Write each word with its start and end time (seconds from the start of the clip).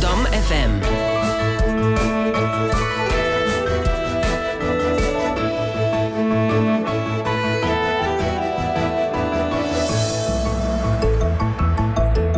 Zwammerdam 0.00 0.40
FM. 0.42 0.70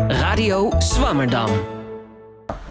Radio 0.09 0.73
Zwammerdam. 0.79 1.51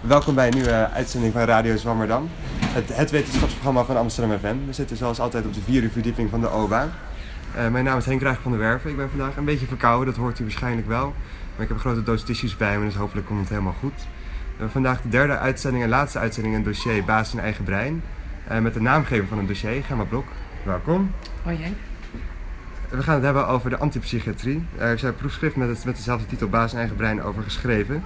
Welkom 0.01 0.36
bij 0.36 0.47
een 0.47 0.54
nieuwe 0.54 0.89
uitzending 0.89 1.33
van 1.33 1.42
Radio 1.42 1.75
Zwammerdam. 1.75 2.29
Het, 2.65 2.96
het 2.96 3.11
wetenschapsprogramma 3.11 3.83
van 3.83 3.97
Amsterdam 3.97 4.39
FM. 4.39 4.55
We 4.65 4.73
zitten 4.73 4.97
zoals 4.97 5.19
altijd 5.19 5.46
op 5.46 5.54
de 5.54 5.61
vierde 5.61 5.89
verdieping 5.89 6.29
van 6.29 6.42
de 6.42 6.51
OBA. 6.51 6.89
Uh, 7.55 7.68
mijn 7.68 7.83
naam 7.83 7.97
is 7.97 8.05
Henk 8.05 8.21
Ruijg 8.21 8.42
van 8.42 8.51
der 8.51 8.60
Werven. 8.60 8.89
Ik 8.89 8.97
ben 8.97 9.10
vandaag 9.10 9.36
een 9.36 9.46
beetje 9.46 9.68
verkouden, 9.68 10.05
dat 10.07 10.15
hoort 10.15 10.39
u 10.39 10.43
waarschijnlijk 10.43 10.87
wel. 10.87 11.05
Maar 11.55 11.61
ik 11.61 11.68
heb 11.68 11.69
een 11.69 11.79
grote 11.79 12.04
doos 12.04 12.23
tissues 12.23 12.57
bij 12.57 12.79
me, 12.79 12.86
dus 12.86 12.96
hopelijk 12.96 13.28
komt 13.28 13.39
het 13.39 13.50
helemaal 13.50 13.75
goed. 13.79 14.07
Hebben 14.61 14.82
vandaag 14.82 15.01
de 15.01 15.10
derde 15.10 15.38
uitzending 15.38 15.83
en 15.83 15.89
laatste 15.89 16.20
uitzending 16.20 16.56
in 16.56 16.61
het 16.61 16.74
dossier 16.74 17.04
Baas 17.04 17.33
in 17.33 17.39
Eigen 17.39 17.64
Brein. 17.64 18.04
Uh, 18.52 18.60
met 18.60 18.74
de 18.74 18.82
naamgever 18.82 19.28
van 19.28 19.38
het 19.38 19.47
dossier, 19.47 19.83
Gemma 19.83 20.04
Blok. 20.04 20.25
Welkom. 20.64 21.11
Hoi 21.43 21.57
Henk. 21.61 21.75
We 22.89 23.04
gaan 23.04 23.14
het 23.14 23.24
hebben 23.24 23.47
over 23.47 23.69
de 23.69 23.78
antipsychiatrie. 23.78 24.66
Er 24.78 24.93
is 24.93 25.02
een 25.02 25.16
proefschrift 25.16 25.55
met, 25.55 25.69
het, 25.69 25.86
met 25.86 25.96
dezelfde 25.96 26.25
titel 26.25 26.50
Baas 26.50 26.71
in 26.71 26.78
Eigen 26.78 26.96
Brein 26.96 27.24
over 27.24 27.43
geschreven. 27.43 28.04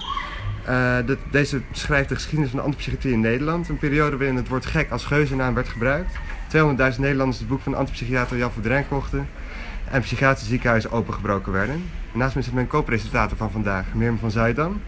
Uh, 0.68 0.96
deze 1.30 1.60
beschrijft 1.70 2.08
de 2.08 2.14
geschiedenis 2.14 2.50
van 2.50 2.58
de 2.58 2.64
antipsychiatrie 2.64 3.12
in 3.12 3.20
Nederland. 3.20 3.68
Een 3.68 3.78
periode 3.78 4.16
waarin 4.16 4.36
het 4.36 4.48
woord 4.48 4.66
gek 4.66 4.90
als 4.90 5.04
geuzennaam 5.04 5.54
werd 5.54 5.68
gebruikt. 5.68 6.12
200.000 6.14 7.00
Nederlanders 7.00 7.38
het 7.38 7.48
boek 7.48 7.60
van 7.60 7.72
de 7.72 7.78
antipsychiater 7.78 8.36
Jan 8.36 8.52
Verdrijn 8.52 8.88
kochten. 8.88 9.28
En 9.90 10.00
psychiatrische 10.00 10.48
ziekenhuizen 10.48 10.92
opengebroken 10.92 11.52
werden. 11.52 11.84
naast 12.12 12.34
me 12.34 12.42
zit 12.42 12.52
mijn 12.52 12.66
co-presentator 12.66 13.36
van 13.36 13.50
vandaag, 13.50 13.84
Mirjam 13.94 14.18
van 14.18 14.30
Zuidam. 14.30 14.80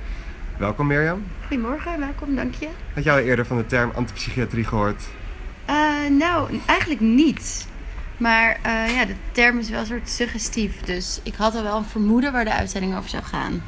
Welkom 0.58 0.86
Mirjam. 0.86 1.24
Goedemorgen, 1.46 1.98
welkom, 1.98 2.36
dank 2.36 2.54
je. 2.54 2.68
Had 2.94 3.04
jij 3.04 3.12
al 3.12 3.18
eerder 3.18 3.46
van 3.46 3.56
de 3.56 3.66
term 3.66 3.90
antipsychiatrie 3.94 4.64
gehoord? 4.64 5.02
Uh, 5.70 6.08
nou, 6.10 6.60
eigenlijk 6.66 7.00
niet. 7.00 7.66
Maar 8.16 8.60
uh, 8.66 8.94
ja, 8.94 9.04
de 9.04 9.14
term 9.32 9.58
is 9.58 9.70
wel 9.70 9.80
een 9.80 9.86
soort 9.86 10.08
suggestief. 10.08 10.80
Dus 10.80 11.20
ik 11.22 11.34
had 11.34 11.54
al 11.54 11.62
wel 11.62 11.76
een 11.76 11.84
vermoeden 11.84 12.32
waar 12.32 12.44
de 12.44 12.52
uitzending 12.52 12.96
over 12.96 13.08
zou 13.08 13.22
gaan. 13.22 13.62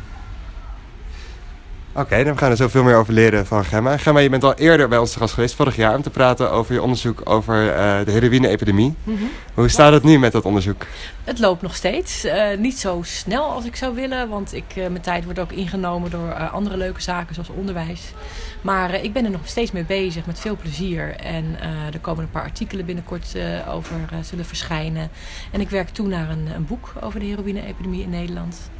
Oké, 1.93 2.01
okay, 2.01 2.25
dan 2.25 2.39
gaan 2.39 2.47
we 2.47 2.53
er 2.53 2.63
zoveel 2.63 2.83
meer 2.83 2.97
over 2.97 3.13
leren 3.13 3.47
van 3.47 3.65
Gemma. 3.65 3.97
Gemma, 3.97 4.21
je 4.21 4.29
bent 4.29 4.45
al 4.45 4.55
eerder 4.55 4.89
bij 4.89 4.99
ons 4.99 5.13
te 5.13 5.19
gast 5.19 5.35
geweest, 5.35 5.55
vorig 5.55 5.77
jaar, 5.77 5.97
om 5.97 6.03
te 6.03 6.11
praten 6.11 6.51
over 6.51 6.75
je 6.75 6.83
onderzoek 6.83 7.21
over 7.25 7.65
uh, 7.65 8.05
de 8.05 8.11
heroïne-epidemie. 8.11 8.95
Mm 9.05 9.17
-hmm. 9.17 9.31
Hoe 9.55 9.69
staat 9.69 9.93
het 9.93 10.03
nu 10.03 10.19
met 10.19 10.33
dat 10.33 10.45
onderzoek? 10.45 10.87
Het 11.25 11.39
loopt 11.39 11.63
nog 11.63 11.75
steeds. 11.75 12.25
Uh, 12.25 12.57
niet 12.59 12.79
zo 12.79 13.01
snel 13.03 13.45
als 13.45 13.65
ik 13.65 13.77
zou 13.77 13.95
willen, 13.95 14.29
want 14.29 14.55
ik, 14.55 14.65
uh, 14.77 14.87
mijn 14.87 15.01
tijd 15.01 15.25
wordt 15.25 15.39
ook 15.39 15.53
ingenomen 15.53 16.11
door 16.11 16.33
andere 16.33 16.77
leuke 16.77 17.03
zaken 17.03 17.35
zoals 17.35 17.51
onderwijs. 17.51 18.13
Maar 18.61 18.95
ik 18.95 19.13
ben 19.13 19.25
er 19.25 19.31
nog 19.31 19.41
steeds 19.45 19.73
mee 19.73 19.85
bezig, 19.85 20.27
met 20.27 20.41
veel 20.41 20.57
plezier. 20.57 21.17
En 21.17 21.57
er 21.93 22.01
komen 22.01 22.23
een 22.23 22.31
paar 22.31 22.43
artikelen 22.43 22.87
binnenkort 22.87 23.37
over 23.69 23.97
zullen 24.23 24.45
verschijnen. 24.45 25.11
En 25.53 25.61
ik 25.61 25.71
werk 25.71 25.89
toe 25.89 26.09
naar 26.09 26.31
een, 26.31 26.49
een 26.55 26.67
boek 26.67 26.93
over 27.01 27.21
de 27.21 27.27
heroïne-epidemie 27.27 28.03
in 28.03 28.11
Nederland 28.11 28.71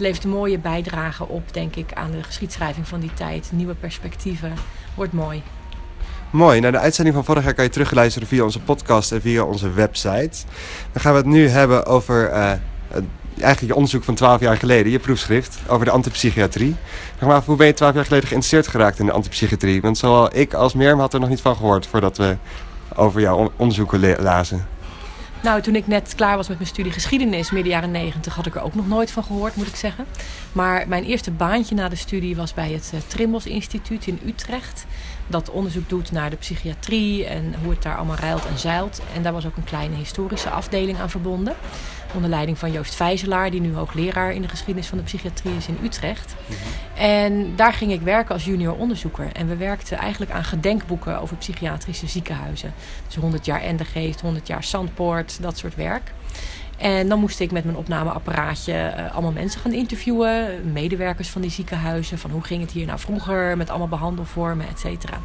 het 0.00 0.08
levert 0.08 0.34
mooie 0.34 0.58
bijdrage 0.58 1.28
op, 1.28 1.52
denk 1.52 1.76
ik, 1.76 1.92
aan 1.92 2.10
de 2.10 2.22
geschiedschrijving 2.22 2.88
van 2.88 3.00
die 3.00 3.14
tijd. 3.14 3.50
Nieuwe 3.52 3.74
perspectieven. 3.74 4.52
Wordt 4.94 5.12
mooi. 5.12 5.42
Mooi. 6.30 6.60
Nou, 6.60 6.72
de 6.72 6.78
uitzending 6.78 7.16
van 7.16 7.24
vorig 7.24 7.44
jaar 7.44 7.54
kan 7.54 7.64
je 7.64 7.70
terugluisteren 7.70 8.28
via 8.28 8.44
onze 8.44 8.60
podcast 8.60 9.12
en 9.12 9.20
via 9.20 9.42
onze 9.42 9.70
website. 9.70 10.38
Dan 10.92 11.02
gaan 11.02 11.12
we 11.12 11.18
het 11.18 11.26
nu 11.26 11.48
hebben 11.48 11.86
over 11.86 12.30
uh, 12.30 12.52
eigenlijk 13.38 13.60
je 13.60 13.74
onderzoek 13.74 14.04
van 14.04 14.14
12 14.14 14.40
jaar 14.40 14.56
geleden, 14.56 14.92
je 14.92 14.98
proefschrift 14.98 15.58
over 15.66 15.84
de 15.84 15.90
antipsychiatrie. 15.90 16.76
Zeg 17.18 17.44
hoe 17.44 17.56
ben 17.56 17.66
je 17.66 17.74
12 17.74 17.94
jaar 17.94 18.04
geleden 18.04 18.28
geïnteresseerd 18.28 18.66
geraakt 18.66 18.98
in 18.98 19.06
de 19.06 19.12
antipsychiatrie? 19.12 19.80
Want 19.80 19.98
zowel 19.98 20.36
ik 20.36 20.54
als 20.54 20.74
Mirjam 20.74 20.98
had 20.98 21.14
er 21.14 21.20
nog 21.20 21.28
niet 21.28 21.40
van 21.40 21.56
gehoord 21.56 21.86
voordat 21.86 22.16
we 22.16 22.36
over 22.94 23.20
jouw 23.20 23.52
onderzoeken 23.56 24.22
lazen. 24.22 24.66
Nou, 25.42 25.62
toen 25.62 25.74
ik 25.74 25.86
net 25.86 26.14
klaar 26.14 26.36
was 26.36 26.48
met 26.48 26.56
mijn 26.56 26.68
studie 26.68 26.92
geschiedenis, 26.92 27.50
midden 27.50 27.72
jaren 27.72 27.90
negentig, 27.90 28.34
had 28.34 28.46
ik 28.46 28.54
er 28.54 28.62
ook 28.62 28.74
nog 28.74 28.88
nooit 28.88 29.10
van 29.10 29.24
gehoord, 29.24 29.56
moet 29.56 29.66
ik 29.66 29.76
zeggen. 29.76 30.06
Maar 30.52 30.88
mijn 30.88 31.04
eerste 31.04 31.30
baantje 31.30 31.74
na 31.74 31.88
de 31.88 31.96
studie 31.96 32.36
was 32.36 32.54
bij 32.54 32.72
het 32.72 32.90
uh, 32.94 33.00
Trimbos 33.06 33.46
Instituut 33.46 34.06
in 34.06 34.20
Utrecht. 34.26 34.86
Dat 35.30 35.50
onderzoek 35.50 35.88
doet 35.88 36.12
naar 36.12 36.30
de 36.30 36.36
psychiatrie 36.36 37.26
en 37.26 37.54
hoe 37.62 37.70
het 37.70 37.82
daar 37.82 37.96
allemaal 37.96 38.16
ruilt 38.16 38.46
en 38.46 38.58
zeilt. 38.58 39.02
En 39.14 39.22
daar 39.22 39.32
was 39.32 39.46
ook 39.46 39.56
een 39.56 39.64
kleine 39.64 39.96
historische 39.96 40.50
afdeling 40.50 40.98
aan 40.98 41.10
verbonden 41.10 41.54
onder 42.14 42.30
leiding 42.30 42.58
van 42.58 42.72
Joost 42.72 42.94
Vijzelaar, 42.94 43.50
die 43.50 43.60
nu 43.60 43.74
hoogleraar 43.74 44.32
in 44.32 44.42
de 44.42 44.48
geschiedenis 44.48 44.88
van 44.88 44.98
de 44.98 45.04
psychiatrie 45.04 45.56
is 45.56 45.68
in 45.68 45.78
Utrecht. 45.82 46.34
En 46.94 47.56
daar 47.56 47.72
ging 47.72 47.92
ik 47.92 48.00
werken 48.00 48.34
als 48.34 48.44
junior 48.44 48.76
onderzoeker. 48.76 49.32
En 49.32 49.48
we 49.48 49.56
werkten 49.56 49.98
eigenlijk 49.98 50.32
aan 50.32 50.44
gedenkboeken 50.44 51.20
over 51.20 51.36
psychiatrische 51.36 52.06
ziekenhuizen. 52.06 52.72
Dus 53.06 53.16
100 53.16 53.44
jaar 53.44 53.60
Endegeest, 53.60 54.20
100 54.20 54.46
jaar 54.46 54.64
Zandpoort, 54.64 55.42
dat 55.42 55.58
soort 55.58 55.74
werk. 55.74 56.12
En 56.80 57.08
dan 57.08 57.20
moest 57.20 57.40
ik 57.40 57.52
met 57.52 57.64
mijn 57.64 57.76
opnameapparaatje 57.76 58.72
uh, 58.72 59.12
allemaal 59.12 59.32
mensen 59.32 59.60
gaan 59.60 59.72
interviewen. 59.72 60.60
Medewerkers 60.72 61.28
van 61.28 61.40
die 61.40 61.50
ziekenhuizen. 61.50 62.18
Van 62.18 62.30
hoe 62.30 62.44
ging 62.44 62.60
het 62.60 62.70
hier 62.70 62.86
nou 62.86 62.98
vroeger 62.98 63.56
met 63.56 63.70
allemaal 63.70 63.88
behandelvormen, 63.88 64.68
et 64.68 64.78
cetera. 64.78 65.20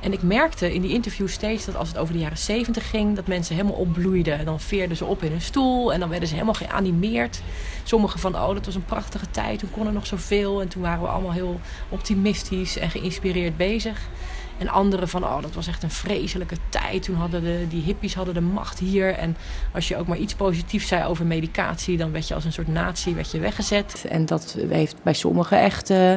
En 0.00 0.12
ik 0.12 0.22
merkte 0.22 0.74
in 0.74 0.80
die 0.80 0.92
interviews 0.92 1.32
steeds 1.32 1.64
dat 1.64 1.76
als 1.76 1.88
het 1.88 1.98
over 1.98 2.12
de 2.14 2.20
jaren 2.20 2.38
70 2.38 2.90
ging, 2.90 3.16
dat 3.16 3.26
mensen 3.26 3.54
helemaal 3.54 3.76
opbloeiden. 3.76 4.38
En 4.38 4.44
dan 4.44 4.60
veerden 4.60 4.96
ze 4.96 5.04
op 5.04 5.22
in 5.22 5.30
hun 5.30 5.40
stoel 5.40 5.92
en 5.92 6.00
dan 6.00 6.08
werden 6.08 6.28
ze 6.28 6.34
helemaal 6.34 6.54
geanimeerd. 6.54 7.42
Sommigen 7.82 8.20
van, 8.20 8.34
oh, 8.34 8.54
dat 8.54 8.66
was 8.66 8.74
een 8.74 8.84
prachtige 8.84 9.30
tijd, 9.30 9.58
toen 9.58 9.70
kon 9.70 9.86
er 9.86 9.92
nog 9.92 10.06
zoveel. 10.06 10.60
En 10.60 10.68
toen 10.68 10.82
waren 10.82 11.02
we 11.02 11.08
allemaal 11.08 11.32
heel 11.32 11.60
optimistisch 11.88 12.78
en 12.78 12.90
geïnspireerd 12.90 13.56
bezig. 13.56 14.08
En 14.60 14.68
anderen 14.68 15.08
van, 15.08 15.24
oh, 15.24 15.42
dat 15.42 15.54
was 15.54 15.66
echt 15.66 15.82
een 15.82 15.90
vreselijke 15.90 16.56
tijd. 16.68 17.02
Toen 17.02 17.14
hadden 17.14 17.42
de, 17.42 17.66
die 17.68 17.82
hippies 17.82 18.14
hadden 18.14 18.34
de 18.34 18.40
macht 18.40 18.78
hier. 18.78 19.14
En 19.14 19.36
als 19.72 19.88
je 19.88 19.96
ook 19.96 20.06
maar 20.06 20.16
iets 20.16 20.34
positiefs 20.34 20.88
zei 20.88 21.04
over 21.04 21.26
medicatie, 21.26 21.96
dan 21.96 22.12
werd 22.12 22.28
je 22.28 22.34
als 22.34 22.44
een 22.44 22.52
soort 22.52 22.68
nazi 22.68 23.14
werd 23.14 23.30
je 23.30 23.38
weggezet. 23.38 24.04
En 24.08 24.26
dat 24.26 24.56
heeft 24.68 24.96
bij 25.02 25.12
sommigen 25.12 25.60
echt. 25.60 25.90
Uh, 25.90 26.14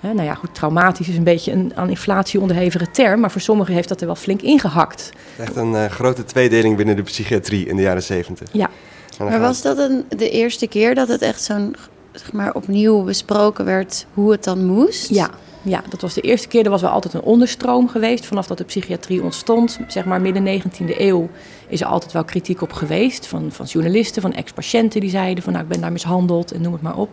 nou 0.00 0.22
ja, 0.22 0.34
goed, 0.34 0.54
traumatisch 0.54 1.08
is 1.08 1.16
een 1.16 1.24
beetje 1.24 1.52
een 1.52 1.72
aan 1.74 1.88
inflatie 1.88 2.40
onderhevige 2.40 2.90
term, 2.90 3.20
maar 3.20 3.30
voor 3.30 3.40
sommigen 3.40 3.74
heeft 3.74 3.88
dat 3.88 4.00
er 4.00 4.06
wel 4.06 4.16
flink 4.16 4.42
ingehakt. 4.42 5.10
Echt 5.38 5.56
een 5.56 5.72
uh, 5.72 5.84
grote 5.84 6.24
tweedeling 6.24 6.76
binnen 6.76 6.96
de 6.96 7.02
psychiatrie 7.02 7.66
in 7.66 7.76
de 7.76 7.82
jaren 7.82 8.02
zeventig. 8.02 8.48
Ja. 8.52 8.70
Maar 9.18 9.40
was 9.40 9.62
dat 9.62 9.78
een, 9.78 10.04
de 10.16 10.30
eerste 10.30 10.66
keer 10.66 10.94
dat 10.94 11.08
het 11.08 11.22
echt 11.22 11.42
zo'n, 11.42 11.76
zeg 12.12 12.32
maar, 12.32 12.54
opnieuw 12.54 13.02
besproken 13.02 13.64
werd 13.64 14.06
hoe 14.14 14.30
het 14.30 14.44
dan 14.44 14.66
moest? 14.66 15.08
Ja, 15.08 15.30
ja, 15.62 15.82
dat 15.88 16.00
was 16.00 16.14
de 16.14 16.20
eerste 16.20 16.48
keer. 16.48 16.64
Er 16.64 16.70
was 16.70 16.80
wel 16.80 16.90
altijd 16.90 17.14
een 17.14 17.22
onderstroom 17.22 17.88
geweest. 17.88 18.26
Vanaf 18.26 18.46
dat 18.46 18.58
de 18.58 18.64
psychiatrie 18.64 19.22
ontstond, 19.22 19.78
zeg 19.88 20.04
maar 20.04 20.20
midden 20.20 20.62
19e 20.62 20.98
eeuw, 20.98 21.28
is 21.68 21.80
er 21.80 21.86
altijd 21.86 22.12
wel 22.12 22.24
kritiek 22.24 22.62
op 22.62 22.72
geweest. 22.72 23.26
Van, 23.26 23.52
van 23.52 23.66
journalisten, 23.66 24.22
van 24.22 24.34
ex-patiënten 24.34 25.00
die 25.00 25.10
zeiden 25.10 25.44
van 25.44 25.52
nou 25.52 25.64
ik 25.64 25.70
ben 25.70 25.80
daar 25.80 25.92
mishandeld 25.92 26.52
en 26.52 26.60
noem 26.60 26.72
het 26.72 26.82
maar 26.82 26.96
op. 26.96 27.10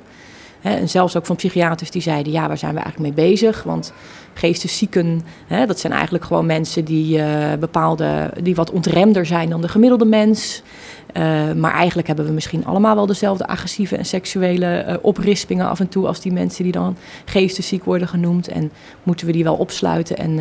en 0.74 0.90
zelfs 0.90 1.18
ook 1.18 1.26
van 1.26 1.36
psychiaters 1.36 1.92
die 1.92 2.02
zeiden 2.02 2.31
ja, 2.31 2.48
waar 2.48 2.58
zijn 2.58 2.74
we 2.74 2.80
eigenlijk 2.80 3.16
mee 3.16 3.28
bezig? 3.30 3.64
Want 3.64 3.94
geesteszieken, 4.34 5.22
dat 5.68 5.80
zijn 5.80 5.94
eigenlijk 5.94 6.24
gewoon 6.24 6.46
mensen 6.46 6.86
die, 6.86 7.18
uh, 7.18 7.53
bepaalde, 7.59 8.31
die 8.42 8.56
wat 8.56 8.72
ontremder 8.72 9.25
zijn 9.25 9.50
dan 9.50 9.62
de 9.62 9.68
gemiddelde 9.68 10.06
mens. 10.06 10.62
Uh, 11.14 11.52
maar 11.52 11.74
eigenlijk 11.74 12.08
hebben 12.08 12.25
we 12.25 12.31
misschien 12.31 12.66
allemaal 12.66 12.96
wel 12.96 13.06
dezelfde 13.06 13.48
agressieve 13.48 13.98
en 13.98 14.06
seksuele 14.06 14.86
uh, 14.88 14.96
oprispingen 15.02 15.68
af 15.68 15.80
en 15.80 15.90
toe 15.90 16.08
als 16.08 16.22
die 16.22 16.31
mensen 16.31 16.64
die 16.64 16.72
dan 16.72 16.98
geestesziek 17.25 17.84
worden 17.84 18.08
genoemd. 18.08 18.48
En 18.48 18.72
moeten 19.04 19.25
we 19.25 19.31
die 19.31 19.44
wel 19.44 19.56
opsluiten 19.56 20.18
en 20.18 20.40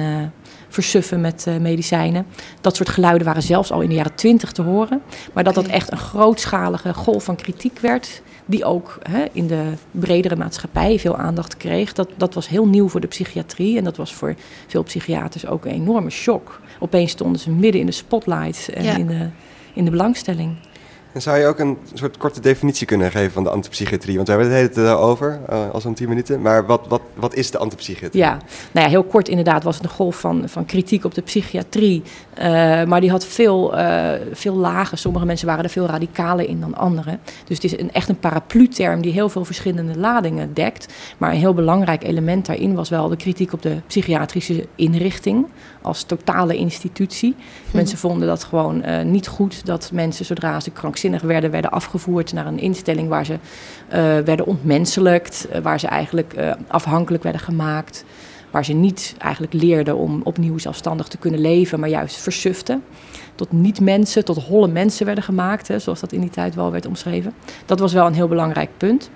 versuffen 0.75 1.21
met 1.21 1.47
medicijnen. 1.61 2.27
Dat 2.61 2.77
soort 2.77 2.89
geluiden 2.89 3.27
waren 3.27 3.43
zelfs 3.43 3.73
al 3.73 3.81
in 3.81 3.89
de 3.89 3.95
jaren 3.95 4.15
twintig 4.15 4.53
te 4.53 4.63
horen. 4.63 5.03
Maar 5.33 5.45
dat 5.45 5.55
dat 5.55 5.67
echt 5.67 5.93
een 5.93 5.99
grootschalige 5.99 6.95
golf 6.95 7.25
van 7.25 7.37
kritiek 7.37 7.79
werd, 7.79 8.23
die 8.47 8.65
ook 8.65 8.99
hè, 9.03 9.25
in 9.33 9.47
de 9.47 9.73
bredere 9.91 10.37
maatschappij 10.37 10.99
veel 10.99 11.17
aandacht 11.17 11.57
kreeg, 11.57 11.93
dat, 11.93 12.09
dat 12.17 12.35
was 12.35 12.49
heel 12.49 12.67
nieuw 12.67 12.89
voor 12.89 13.01
de 13.01 13.07
psychiatrie. 13.07 13.79
En 13.79 13.85
dat 13.85 13.97
was 13.97 14.15
voor 14.15 14.35
veel 14.67 14.83
psychiaters 14.83 15.47
ook 15.47 15.65
een 15.65 15.73
enorme 15.73 16.11
shock. 16.11 16.61
Opeens 16.79 17.11
stonden 17.11 17.41
ze 17.41 17.51
midden 17.51 17.81
in 17.81 17.87
de 17.87 17.93
spotlight 17.93 18.69
en 18.69 18.85
ja. 18.85 18.97
in 18.97 19.07
de 19.07 19.29
in 19.75 19.85
de 19.85 19.91
belangstelling. 19.91 20.57
En 21.15 21.23
zou 21.23 21.39
je 21.39 21.47
ook 21.47 21.59
een 21.59 21.79
soort 21.93 22.17
korte 22.17 22.41
definitie 22.41 22.87
kunnen 22.87 23.11
geven 23.11 23.33
van 23.33 23.45
de 23.45 23.51
antipsychiatrie? 23.51 24.17
Want 24.17 24.29
we 24.29 24.35
hebben 24.35 24.53
het 24.53 24.61
hele 24.61 24.87
tijd 24.87 24.97
over, 24.99 25.41
uh, 25.51 25.71
al 25.71 25.81
zo'n 25.81 25.95
tien 25.95 26.09
minuten. 26.09 26.41
Maar 26.43 26.67
wat, 26.67 26.87
wat, 26.89 27.01
wat 27.15 27.35
is 27.35 27.51
de 27.51 27.59
antipsychiatrie? 27.59 28.23
Ja, 28.23 28.39
nou 28.73 28.87
ja, 28.87 28.93
heel 28.93 29.03
kort 29.03 29.29
inderdaad 29.29 29.63
was 29.63 29.75
het 29.75 29.85
een 29.85 29.91
golf 29.91 30.21
van, 30.21 30.49
van 30.49 30.65
kritiek 30.65 31.05
op 31.05 31.15
de 31.15 31.23
psychiatrie. 31.23 32.03
Uh, 32.39 32.45
maar 32.85 33.01
die 33.01 33.11
had 33.11 33.27
veel, 33.27 33.79
uh, 33.79 34.11
veel 34.33 34.55
lagen. 34.55 34.99
Sommige 34.99 35.25
mensen 35.27 35.47
waren 35.47 35.65
er 35.65 35.71
veel 35.71 35.87
radicaler 35.87 36.49
in 36.49 36.61
dan 36.61 36.75
anderen. 36.75 37.21
Dus 37.45 37.57
het 37.57 37.65
is 37.65 37.79
een, 37.79 37.93
echt 37.93 38.09
een 38.09 38.19
paraplu-term 38.19 39.01
die 39.01 39.13
heel 39.13 39.29
veel 39.29 39.45
verschillende 39.45 39.99
ladingen 39.99 40.55
dekt. 40.55 40.93
Maar 41.19 41.31
een 41.31 41.39
heel 41.39 41.55
belangrijk 41.55 42.05
element 42.05 42.47
daarin 42.47 42.75
was 42.75 42.89
wel 42.89 43.09
de 43.09 43.17
kritiek 43.17 43.53
op 43.53 43.63
de 43.63 43.77
psychiatrische 43.87 44.67
inrichting 44.75 45.47
als 45.83 46.03
totale 46.03 46.57
institutie. 46.57 47.35
Hm. 47.71 47.77
Mensen 47.77 47.99
vonden 47.99 48.29
dat 48.29 48.45
gewoon 48.45 48.85
niet 49.11 49.27
goed 49.27 49.67
dat 49.67 49.91
mensen 49.93 50.25
zodra 50.25 50.61
ze 50.61 50.71
krankzinnig 50.71 51.03
werden, 51.11 51.51
werden 51.51 51.71
afgevoerd 51.71 52.33
naar 52.33 52.47
een 52.47 52.59
instelling 52.59 53.09
waar 53.09 53.25
ze 53.25 53.33
uh, 53.33 53.39
werden 54.25 54.47
ontmenselijkt, 54.47 55.47
uh, 55.53 55.59
waar 55.59 55.81
ze 55.81 55.87
eigenlijk 55.87 56.35
uh, 56.39 56.53
afhankelijk 56.67 57.23
werden 57.23 57.41
gemaakt. 57.41 58.05
Waar 58.51 58.65
ze 58.65 58.73
niet 58.73 59.15
eigenlijk 59.19 59.53
leerden 59.53 59.97
om 59.97 60.21
opnieuw 60.23 60.59
zelfstandig 60.59 61.09
te 61.09 61.19
kunnen 61.19 61.41
leven, 61.41 61.81
maar 61.81 61.89
juist 61.89 62.17
versuften. 62.17 62.85
Tot 63.35 63.53
niet-mensen, 63.53 64.25
tot 64.25 64.43
holle 64.43 64.69
mensen 64.69 65.07
werden 65.07 65.25
gemaakt, 65.25 65.69
hè, 65.69 65.79
zoals 65.79 66.01
dat 66.01 66.13
in 66.13 66.21
die 66.21 66.31
tijd 66.31 66.55
wel 66.55 66.71
werd 66.73 66.87
omschreven. 66.87 67.33
Dat 67.67 67.79
was 67.79 67.93
wel 67.93 68.07
een 68.07 68.15
heel 68.15 68.29
belangrijk 68.29 68.71
punt. 68.77 69.11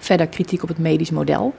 Verder 0.00 0.26
kritiek 0.26 0.62
op 0.62 0.68
het 0.68 0.78
medisch 0.78 1.10
model. 1.10 1.54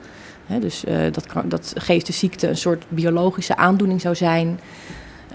dus 0.60 0.86
uh, 0.86 0.98
dat, 1.12 1.26
dat 1.46 1.74
geestesziekte 1.78 2.48
een 2.48 2.58
soort 2.58 2.86
biologische 2.90 3.56
aandoening 3.56 4.02
zou 4.02 4.16
zijn. 4.16 4.60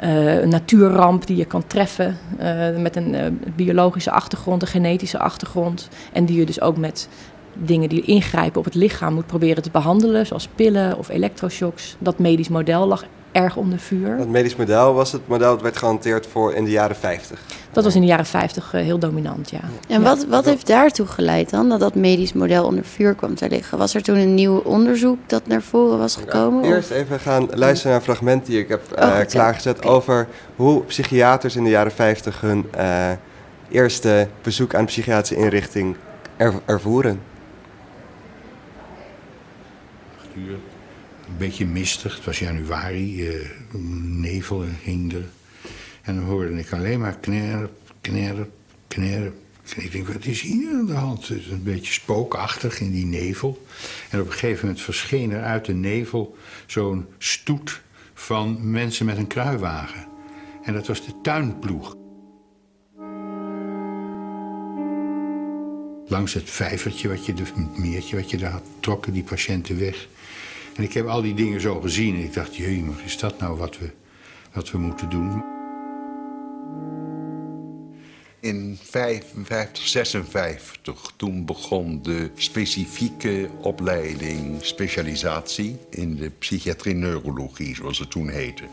Uh, 0.03 0.41
een 0.41 0.49
natuurramp 0.49 1.27
die 1.27 1.37
je 1.37 1.45
kan 1.45 1.67
treffen 1.67 2.19
uh, 2.41 2.77
met 2.77 2.97
een 2.97 3.41
biologische 3.57 4.11
achtergrond, 4.11 4.63
een 4.63 4.69
genetische 4.69 5.19
achtergrond. 5.19 5.89
En 6.13 6.25
die 6.25 6.39
je 6.39 6.47
dus 6.47 6.61
ook 6.61 6.77
met 6.77 7.09
dingen 7.55 7.89
die 7.89 8.03
ingrijpen 8.03 8.59
op 8.59 8.65
het 8.65 8.75
lichaam 8.75 9.15
moet 9.15 9.27
proberen 9.27 9.63
te 9.63 9.71
behandelen, 9.71 10.27
zoals 10.27 10.49
pillen 10.55 10.99
of 10.99 11.09
elektroshocks. 11.09 11.97
Dat 11.99 12.19
medisch 12.19 12.49
model 12.49 12.87
lag 12.87 13.05
erg 13.33 13.57
onder 13.57 13.79
vuur. 13.79 14.17
Het 14.19 14.29
medisch 14.29 14.57
model 14.57 14.95
was 14.95 15.13
het 15.13 15.29
model 15.29 15.51
dat 15.51 15.63
werd 15.63 15.77
gehanteerd 15.77 16.27
voor 16.27 16.55
in 16.55 16.65
de 16.65 16.71
jaren 16.71 16.97
50. 16.97 17.41
Dat 17.73 17.85
was 17.85 17.95
in 17.95 18.01
de 18.01 18.07
jaren 18.07 18.27
50 18.27 18.71
heel 18.71 18.99
dominant, 18.99 19.51
ja. 19.51 19.61
En 19.89 20.03
wat, 20.03 20.27
wat 20.27 20.45
heeft 20.45 20.67
daartoe 20.67 21.07
geleid 21.07 21.51
dan, 21.51 21.69
dat 21.69 21.81
dat 21.81 21.95
medisch 21.95 22.33
model 22.33 22.65
onder 22.65 22.85
vuur 22.85 23.15
kwam 23.15 23.35
te 23.35 23.49
liggen? 23.49 23.79
Was 23.79 23.95
er 23.95 24.03
toen 24.03 24.17
een 24.17 24.35
nieuw 24.35 24.57
onderzoek 24.59 25.19
dat 25.27 25.47
naar 25.47 25.63
voren 25.63 25.99
was 25.99 26.17
gekomen? 26.17 26.65
eerst 26.65 26.91
even 26.91 27.21
gaan 27.21 27.49
luisteren 27.55 27.91
naar 27.91 28.01
een 28.01 28.15
fragment 28.15 28.47
die 28.47 28.59
ik 28.59 28.69
heb 28.69 28.83
oh, 28.99 29.05
uh, 29.05 29.19
klaargezet 29.27 29.85
over 29.85 30.29
hoe 30.57 30.83
psychiaters 30.83 31.57
in 31.57 31.65
de 31.65 31.71
jaren 31.71 31.93
50 31.93 32.41
hun 32.41 32.67
uh, 32.77 33.11
eerste 33.69 34.29
bezoek 34.43 34.75
aan 34.75 34.81
een 34.81 34.87
psychiatrische 34.87 35.45
inrichting 35.45 35.97
er, 36.37 36.53
ervoeren. 36.65 37.21
Een 41.33 41.39
beetje 41.39 41.67
mistig, 41.67 42.15
het 42.15 42.25
was 42.25 42.39
januari, 42.39 43.29
uh, 43.29 43.49
nevel 44.03 44.65
hing 44.83 45.13
er. 45.13 45.29
En 46.03 46.15
dan 46.15 46.25
hoorde 46.25 46.59
ik 46.59 46.73
alleen 46.73 47.01
maar 47.01 47.17
knerp, 47.17 47.73
knerp, 48.01 48.51
knerp. 48.89 49.35
Ik 49.77 49.93
denk, 49.93 50.09
wat 50.09 50.25
is 50.25 50.41
hier 50.41 50.75
aan 50.75 50.87
de 50.87 50.93
hand? 50.93 51.29
Het 51.29 51.39
is 51.39 51.47
een 51.47 51.63
beetje 51.63 51.93
spookachtig 51.93 52.81
in 52.81 52.91
die 52.91 53.07
nevel. 53.07 53.67
En 54.11 54.21
op 54.21 54.27
een 54.27 54.33
gegeven 54.33 54.67
moment 54.67 54.85
verscheen 54.85 55.31
er 55.31 55.43
uit 55.43 55.65
de 55.65 55.75
nevel 55.75 56.37
zo'n 56.67 57.07
stoet 57.19 57.81
van 58.15 58.71
mensen 58.71 59.07
met 59.07 59.17
een 59.17 59.27
kruiwagen. 59.27 60.07
En 60.63 60.73
dat 60.73 60.87
was 60.87 61.05
de 61.05 61.13
tuinploeg. 61.23 61.97
Langs 66.07 66.35
het 66.35 66.51
vijvertje, 66.51 67.09
wat 67.09 67.27
je, 67.27 67.33
het 67.33 67.79
meertje 67.79 68.17
wat 68.17 68.31
je 68.31 68.37
daar 68.37 68.51
had, 68.51 68.65
trokken 68.81 69.13
die 69.13 69.23
patiënten 69.23 69.79
weg. 69.79 70.09
En 70.75 70.83
ik 70.83 70.93
heb 70.93 71.07
al 71.07 71.23
die 71.23 71.35
dingen 71.35 71.61
zo 71.61 71.81
gezien 71.81 72.15
en 72.15 72.23
ik 72.23 72.33
dacht, 72.33 72.57
jee, 72.57 72.85
is 73.05 73.19
dat 73.19 73.39
nou 73.39 73.57
wat 73.57 73.79
we, 73.79 73.91
wat 74.53 74.71
we 74.71 74.79
moeten 74.79 75.11
doen? 75.11 75.45
In 78.41 78.79
55, 78.83 79.89
56, 79.89 81.13
toen 81.17 81.45
begon 81.45 82.03
de 82.03 82.31
specifieke 82.35 83.49
opleiding, 83.61 84.65
specialisatie 84.65 85.79
in 85.91 86.17
de 86.17 86.31
psychiatrie-neurologie, 86.31 87.75
zoals 87.75 87.99
het 87.99 88.11
toen 88.11 88.29
heette. 88.29 88.65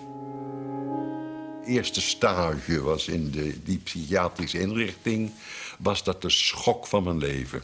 Eerste 1.66 2.02
stage 2.02 2.82
was 2.82 3.08
in 3.08 3.32
de, 3.32 3.64
die 3.64 3.78
psychiatrische 3.78 4.60
inrichting, 4.60 5.32
was 5.80 6.04
dat 6.04 6.22
de 6.22 6.30
schok 6.30 6.88
van 6.88 7.04
mijn 7.04 7.18
leven. 7.18 7.62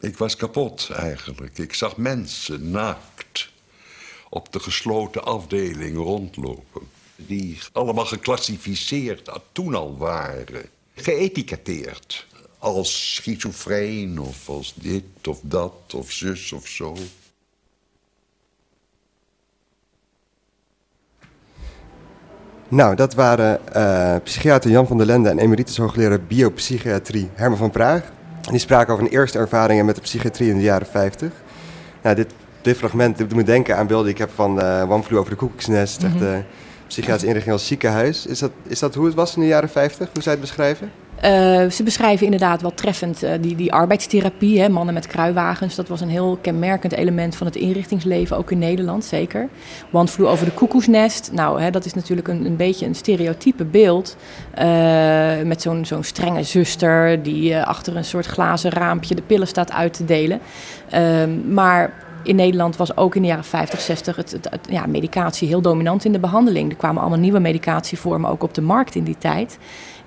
Ik 0.00 0.16
was 0.16 0.36
kapot 0.36 0.90
eigenlijk. 0.90 1.58
Ik 1.58 1.74
zag 1.74 1.96
mensen 1.96 2.70
naakt 2.70 3.29
op 4.30 4.52
de 4.52 4.60
gesloten 4.60 5.24
afdeling 5.24 5.96
rondlopen. 5.96 6.82
Die 7.16 7.58
allemaal 7.72 8.06
geclassificeerd 8.06 9.30
toen 9.52 9.74
al 9.74 9.96
waren. 9.96 10.68
Geëtiketteerd. 10.94 12.26
Als 12.58 13.14
schizofreen 13.14 14.20
of 14.20 14.48
als 14.48 14.74
dit 14.74 15.28
of 15.28 15.38
dat 15.42 15.94
of 15.94 16.10
zus 16.10 16.52
of 16.52 16.66
zo. 16.66 16.96
Nou, 22.68 22.94
dat 22.94 23.14
waren 23.14 23.60
uh, 23.76 24.16
psychiater 24.24 24.70
Jan 24.70 24.86
van 24.86 24.96
der 24.96 25.06
Lende 25.06 25.28
en 25.28 25.38
emeritus 25.38 25.76
hoogleraar 25.76 26.20
biopsychiatrie 26.20 27.28
Herman 27.34 27.58
van 27.58 27.70
Praag. 27.70 28.12
Die 28.50 28.58
spraken 28.58 28.92
over 28.92 29.04
hun 29.04 29.14
eerste 29.14 29.38
ervaringen 29.38 29.84
met 29.84 29.94
de 29.94 30.00
psychiatrie 30.00 30.50
in 30.50 30.56
de 30.56 30.62
jaren 30.62 30.86
50. 30.86 31.32
Nou, 32.02 32.16
dit, 32.16 32.32
dit 32.62 32.76
fragment 32.76 33.18
doet 33.18 33.34
me 33.34 33.42
denken 33.42 33.76
aan 33.76 33.86
beelden 33.86 34.04
die 34.04 34.14
ik 34.14 34.20
heb 34.20 34.30
van 34.34 34.58
uh, 34.58 34.90
One 34.90 35.02
Flew 35.02 35.18
over 35.18 35.30
de 35.30 35.36
Koekoeksnest. 35.36 36.02
Mm 36.02 36.10
-hmm. 36.10 36.18
de 36.18 36.42
psychiatrische 36.86 37.26
inrichting 37.26 37.54
als 37.54 37.66
ziekenhuis. 37.66 38.26
Is 38.26 38.38
dat, 38.38 38.50
is 38.66 38.78
dat 38.78 38.94
hoe 38.94 39.06
het 39.06 39.14
was 39.14 39.34
in 39.34 39.40
de 39.40 39.46
jaren 39.46 39.68
50? 39.68 40.08
Hoe 40.12 40.22
zij 40.22 40.32
het 40.32 40.40
beschrijven? 40.40 40.90
Uh, 41.24 41.70
ze 41.70 41.82
beschrijven 41.84 42.24
inderdaad 42.24 42.62
wel 42.62 42.74
treffend 42.74 43.24
uh, 43.24 43.30
die, 43.40 43.56
die 43.56 43.72
arbeidstherapie, 43.72 44.60
hè, 44.60 44.68
mannen 44.68 44.94
met 44.94 45.06
kruiwagens. 45.06 45.74
Dat 45.74 45.88
was 45.88 46.00
een 46.00 46.08
heel 46.08 46.38
kenmerkend 46.40 46.92
element 46.92 47.36
van 47.36 47.46
het 47.46 47.56
inrichtingsleven, 47.56 48.36
ook 48.36 48.50
in 48.50 48.58
Nederland, 48.58 49.04
zeker. 49.04 49.48
Want 49.90 50.10
vloer 50.10 50.28
over 50.28 50.44
de 50.44 50.52
koekoesnest. 50.52 51.30
Nou, 51.32 51.60
hè, 51.60 51.70
dat 51.70 51.84
is 51.84 51.94
natuurlijk 51.94 52.28
een, 52.28 52.46
een 52.46 52.56
beetje 52.56 52.86
een 52.86 52.94
stereotype 52.94 53.64
beeld. 53.64 54.16
Uh, 54.58 54.64
met 55.44 55.62
zo'n 55.62 55.84
zo'n 55.84 56.04
strenge 56.04 56.42
zuster 56.42 57.22
die 57.22 57.58
achter 57.58 57.96
een 57.96 58.04
soort 58.04 58.26
glazen 58.26 58.70
raampje 58.70 59.14
de 59.14 59.22
pillen 59.22 59.46
staat 59.46 59.72
uit 59.72 59.92
te 59.92 60.04
delen. 60.04 60.40
Ehm, 60.90 61.52
maar 61.52 61.92
in 62.22 62.36
Nederland 62.36 62.76
was 62.76 62.96
ook 62.96 63.14
in 63.14 63.22
de 63.22 63.28
jaren 63.28 63.44
50, 63.44 63.80
60 63.80 64.16
het, 64.16 64.40
ja, 64.68 64.86
medicatie 64.86 65.48
heel 65.48 65.60
dominant 65.60 66.04
in 66.04 66.12
de 66.12 66.18
behandeling. 66.18 66.70
Er 66.70 66.76
kwamen 66.76 67.00
allemaal 67.00 67.18
nieuwe 67.18 67.38
medicatievormen 67.38 68.30
ook 68.30 68.42
op 68.42 68.54
de 68.54 68.62
markt 68.62 68.94
in 68.94 69.04
die 69.04 69.18
tijd. 69.18 69.58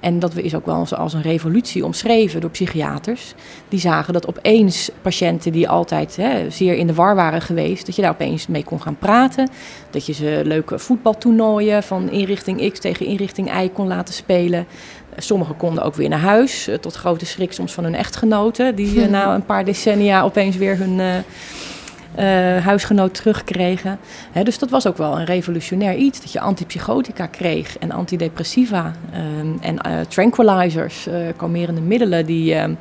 En 0.03 0.19
dat 0.19 0.35
is 0.35 0.55
ook 0.55 0.65
wel 0.65 0.87
als 0.89 1.13
een 1.13 1.21
revolutie 1.21 1.85
omschreven 1.85 2.41
door 2.41 2.49
psychiaters. 2.49 3.33
Die 3.69 3.79
zagen 3.79 4.13
dat 4.13 4.27
opeens 4.27 4.91
patiënten 5.01 5.51
die 5.51 5.69
altijd 5.69 6.15
hè, 6.15 6.49
zeer 6.49 6.73
in 6.73 6.87
de 6.87 6.93
war 6.93 7.15
waren 7.15 7.41
geweest, 7.41 7.85
dat 7.85 7.95
je 7.95 8.01
daar 8.01 8.11
opeens 8.11 8.47
mee 8.47 8.63
kon 8.63 8.81
gaan 8.81 8.97
praten. 8.97 9.49
Dat 9.89 10.05
je 10.05 10.13
ze 10.13 10.41
leuke 10.43 10.79
voetbaltoernooien 10.79 11.83
van 11.83 12.09
inrichting 12.09 12.71
X 12.71 12.79
tegen 12.79 13.05
inrichting 13.05 13.61
Y 13.61 13.69
kon 13.73 13.87
laten 13.87 14.13
spelen. 14.13 14.65
Sommigen 15.17 15.57
konden 15.57 15.83
ook 15.83 15.95
weer 15.95 16.09
naar 16.09 16.19
huis, 16.19 16.67
eh, 16.67 16.75
tot 16.75 16.95
grote 16.95 17.25
schrik 17.25 17.53
soms 17.53 17.73
van 17.73 17.83
hun 17.83 17.95
echtgenoten, 17.95 18.75
die 18.75 19.03
eh, 19.03 19.09
na 19.09 19.35
een 19.35 19.45
paar 19.45 19.65
decennia 19.65 20.21
opeens 20.21 20.55
weer 20.55 20.77
hun. 20.77 20.99
Uh, 20.99 21.15
huisgenoot 22.63 23.13
terugkregen. 23.13 23.99
dus 24.43 24.59
dat 24.59 24.69
was 24.69 24.87
ook 24.87 24.97
wel 24.97 25.19
een 25.19 25.25
revolutionair 25.25 25.95
iets. 25.95 26.21
Dat 26.21 26.31
je 26.31 26.39
antipsychotica 26.39 27.25
kreeg 27.25 27.77
en 27.77 27.91
antidepressiva 27.91 28.93
um, 29.41 29.57
en 29.61 29.79
uh, 29.87 29.99
tranquilizers, 30.07 31.07
uh, 31.07 31.15
kalmerende 31.35 31.81
middelen 31.81 32.25
die, 32.25 32.53
ehm, 32.53 32.73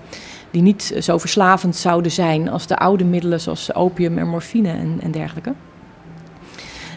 die 0.51 0.63
niet 0.63 0.95
zo 1.01 1.19
verslavend 1.19 1.77
zouden 1.77 2.13
zijn 2.13 2.49
als 2.49 2.67
de 2.67 2.77
oude 2.77 3.05
middelen 3.05 3.41
zoals 3.41 3.75
opium 3.75 4.19
en 4.19 4.29
morfine 4.29 4.69
en, 4.69 4.99
en 5.03 5.11
dergelijke. 5.11 5.53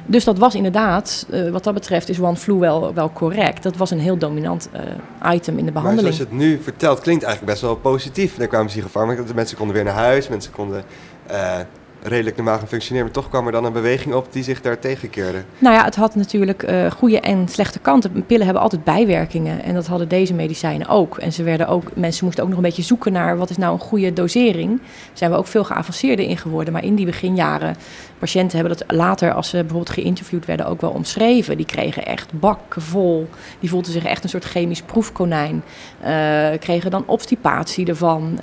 Dus 0.07 0.23
dat 0.23 0.37
was 0.37 0.55
inderdaad, 0.55 1.27
wat 1.51 1.63
dat 1.63 1.73
betreft 1.73 2.09
is 2.09 2.19
One 2.19 2.35
Flu 2.35 2.53
wel, 2.53 2.93
wel 2.93 3.11
correct. 3.11 3.63
Dat 3.63 3.77
was 3.77 3.91
een 3.91 3.99
heel 3.99 4.17
dominant 4.17 4.69
item 5.33 5.57
in 5.57 5.65
de 5.65 5.71
behandeling. 5.71 6.07
Maar 6.07 6.13
zoals 6.13 6.17
je 6.17 6.23
het 6.23 6.31
nu 6.31 6.59
vertelt, 6.63 6.99
klinkt 6.99 7.23
eigenlijk 7.23 7.53
best 7.53 7.65
wel 7.65 7.75
positief. 7.75 8.37
Er 8.37 8.47
kwamen 8.47 8.67
psychofarmaca, 8.67 9.21
de 9.21 9.33
mensen 9.33 9.57
konden 9.57 9.75
weer 9.75 9.85
naar 9.85 9.93
huis, 9.93 10.27
mensen 10.27 10.51
konden 10.51 10.83
redelijk 12.07 12.35
normaal 12.35 12.57
gaan 12.57 12.67
functioneren. 12.67 13.05
Maar 13.05 13.15
toch 13.15 13.29
kwam 13.29 13.45
er 13.45 13.51
dan 13.51 13.65
een 13.65 13.73
beweging 13.73 14.13
op 14.13 14.33
die 14.33 14.43
zich 14.43 14.61
daar 14.61 14.79
tegenkeerde. 14.79 15.43
Nou 15.57 15.75
ja, 15.75 15.83
het 15.83 15.95
had 15.95 16.15
natuurlijk 16.15 16.63
uh, 16.63 16.91
goede 16.91 17.19
en 17.19 17.47
slechte 17.47 17.79
kanten. 17.79 18.25
Pillen 18.25 18.45
hebben 18.45 18.63
altijd 18.63 18.83
bijwerkingen. 18.83 19.63
En 19.63 19.73
dat 19.73 19.87
hadden 19.87 20.07
deze 20.07 20.33
medicijnen 20.33 20.87
ook. 20.87 21.17
En 21.17 21.33
ze 21.33 21.43
werden 21.43 21.67
ook, 21.67 21.95
mensen 21.95 22.25
moesten 22.25 22.43
ook 22.43 22.49
nog 22.49 22.57
een 22.57 22.65
beetje 22.65 22.81
zoeken 22.81 23.11
naar 23.11 23.37
wat 23.37 23.49
is 23.49 23.57
nou 23.57 23.73
een 23.73 23.79
goede 23.79 24.13
dosering. 24.13 24.77
Daar 24.77 25.09
zijn 25.13 25.31
we 25.31 25.37
ook 25.37 25.47
veel 25.47 25.63
geavanceerder 25.63 26.25
in 26.25 26.37
geworden. 26.37 26.73
Maar 26.73 26.83
in 26.83 26.95
die 26.95 27.05
beginjaren, 27.05 27.75
patiënten 28.19 28.57
hebben 28.59 28.77
dat 28.77 28.95
later, 28.95 29.33
als 29.33 29.49
ze 29.49 29.57
bijvoorbeeld 29.57 29.89
geïnterviewd 29.89 30.45
werden, 30.45 30.65
ook 30.65 30.81
wel 30.81 30.89
omschreven. 30.89 31.57
Die 31.57 31.65
kregen 31.65 32.05
echt 32.05 32.39
bakken 32.39 32.81
vol. 32.81 33.29
Die 33.59 33.69
voelden 33.69 33.91
zich 33.91 34.05
echt 34.05 34.23
een 34.23 34.29
soort 34.29 34.45
chemisch 34.45 34.81
proefkonijn. 34.81 35.63
Uh, 36.03 36.47
kregen 36.59 36.91
dan 36.91 37.03
obstipatie 37.05 37.85
ervan. 37.85 38.39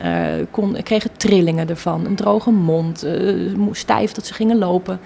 Kon, 0.51 0.83
kregen 0.83 1.11
trillingen 1.17 1.69
ervan. 1.69 2.07
Een 2.07 2.15
droge 2.15 2.51
mond 2.51 3.07
stijf 3.73 4.13
dat 4.13 4.27
ze 4.27 4.35
gingen 4.35 4.59
lopen. 4.59 5.01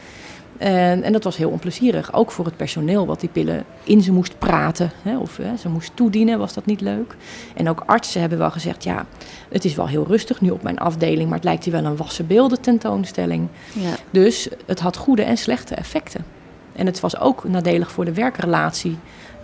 En, 0.59 1.03
en, 1.03 1.13
dat 1.13 1.25
was 1.25 1.37
heel 1.37 1.51
onplezierig, 1.51 2.13
ook 2.13 2.31
voor 2.31 2.45
het 2.45 2.57
personeel, 2.57 3.07
wat 3.07 3.21
die 3.21 3.29
pillen 3.29 3.65
in 3.83 4.01
ze 4.03 4.13
moest 4.13 4.39
praten. 4.39 4.91
Hè, 5.03 5.19
of 5.19 5.37
hè, 5.37 5.57
ze 5.57 5.69
moest 5.69 5.91
toedienen, 5.95 6.39
was 6.39 6.55
dat 6.55 6.67
niet 6.67 6.81
leuk. 6.81 7.17
En 7.55 7.69
ook 7.69 7.83
artsen 7.87 8.21
hebben 8.21 8.39
wel 8.39 8.51
gezegd, 8.51 8.85
ja, 8.85 9.07
het 9.49 9.65
is 9.65 9.75
wel 9.75 9.89
heel 9.89 10.07
rustig 10.07 10.41
nu 10.41 10.51
op 10.51 10.63
mijn 10.63 10.79
afdeling, 10.79 11.25
maar 11.29 11.39
het 11.39 11.45
lijkt 11.45 11.65
hier 11.65 11.73
wel 11.73 11.85
een 11.85 11.97
wassen 11.97 12.27
beelden 12.27 12.61
tentoonstelling. 12.61 13.49
Ja. 13.73 13.95
Dus 14.11 14.49
het 14.67 14.81
had 14.81 14.97
goede 14.97 15.23
en 15.23 15.37
slechte 15.37 15.75
effecten. 15.75 16.25
En 16.73 16.87
het 16.87 17.01
was 17.01 17.19
ook 17.19 17.45
nadelig 17.45 17.91
voor 17.91 18.05
de 18.05 18.15
werkrelatie 18.15 18.97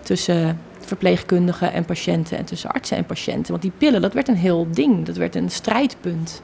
tussen 0.03 0.59
verpleegkundigen 0.79 1.73
en 1.73 1.85
patiënten 1.85 2.39
en 2.39 2.45
tussen 2.45 2.71
artsen 2.71 2.97
en 2.97 3.07
patiënten. 3.07 3.51
Want 3.51 3.63
die 3.63 3.73
pillen, 3.79 4.01
dat 4.01 4.13
werd 4.13 4.29
een 4.29 4.37
heel 4.37 4.67
ding, 4.71 5.07
dat 5.07 5.17
werd 5.17 5.35
een 5.35 5.51
strijdpunt. 5.51 6.43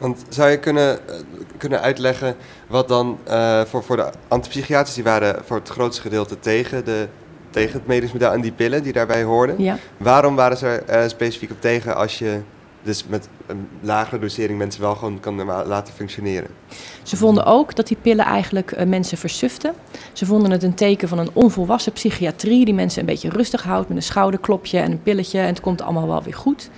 Want 0.00 0.24
zou 0.28 0.50
je 0.50 0.58
kunnen, 0.58 1.08
eh, 1.08 1.14
kunnen 1.56 1.80
uitleggen 1.80 2.36
wat 2.66 2.88
dan 2.88 3.18
uh, 3.28 3.60
voor, 3.64 3.84
voor 3.84 3.96
de 3.96 4.10
antipsychiaters, 4.28 4.94
die 4.94 5.04
waren 5.04 5.44
voor 5.44 5.56
het 5.56 5.68
grootste 5.68 6.02
gedeelte 6.02 6.38
tegen, 6.38 6.84
de, 6.84 7.08
tegen 7.50 7.72
het 7.72 7.86
medisch 7.86 8.12
model 8.12 8.32
en 8.32 8.40
die 8.40 8.52
pillen 8.52 8.82
die 8.82 8.92
daarbij 8.92 9.22
hoorden. 9.22 9.62
Ja. 9.62 9.78
Waarom 9.96 10.36
waren 10.36 10.56
ze 10.56 10.66
er 10.66 11.02
uh, 11.02 11.08
specifiek 11.08 11.50
op 11.50 11.60
tegen 11.60 11.96
als 11.96 12.18
je 12.18 12.40
dus 12.82 13.04
met 13.06 13.28
een 13.46 13.68
lagere 13.80 14.20
dosering 14.20 14.58
mensen 14.58 14.80
wel 14.80 14.94
gewoon 14.94 15.20
kan 15.20 15.44
laten 15.44 15.94
functioneren. 15.94 16.50
Ze 17.02 17.16
vonden 17.16 17.44
ook 17.44 17.74
dat 17.74 17.86
die 17.86 17.96
pillen 18.02 18.24
eigenlijk 18.24 18.86
mensen 18.86 19.18
versuften. 19.18 19.74
Ze 20.12 20.26
vonden 20.26 20.50
het 20.50 20.62
een 20.62 20.74
teken 20.74 21.08
van 21.08 21.18
een 21.18 21.30
onvolwassen 21.32 21.92
psychiatrie 21.92 22.64
die 22.64 22.74
mensen 22.74 23.00
een 23.00 23.06
beetje 23.06 23.28
rustig 23.28 23.62
houdt 23.62 23.88
met 23.88 23.96
een 23.96 24.02
schouderklopje 24.02 24.78
en 24.78 24.90
een 24.90 25.02
pilletje 25.02 25.38
en 25.38 25.46
het 25.46 25.60
komt 25.60 25.82
allemaal 25.82 26.06
wel 26.06 26.22
weer 26.22 26.34
goed. 26.34 26.70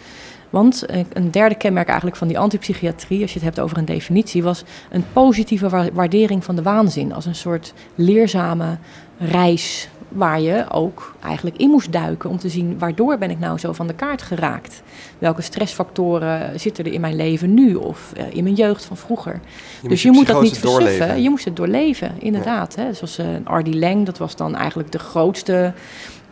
Want 0.53 0.87
eh, 0.87 1.01
een 1.13 1.31
derde 1.31 1.55
kenmerk 1.55 1.87
eigenlijk 1.87 2.17
van 2.17 2.29
die 2.29 2.39
antipsychiatrie, 2.39 3.23
als 3.23 3.33
je 3.33 3.39
het 3.39 3.49
hebt 3.49 3.61
over 3.61 3.79
een 3.79 3.85
definitie, 3.85 4.43
was 4.43 4.65
een 4.91 5.05
positieve 5.13 5.91
waardering 5.93 6.45
van 6.45 6.57
de 6.57 6.63
waanzin. 6.63 7.13
Als 7.13 7.27
een 7.27 7.35
soort 7.35 7.73
leerzame 7.95 8.77
reis 9.19 9.89
waar 10.09 10.41
je 10.41 10.65
ook 10.71 11.15
eigenlijk 11.23 11.57
in 11.57 11.71
moest 11.71 11.93
duiken 11.93 12.31
om 12.31 12.39
te 12.39 12.49
zien 12.49 12.79
waardoor 12.79 13.19
ben 13.19 13.31
ik 13.31 13.39
nou 13.39 13.59
zo 13.59 13.73
van 13.73 13.87
de 13.87 13.95
kaart 13.95 14.23
geraakt. 14.23 14.83
Welke 15.19 15.43
stressfactoren 15.43 16.61
zitten 16.61 16.85
er 16.85 16.93
in 16.93 17.01
mijn 17.01 17.17
leven 17.17 17.55
nu 17.55 17.75
of 17.75 18.13
eh, 18.17 18.25
in 18.31 18.43
mijn 18.43 18.55
jeugd 18.55 18.85
van 18.85 18.97
vroeger. 18.97 19.41
dus 19.83 20.03
je 20.03 20.11
moet 20.11 20.27
dat 20.27 20.43
niet 20.43 20.59
versuffen, 20.59 21.23
je 21.23 21.31
moest 21.31 21.45
het 21.45 21.57
doorleven, 21.57 22.13
inderdaad. 22.19 22.75
Hè. 22.75 22.93
Zoals 22.93 23.19
uh, 23.19 23.27
Ardy 23.45 23.79
Lang, 23.79 24.07
dat 24.07 24.19
was 24.19 24.37
dan 24.37 24.55
eigenlijk 24.55 24.93
de 24.93 24.99
grootste 24.99 25.73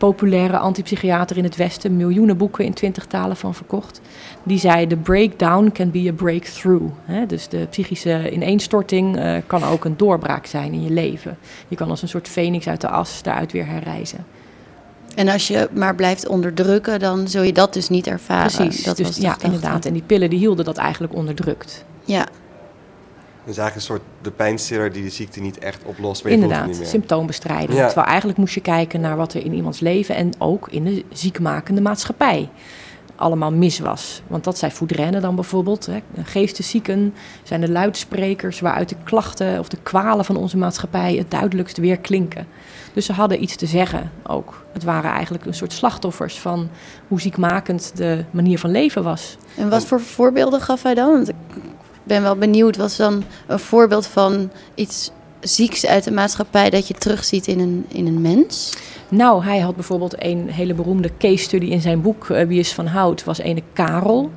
populaire 0.00 0.58
antipsychiater 0.58 1.36
in 1.36 1.44
het 1.44 1.56
Westen, 1.56 1.96
miljoenen 1.96 2.36
boeken 2.36 2.64
in 2.64 2.72
twintig 2.72 3.06
talen 3.06 3.36
van 3.36 3.54
verkocht. 3.54 4.00
Die 4.42 4.58
zei: 4.58 4.86
The 4.86 4.96
breakdown 4.96 5.70
can 5.72 5.90
be 5.90 6.08
a 6.08 6.12
breakthrough. 6.12 6.92
dus 7.26 7.48
de 7.48 7.66
psychische 7.70 8.30
ineenstorting 8.30 9.16
uh, 9.16 9.36
kan 9.46 9.64
ook 9.64 9.84
een 9.84 9.96
doorbraak 9.96 10.46
zijn 10.46 10.72
in 10.72 10.82
je 10.82 10.90
leven. 10.90 11.38
Je 11.68 11.76
kan 11.76 11.90
als 11.90 12.02
een 12.02 12.08
soort 12.08 12.28
phoenix 12.28 12.68
uit 12.68 12.80
de 12.80 12.88
as 12.88 13.22
daaruit 13.22 13.52
weer 13.52 13.66
herrijzen. 13.66 14.24
En 15.14 15.28
als 15.28 15.48
je 15.48 15.68
maar 15.72 15.94
blijft 15.94 16.28
onderdrukken, 16.28 16.98
dan 16.98 17.28
zul 17.28 17.42
je 17.42 17.52
dat 17.52 17.72
dus 17.72 17.88
niet 17.88 18.06
ervaren. 18.06 18.52
Precies, 18.52 18.84
dat 18.84 18.96
dus, 18.96 19.16
ja, 19.16 19.36
inderdaad. 19.42 19.84
En 19.84 19.92
die 19.92 20.02
pillen 20.02 20.30
die 20.30 20.38
hielden 20.38 20.64
dat 20.64 20.76
eigenlijk 20.76 21.14
onderdrukt. 21.14 21.84
Ja. 22.04 22.26
Dus 23.50 23.58
eigenlijk 23.58 23.88
een 23.88 23.96
soort 23.96 24.24
de 24.24 24.30
pijnstiller 24.30 24.92
die 24.92 25.02
de 25.02 25.10
ziekte 25.10 25.40
niet 25.40 25.58
echt 25.58 25.84
oplost. 25.84 26.22
Maar 26.22 26.32
Inderdaad, 26.32 26.80
symptoombestrijding. 26.82 27.78
Terwijl 27.78 28.06
eigenlijk 28.06 28.38
moest 28.38 28.54
je 28.54 28.60
kijken 28.60 29.00
naar 29.00 29.16
wat 29.16 29.34
er 29.34 29.44
in 29.44 29.54
iemands 29.54 29.80
leven 29.80 30.14
en 30.14 30.32
ook 30.38 30.68
in 30.68 30.84
de 30.84 31.04
ziekmakende 31.12 31.80
maatschappij 31.80 32.48
allemaal 33.20 33.52
mis 33.52 33.78
was. 33.78 34.22
Want 34.26 34.44
dat 34.44 34.58
zei 34.58 34.72
Foudrenne 34.72 35.20
dan 35.20 35.34
bijvoorbeeld. 35.34 35.86
Hè. 35.86 35.98
Geesteszieken 36.22 37.14
zijn 37.42 37.60
de 37.60 37.70
luidsprekers 37.70 38.60
waaruit 38.60 38.88
de 38.88 38.96
klachten 39.04 39.58
of 39.58 39.68
de 39.68 39.76
kwalen 39.82 40.24
van 40.24 40.36
onze 40.36 40.56
maatschappij 40.56 41.14
het 41.14 41.30
duidelijkst 41.30 41.76
weer 41.76 41.98
klinken. 41.98 42.46
Dus 42.92 43.06
ze 43.06 43.12
hadden 43.12 43.42
iets 43.42 43.56
te 43.56 43.66
zeggen 43.66 44.10
ook. 44.26 44.64
Het 44.72 44.84
waren 44.84 45.10
eigenlijk 45.10 45.44
een 45.44 45.54
soort 45.54 45.72
slachtoffers 45.72 46.38
van 46.38 46.68
hoe 47.08 47.20
ziekmakend 47.20 47.92
de 47.96 48.24
manier 48.30 48.58
van 48.58 48.70
leven 48.70 49.02
was. 49.02 49.36
En 49.56 49.70
wat 49.70 49.84
voor 49.84 50.00
voorbeelden 50.00 50.60
gaf 50.60 50.82
hij 50.82 50.94
dan? 50.94 51.10
Want 51.12 51.28
ik 51.28 51.34
ben 52.10 52.22
wel 52.22 52.36
benieuwd, 52.36 52.76
was 52.76 52.96
dan 52.96 53.24
een 53.46 53.58
voorbeeld 53.58 54.06
van 54.06 54.50
iets 54.74 55.10
zieks 55.40 55.86
uit 55.86 56.04
de 56.04 56.10
maatschappij 56.10 56.70
dat 56.70 56.88
je 56.88 56.94
terugziet 56.94 57.46
in 57.46 57.58
een, 57.58 57.84
in 57.88 58.06
een 58.06 58.20
mens? 58.20 58.76
Nou, 59.08 59.44
hij 59.44 59.58
had 59.58 59.74
bijvoorbeeld 59.74 60.24
een 60.24 60.48
hele 60.48 60.74
beroemde 60.74 61.10
case 61.18 61.44
study 61.44 61.66
in 61.66 61.80
zijn 61.80 62.00
boek 62.00 62.28
uh, 62.28 62.42
Wie 62.42 62.58
is 62.58 62.72
van 62.72 62.86
Hout, 62.86 63.24
was 63.24 63.38
ene 63.38 63.62
Karel. 63.72 64.30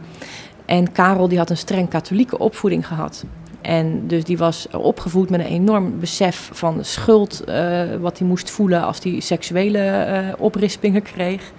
En 0.66 0.92
Karel 0.92 1.28
die 1.28 1.38
had 1.38 1.50
een 1.50 1.58
streng 1.58 1.90
katholieke 1.90 2.38
opvoeding 2.38 2.88
gehad. 2.88 3.24
En 3.62 4.08
dus 4.08 4.24
die 4.24 4.38
was 4.38 4.68
opgevoed 4.72 5.30
met 5.30 5.40
een 5.40 5.46
enorm 5.46 6.00
besef 6.00 6.50
van 6.54 6.86
schuld, 6.86 7.44
uh, 7.50 7.82
wat 8.00 8.18
hij 8.18 8.28
moest 8.28 8.50
voelen 8.52 8.84
als 8.84 9.00
hij 9.04 9.20
seksuele 9.20 9.80
uh, 9.80 10.42
oprispingen 10.44 11.02
kreeg. 11.02 11.52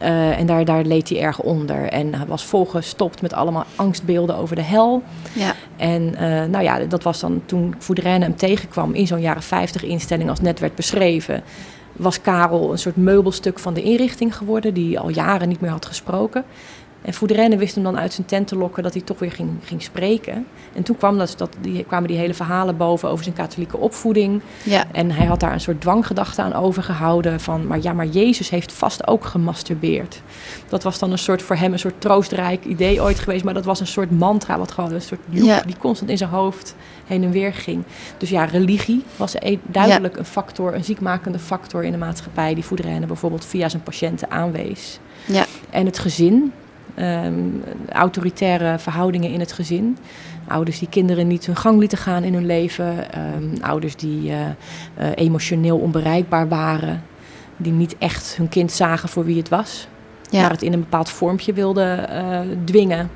Uh, 0.00 0.38
en 0.38 0.46
daar, 0.46 0.64
daar 0.64 0.84
leed 0.84 1.08
hij 1.08 1.20
erg 1.20 1.40
onder. 1.40 1.88
En 1.88 2.14
hij 2.14 2.26
was 2.26 2.44
volgestopt 2.44 3.22
met 3.22 3.32
allemaal 3.32 3.64
angstbeelden 3.76 4.36
over 4.36 4.56
de 4.56 4.62
hel. 4.62 5.02
Ja. 5.32 5.54
En 5.76 6.02
uh, 6.02 6.44
nou 6.44 6.62
ja, 6.62 6.78
dat 6.78 7.02
was 7.02 7.20
dan 7.20 7.42
toen 7.46 7.74
Foudrenne 7.78 8.24
hem 8.24 8.36
tegenkwam 8.36 8.94
in 8.94 9.06
zo'n 9.06 9.20
jaren 9.20 9.42
50 9.42 9.82
instelling 9.84 10.28
als 10.28 10.40
net 10.40 10.60
werd 10.60 10.74
beschreven. 10.74 11.42
Was 11.92 12.20
Karel 12.20 12.72
een 12.72 12.78
soort 12.78 12.96
meubelstuk 12.96 13.58
van 13.58 13.74
de 13.74 13.82
inrichting 13.82 14.36
geworden, 14.36 14.74
die 14.74 14.98
al 14.98 15.08
jaren 15.08 15.48
niet 15.48 15.60
meer 15.60 15.70
had 15.70 15.86
gesproken. 15.86 16.44
En 17.02 17.12
Foudrenne 17.12 17.56
wist 17.56 17.74
hem 17.74 17.84
dan 17.84 17.98
uit 17.98 18.12
zijn 18.12 18.26
tent 18.26 18.48
te 18.48 18.56
lokken 18.56 18.82
dat 18.82 18.92
hij 18.92 19.02
toch 19.02 19.18
weer 19.18 19.32
ging, 19.32 19.50
ging 19.64 19.82
spreken. 19.82 20.46
En 20.72 20.82
toen 20.82 20.96
kwam 20.96 21.18
dat, 21.18 21.34
dat, 21.36 21.56
die, 21.60 21.84
kwamen 21.84 22.08
die 22.08 22.16
hele 22.16 22.34
verhalen 22.34 22.76
boven 22.76 23.08
over 23.08 23.24
zijn 23.24 23.36
katholieke 23.36 23.76
opvoeding. 23.76 24.42
Ja. 24.64 24.84
En 24.92 25.10
hij 25.10 25.26
had 25.26 25.40
daar 25.40 25.52
een 25.52 25.60
soort 25.60 25.80
dwanggedachte 25.80 26.42
aan 26.42 26.52
overgehouden 26.52 27.40
van... 27.40 27.66
maar 27.66 27.78
ja, 27.82 27.92
maar 27.92 28.06
Jezus 28.06 28.50
heeft 28.50 28.72
vast 28.72 29.06
ook 29.06 29.24
gemasturbeerd. 29.24 30.22
Dat 30.68 30.82
was 30.82 30.98
dan 30.98 31.12
een 31.12 31.18
soort 31.18 31.42
voor 31.42 31.56
hem 31.56 31.72
een 31.72 31.78
soort 31.78 32.00
troostrijk 32.00 32.64
idee 32.64 33.02
ooit 33.02 33.18
geweest... 33.18 33.44
maar 33.44 33.54
dat 33.54 33.64
was 33.64 33.80
een 33.80 33.86
soort 33.86 34.10
mantra, 34.10 34.58
wat 34.58 34.72
gewoon 34.72 34.92
een 34.92 35.00
soort 35.00 35.20
ja. 35.28 35.62
die 35.66 35.76
constant 35.78 36.10
in 36.10 36.16
zijn 36.16 36.30
hoofd 36.30 36.74
heen 37.06 37.22
en 37.22 37.30
weer 37.30 37.54
ging. 37.54 37.82
Dus 38.16 38.30
ja, 38.30 38.44
religie 38.44 39.04
was 39.16 39.34
een, 39.38 39.60
duidelijk 39.62 40.14
ja. 40.14 40.18
een 40.18 40.26
factor, 40.26 40.74
een 40.74 40.84
ziekmakende 40.84 41.38
factor 41.38 41.84
in 41.84 41.92
de 41.92 41.98
maatschappij... 41.98 42.54
die 42.54 42.64
Foudrenne 42.64 43.06
bijvoorbeeld 43.06 43.44
via 43.44 43.68
zijn 43.68 43.82
patiënten 43.82 44.30
aanwees. 44.30 44.98
Ja. 45.26 45.46
En 45.70 45.86
het 45.86 45.98
gezin, 45.98 46.52
Um, 46.98 47.62
autoritaire 47.92 48.78
verhoudingen 48.78 49.30
in 49.30 49.40
het 49.40 49.52
gezin. 49.52 49.98
Ouders 50.48 50.78
die 50.78 50.88
kinderen 50.88 51.26
niet 51.26 51.46
hun 51.46 51.56
gang 51.56 51.78
lieten 51.78 51.98
gaan 51.98 52.24
in 52.24 52.34
hun 52.34 52.46
leven. 52.46 52.96
Um, 52.96 53.52
ouders 53.60 53.96
die 53.96 54.30
uh, 54.30 54.36
uh, 54.40 55.06
emotioneel 55.14 55.78
onbereikbaar 55.78 56.48
waren. 56.48 57.02
Die 57.56 57.72
niet 57.72 57.98
echt 57.98 58.36
hun 58.36 58.48
kind 58.48 58.72
zagen 58.72 59.08
voor 59.08 59.24
wie 59.24 59.36
het 59.36 59.48
was. 59.48 59.88
Ja. 60.30 60.40
Maar 60.40 60.50
het 60.50 60.62
in 60.62 60.72
een 60.72 60.80
bepaald 60.80 61.10
vormpje 61.10 61.52
wilden 61.52 62.08
uh, 62.10 62.40
dwingen. 62.64 63.10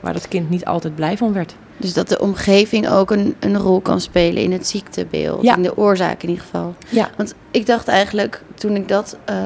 Waar 0.00 0.12
dat 0.12 0.28
kind 0.28 0.50
niet 0.50 0.64
altijd 0.64 0.94
blij 0.94 1.16
van 1.16 1.32
werd. 1.32 1.56
Dus 1.78 1.92
dat 1.92 2.08
de 2.08 2.20
omgeving 2.20 2.88
ook 2.88 3.10
een, 3.10 3.34
een 3.38 3.58
rol 3.58 3.80
kan 3.80 4.00
spelen 4.00 4.42
in 4.42 4.52
het 4.52 4.66
ziektebeeld. 4.66 5.42
Ja. 5.42 5.56
In 5.56 5.62
de 5.62 5.76
oorzaak 5.76 6.22
in 6.22 6.28
ieder 6.28 6.44
geval. 6.44 6.74
Ja. 6.88 7.10
Want 7.16 7.34
ik 7.50 7.66
dacht 7.66 7.88
eigenlijk, 7.88 8.42
toen 8.54 8.76
ik 8.76 8.88
dat 8.88 9.16
uh, 9.30 9.36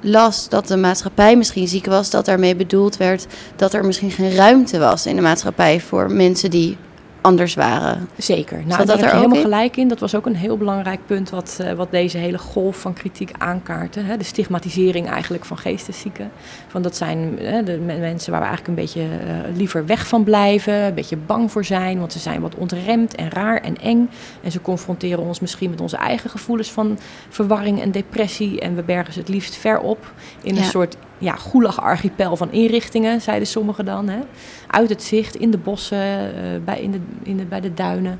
las, 0.00 0.48
dat 0.48 0.68
de 0.68 0.76
maatschappij 0.76 1.36
misschien 1.36 1.68
ziek 1.68 1.86
was, 1.86 2.10
dat 2.10 2.24
daarmee 2.24 2.56
bedoeld 2.56 2.96
werd 2.96 3.26
dat 3.56 3.74
er 3.74 3.84
misschien 3.84 4.10
geen 4.10 4.34
ruimte 4.34 4.78
was 4.78 5.06
in 5.06 5.16
de 5.16 5.22
maatschappij 5.22 5.80
voor 5.80 6.12
mensen 6.12 6.50
die 6.50 6.76
anders 7.20 7.54
waren. 7.54 8.08
Zeker. 8.16 8.62
Nou, 8.66 8.84
daar 8.84 8.96
heb 8.96 9.10
je 9.10 9.16
helemaal 9.16 9.36
in? 9.36 9.42
gelijk 9.42 9.76
in. 9.76 9.88
Dat 9.88 10.00
was 10.00 10.14
ook 10.14 10.26
een 10.26 10.36
heel 10.36 10.56
belangrijk 10.56 11.00
punt 11.06 11.30
wat, 11.30 11.58
uh, 11.60 11.72
wat 11.72 11.90
deze 11.90 12.18
hele 12.18 12.38
golf 12.38 12.76
van 12.76 12.92
kritiek 12.92 13.30
aankaarten. 13.38 14.04
Hè? 14.04 14.16
De 14.16 14.24
stigmatisering 14.24 15.08
eigenlijk 15.08 15.44
van 15.44 15.58
geesteszieken. 15.58 16.30
Van 16.68 16.82
dat 16.82 16.96
zijn 16.96 17.38
hè, 17.40 17.62
de 17.62 17.78
mensen 17.78 18.30
waar 18.30 18.40
we 18.40 18.46
eigenlijk 18.46 18.78
een 18.78 18.84
beetje 18.84 19.02
uh, 19.02 19.56
liever 19.56 19.86
weg 19.86 20.06
van 20.06 20.24
blijven. 20.24 20.74
Een 20.74 20.94
beetje 20.94 21.16
bang 21.16 21.52
voor 21.52 21.64
zijn. 21.64 21.98
Want 21.98 22.12
ze 22.12 22.18
zijn 22.18 22.40
wat 22.40 22.54
ontremd 22.54 23.14
en 23.14 23.30
raar 23.30 23.60
en 23.60 23.76
eng. 23.76 24.10
En 24.42 24.50
ze 24.50 24.60
confronteren 24.60 25.24
ons 25.24 25.40
misschien 25.40 25.70
met 25.70 25.80
onze 25.80 25.96
eigen 25.96 26.30
gevoelens 26.30 26.72
van 26.72 26.98
verwarring 27.28 27.80
en 27.80 27.90
depressie. 27.90 28.60
En 28.60 28.74
we 28.74 28.82
bergen 28.82 29.12
ze 29.12 29.18
het 29.18 29.28
liefst 29.28 29.56
ver 29.56 29.80
op. 29.80 30.12
In 30.42 30.54
Ja. 30.54 30.60
een 30.60 30.66
soort 30.66 30.96
ja, 31.20 31.36
goelag-archipel 31.36 32.36
van 32.36 32.52
inrichtingen, 32.52 33.20
zeiden 33.20 33.48
sommigen 33.48 33.84
dan. 33.84 34.08
Hè? 34.08 34.18
Uit 34.66 34.88
het 34.88 35.02
zicht, 35.02 35.36
in 35.36 35.50
de 35.50 35.58
bossen, 35.58 35.98
uh, 35.98 36.64
bij, 36.64 36.80
in 36.80 36.90
de, 36.90 37.00
in 37.22 37.36
de, 37.36 37.44
bij 37.44 37.60
de 37.60 37.74
duinen. 37.74 38.18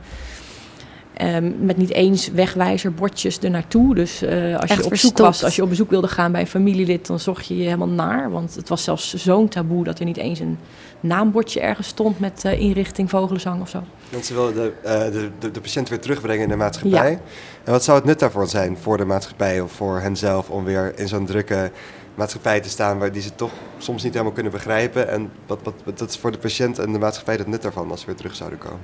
Um, 1.22 1.54
met 1.60 1.76
niet 1.76 1.92
eens 1.92 2.28
wegwijzerbordjes 2.28 3.38
er 3.38 3.50
naartoe. 3.50 3.94
Dus 3.94 4.22
uh, 4.22 4.54
als 4.54 4.70
Echt 4.70 4.78
je 4.78 4.82
op 4.82 4.88
verstopt. 4.88 5.16
zoek 5.16 5.18
was, 5.18 5.44
als 5.44 5.56
je 5.56 5.62
op 5.62 5.68
bezoek 5.68 5.90
wilde 5.90 6.08
gaan 6.08 6.32
bij 6.32 6.40
een 6.40 6.46
familielid, 6.46 7.06
dan 7.06 7.18
zocht 7.18 7.46
je 7.46 7.56
je 7.56 7.62
helemaal 7.62 7.88
naar. 7.88 8.30
Want 8.30 8.54
het 8.54 8.68
was 8.68 8.84
zelfs 8.84 9.14
zo'n 9.14 9.48
taboe 9.48 9.84
dat 9.84 9.98
er 9.98 10.04
niet 10.04 10.16
eens 10.16 10.38
een 10.38 10.58
naambordje 11.00 11.60
ergens 11.60 11.86
stond 11.86 12.18
met 12.18 12.42
uh, 12.46 12.60
inrichting 12.60 13.10
vogelenzang 13.10 13.60
of 13.60 13.68
zo. 13.68 13.82
Want 14.10 14.24
ze 14.24 14.34
wilden 14.34 14.54
de, 14.54 14.72
uh, 14.84 15.12
de, 15.12 15.30
de, 15.38 15.50
de, 15.50 15.60
patiënt 15.60 15.88
weer 15.88 16.00
terugbrengen 16.00 16.42
in 16.42 16.48
de 16.48 16.56
maatschappij. 16.56 17.10
Ja. 17.10 17.18
En 17.64 17.72
wat 17.72 17.84
zou 17.84 17.98
het 17.98 18.06
nut 18.06 18.18
daarvoor 18.18 18.46
zijn 18.46 18.76
voor 18.80 18.96
de 18.96 19.04
maatschappij 19.04 19.60
of 19.60 19.72
voor 19.72 20.00
henzelf 20.00 20.50
om 20.50 20.64
weer 20.64 20.98
in 20.98 21.08
zo'n 21.08 21.26
drukke 21.26 21.70
maatschappij 22.20 22.60
te 22.60 22.68
staan 22.68 22.98
waar 22.98 23.12
die 23.12 23.22
ze 23.22 23.34
toch 23.34 23.50
soms 23.78 24.02
niet 24.02 24.12
helemaal 24.12 24.32
kunnen 24.32 24.52
begrijpen. 24.52 25.08
En 25.08 25.30
wat, 25.46 25.58
wat, 25.62 25.74
wat 25.84 25.98
dat 25.98 26.10
is 26.10 26.16
voor 26.16 26.32
de 26.32 26.38
patiënt 26.38 26.78
en 26.78 26.92
de 26.92 26.98
maatschappij 26.98 27.34
het 27.34 27.46
nut 27.46 27.62
daarvan 27.62 27.90
als 27.90 28.00
ze 28.00 28.06
weer 28.06 28.14
terug 28.14 28.34
zouden 28.34 28.58
komen? 28.58 28.80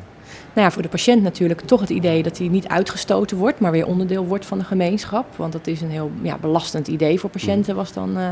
Nou 0.52 0.66
ja, 0.66 0.70
voor 0.70 0.82
de 0.82 0.88
patiënt 0.88 1.22
natuurlijk 1.22 1.60
toch 1.60 1.80
het 1.80 1.90
idee 1.90 2.22
dat 2.22 2.38
hij 2.38 2.48
niet 2.48 2.68
uitgestoten 2.68 3.36
wordt, 3.36 3.60
maar 3.60 3.70
weer 3.70 3.86
onderdeel 3.86 4.26
wordt 4.26 4.46
van 4.46 4.58
de 4.58 4.64
gemeenschap. 4.64 5.26
Want 5.36 5.52
dat 5.52 5.66
is 5.66 5.80
een 5.80 5.90
heel 5.90 6.10
ja, 6.22 6.38
belastend 6.38 6.88
idee 6.88 7.20
voor 7.20 7.30
patiënten, 7.30 7.74
was 7.74 7.92
dan 7.92 8.10
uh, 8.18 8.24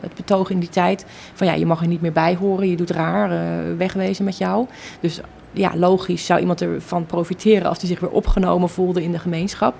het 0.00 0.14
betoog 0.14 0.50
in 0.50 0.58
die 0.58 0.68
tijd. 0.68 1.04
Van 1.34 1.46
ja, 1.46 1.52
je 1.52 1.66
mag 1.66 1.80
er 1.80 1.86
niet 1.86 2.00
meer 2.00 2.12
bij 2.12 2.36
horen, 2.36 2.68
je 2.68 2.76
doet 2.76 2.90
raar, 2.90 3.32
uh, 3.32 3.76
wegwezen 3.76 4.24
met 4.24 4.38
jou. 4.38 4.66
Dus 5.00 5.20
ja, 5.52 5.72
logisch 5.76 6.26
zou 6.26 6.40
iemand 6.40 6.60
ervan 6.60 7.06
profiteren 7.06 7.68
als 7.68 7.78
hij 7.78 7.88
zich 7.88 8.00
weer 8.00 8.10
opgenomen 8.10 8.68
voelde 8.68 9.02
in 9.02 9.12
de 9.12 9.18
gemeenschap. 9.18 9.74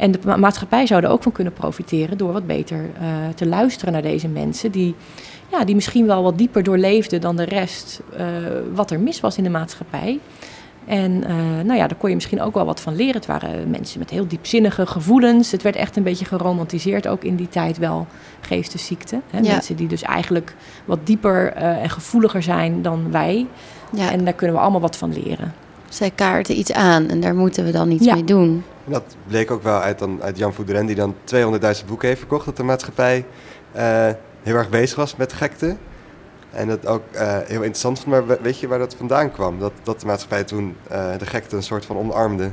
En 0.00 0.12
de 0.12 0.36
maatschappij 0.36 0.86
zou 0.86 1.02
er 1.02 1.10
ook 1.10 1.22
van 1.22 1.32
kunnen 1.32 1.52
profiteren 1.52 2.18
door 2.18 2.32
wat 2.32 2.46
beter 2.46 2.90
te 3.34 3.46
luisteren 3.46 3.92
naar 3.92 4.02
deze 4.02 4.28
mensen 4.28 4.70
die 4.70 4.94
ja, 5.50 5.64
die 5.64 5.74
misschien 5.74 6.06
wel 6.06 6.22
wat 6.22 6.38
dieper 6.38 6.62
doorleefde 6.62 7.18
dan 7.18 7.36
de 7.36 7.44
rest 7.44 8.00
uh, 8.18 8.26
wat 8.74 8.90
er 8.90 9.00
mis 9.00 9.20
was 9.20 9.36
in 9.36 9.44
de 9.44 9.50
maatschappij. 9.50 10.18
En 10.86 11.10
uh, 11.10 11.36
nou 11.64 11.74
ja, 11.74 11.86
daar 11.86 11.98
kon 11.98 12.08
je 12.08 12.14
misschien 12.14 12.40
ook 12.40 12.54
wel 12.54 12.64
wat 12.64 12.80
van 12.80 12.96
leren. 12.96 13.14
Het 13.14 13.26
waren 13.26 13.70
mensen 13.70 13.98
met 13.98 14.10
heel 14.10 14.26
diepzinnige 14.26 14.86
gevoelens. 14.86 15.52
Het 15.52 15.62
werd 15.62 15.76
echt 15.76 15.96
een 15.96 16.02
beetje 16.02 16.24
geromantiseerd, 16.24 17.08
ook 17.08 17.24
in 17.24 17.36
die 17.36 17.48
tijd 17.48 17.78
wel, 17.78 18.06
geestesziekte. 18.40 19.20
Hè? 19.30 19.38
Ja. 19.38 19.52
Mensen 19.52 19.76
die 19.76 19.88
dus 19.88 20.02
eigenlijk 20.02 20.54
wat 20.84 21.06
dieper 21.06 21.56
uh, 21.56 21.82
en 21.82 21.90
gevoeliger 21.90 22.42
zijn 22.42 22.82
dan 22.82 23.10
wij. 23.10 23.46
Ja. 23.92 24.10
En 24.10 24.24
daar 24.24 24.34
kunnen 24.34 24.56
we 24.56 24.62
allemaal 24.62 24.80
wat 24.80 24.96
van 24.96 25.12
leren. 25.12 25.54
Zij 25.90 26.10
kaarten 26.10 26.58
iets 26.58 26.72
aan 26.72 27.08
en 27.08 27.20
daar 27.20 27.34
moeten 27.34 27.64
we 27.64 27.70
dan 27.70 27.90
iets 27.90 28.04
ja. 28.04 28.14
mee 28.14 28.24
doen. 28.24 28.64
Dat 28.84 29.16
bleek 29.26 29.50
ook 29.50 29.62
wel 29.62 29.80
uit, 29.80 29.98
dan, 29.98 30.22
uit 30.22 30.38
Jan 30.38 30.54
Vouderen, 30.54 30.86
die 30.86 30.96
dan 30.96 31.14
200.000 31.34 31.86
boeken 31.86 32.08
heeft 32.08 32.18
verkocht 32.18 32.48
op 32.48 32.56
de 32.56 32.62
maatschappij 32.62 33.24
heel 34.42 34.54
erg 34.54 34.68
bezig 34.68 34.96
was 34.96 35.16
met 35.16 35.32
gekte. 35.32 35.76
En 36.50 36.68
dat 36.68 36.86
ook 36.86 37.02
uh, 37.14 37.20
heel 37.20 37.62
interessant 37.62 38.00
vond, 38.00 38.26
maar 38.26 38.42
weet 38.42 38.58
je 38.58 38.68
waar 38.68 38.78
dat 38.78 38.94
vandaan 38.94 39.32
kwam? 39.32 39.58
Dat, 39.58 39.72
dat 39.82 40.00
de 40.00 40.06
maatschappij 40.06 40.44
toen 40.44 40.76
uh, 40.92 41.18
de 41.18 41.26
gekte 41.26 41.56
een 41.56 41.62
soort 41.62 41.84
van 41.84 41.96
omarmde? 41.96 42.50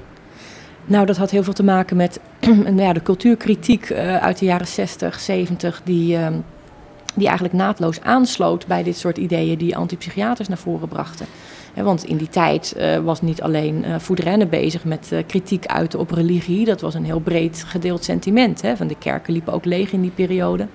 Nou, 0.85 1.05
dat 1.05 1.17
had 1.17 1.31
heel 1.31 1.43
veel 1.43 1.53
te 1.53 1.63
maken 1.63 1.97
met 1.97 2.19
ja, 2.75 2.93
de 2.93 3.01
cultuurkritiek 3.01 3.89
uh, 3.89 4.17
uit 4.17 4.39
de 4.39 4.45
jaren 4.45 4.67
60, 4.67 5.19
70, 5.19 5.81
die, 5.83 6.17
uh, 6.17 6.27
die 7.15 7.25
eigenlijk 7.25 7.55
naadloos 7.55 8.01
aansloot 8.01 8.67
bij 8.67 8.83
dit 8.83 8.97
soort 8.97 9.17
ideeën 9.17 9.57
die 9.57 9.77
antipsychiaters 9.77 10.47
naar 10.47 10.57
voren 10.57 10.87
brachten. 10.87 11.25
Want 11.83 12.05
in 12.05 12.17
die 12.17 12.29
tijd 12.29 12.75
was 13.03 13.21
niet 13.21 13.41
alleen 13.41 13.85
uh, 13.85 13.95
Voudrenne 13.97 14.45
bezig 14.45 14.83
met 14.83 15.11
kritiek 15.27 15.65
uiten 15.65 15.99
op 15.99 16.11
religie. 16.11 16.65
Dat 16.65 16.81
was 16.81 16.93
een 16.93 17.05
heel 17.05 17.19
breed 17.19 17.63
gedeeld 17.67 18.03
sentiment. 18.03 18.61
Hè? 18.61 18.77
Van 18.77 18.87
de 18.87 18.95
kerken 18.99 19.33
liepen 19.33 19.53
ook 19.53 19.65
leeg 19.65 19.91
in 19.91 20.01
die 20.01 20.11
periode. 20.11 20.67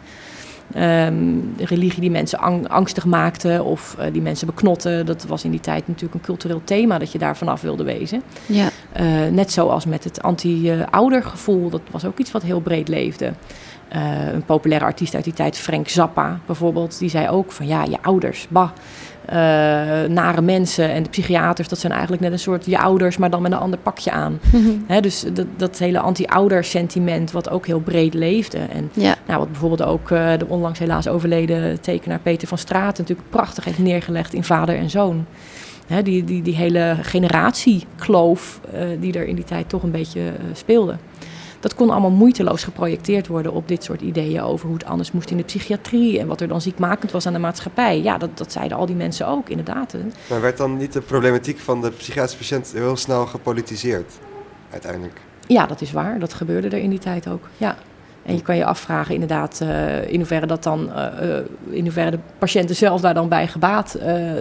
Um, 0.77 1.53
de 1.57 1.67
religie 1.67 2.01
die 2.01 2.11
mensen 2.11 2.69
angstig 2.69 3.05
maakte 3.05 3.63
of 3.63 3.97
uh, 3.99 4.05
die 4.13 4.23
mensen 4.23 4.47
beknotten. 4.47 5.07
Dat 5.07 5.25
was 5.25 5.45
in 5.45 5.51
die 5.51 5.61
tijd 5.61 5.89
natuurlijk 5.89 6.15
een 6.15 6.21
cultureel 6.21 6.61
thema 6.65 6.99
dat 6.99 7.13
je 7.13 7.19
daar 7.19 7.37
vanaf 7.37 7.61
wilde 7.61 7.85
wezen. 7.85 8.23
Ja. 8.47 8.69
Uh, 9.01 9.31
net 9.31 9.53
zoals 9.53 9.85
met 9.85 10.05
het 10.05 10.23
anti-oudergevoel, 10.23 11.71
dat 11.71 11.81
was 11.91 12.05
ook 12.05 12.19
iets 12.19 12.33
wat 12.33 12.43
heel 12.43 12.61
breed 12.61 12.89
leefde. 12.89 13.33
Uh, 13.95 14.33
een 14.33 14.45
populaire 14.45 14.85
artiest 14.85 15.15
uit 15.15 15.25
die 15.25 15.33
tijd, 15.33 15.59
Frank 15.59 15.89
Zappa 15.89 16.41
bijvoorbeeld, 16.47 16.99
die 16.99 17.11
zei 17.11 17.29
ook 17.29 17.53
van 17.53 17.67
ja, 17.67 17.85
je 17.85 17.99
ouders, 18.03 18.47
bah. 18.49 18.71
Uh, 19.29 19.35
nare 20.09 20.41
mensen 20.41 20.91
en 20.91 21.03
de 21.03 21.09
psychiaters, 21.09 21.69
dat 21.69 21.79
zijn 21.79 21.93
eigenlijk 21.93 22.23
net 22.23 22.33
een 22.33 22.39
soort 22.39 22.67
je 22.67 22.79
ouders, 22.79 23.17
maar 23.17 23.31
dan 23.31 23.43
met 23.43 23.53
een 23.53 23.59
ander 23.59 23.79
pakje 23.79 24.11
aan. 24.11 24.41
Mm 24.53 25.01
dus 25.01 25.25
dat, 25.33 25.47
dat 25.57 25.79
hele 25.79 25.99
anti-ouder 25.99 26.65
sentiment, 26.65 27.31
wat 27.31 27.51
ook 27.51 27.67
heel 27.67 27.81
breed 27.81 28.15
leefde. 28.15 28.59
En 28.59 28.91
ja. 28.93 29.15
nou, 29.27 29.39
wat 29.39 29.51
bijvoorbeeld 29.51 29.83
ook 29.83 30.11
uh, 30.11 30.31
de 30.39 30.47
onlangs 30.49 30.79
helaas 30.79 31.09
overleden 31.09 31.81
tekenaar 31.81 32.19
Peter 32.19 32.49
van 32.49 32.59
Straat 32.59 32.99
natuurlijk 32.99 33.31
prachtig 33.31 33.65
heeft 33.65 33.79
neergelegd 33.79 34.35
in 34.35 34.45
Vader 34.45 34.77
en 34.77 34.91
Zoon. 34.91 35.27
Hè, 35.87 36.03
die, 36.03 36.25
die, 36.25 36.43
die 36.43 36.55
hele 36.55 36.97
generatiekloof 37.03 38.61
uh, 38.75 38.81
die 39.01 39.13
er 39.13 39.27
in 39.27 39.35
die 39.35 39.45
tijd 39.45 39.69
toch 39.69 39.83
een 39.83 39.91
beetje 39.91 40.21
speelde 40.53 40.97
dat 41.63 41.75
kon 41.75 41.91
allemaal 41.91 42.11
moeiteloos 42.11 42.65
geprojecteerd 42.65 43.27
worden 43.27 43.53
op 43.53 43.69
dit 43.69 43.85
soort 43.85 44.01
ideeën 44.01 44.43
over 44.43 44.67
hoe 44.67 44.77
het 44.77 44.87
anders 44.87 45.13
moest 45.13 45.31
in 45.31 45.37
de 45.37 45.43
psychiatrie 45.43 46.19
en 46.19 46.27
wat 46.27 46.41
er 46.41 46.49
dan 46.49 46.61
ziekmakend 46.61 47.13
was 47.13 47.27
aan 47.27 47.33
de 47.33 47.39
maatschappij. 47.39 48.03
Ja, 48.03 48.19
dat, 48.19 48.39
dat 48.39 48.53
zeiden 48.53 48.77
al 48.77 48.87
die 48.87 48.97
mensen 48.97 49.27
ook, 49.27 49.49
inderdaad. 49.49 49.95
Maar 50.29 50.41
werd 50.41 50.57
dan 50.57 50.77
niet 50.77 50.93
de 50.93 51.01
problematiek 51.01 51.59
van 51.59 51.81
de 51.81 51.91
psychiatrische 51.91 52.39
patiënt 52.39 52.73
heel 52.73 52.97
snel 52.97 53.27
gepolitiseerd, 53.27 54.13
uiteindelijk? 54.71 55.21
Ja, 55.47 55.67
dat 55.67 55.81
is 55.81 55.93
waar. 55.93 56.19
Dat 56.19 56.35
gebeurde 56.35 56.69
er 56.69 56.83
in 56.83 56.91
die 56.91 56.99
tijd 56.99 57.29
ook. 57.29 57.49
Ja. 57.57 57.77
En 58.23 58.35
je 58.35 58.43
kan 58.43 58.57
je 58.57 58.65
afvragen 58.65 59.15
inderdaad 59.15 59.61
uh, 59.63 60.13
in 60.13 60.17
hoeverre 60.17 60.47
dat 60.47 60.63
dan, 60.63 60.91
uh, 60.97 61.37
in 61.71 61.83
hoeverre 61.83 62.11
de 62.11 62.19
patiënten 62.39 62.77
zelf 62.77 63.01
daar 63.01 63.15
dan 63.15 63.29
bij 63.29 63.49
gebaat 63.49 63.99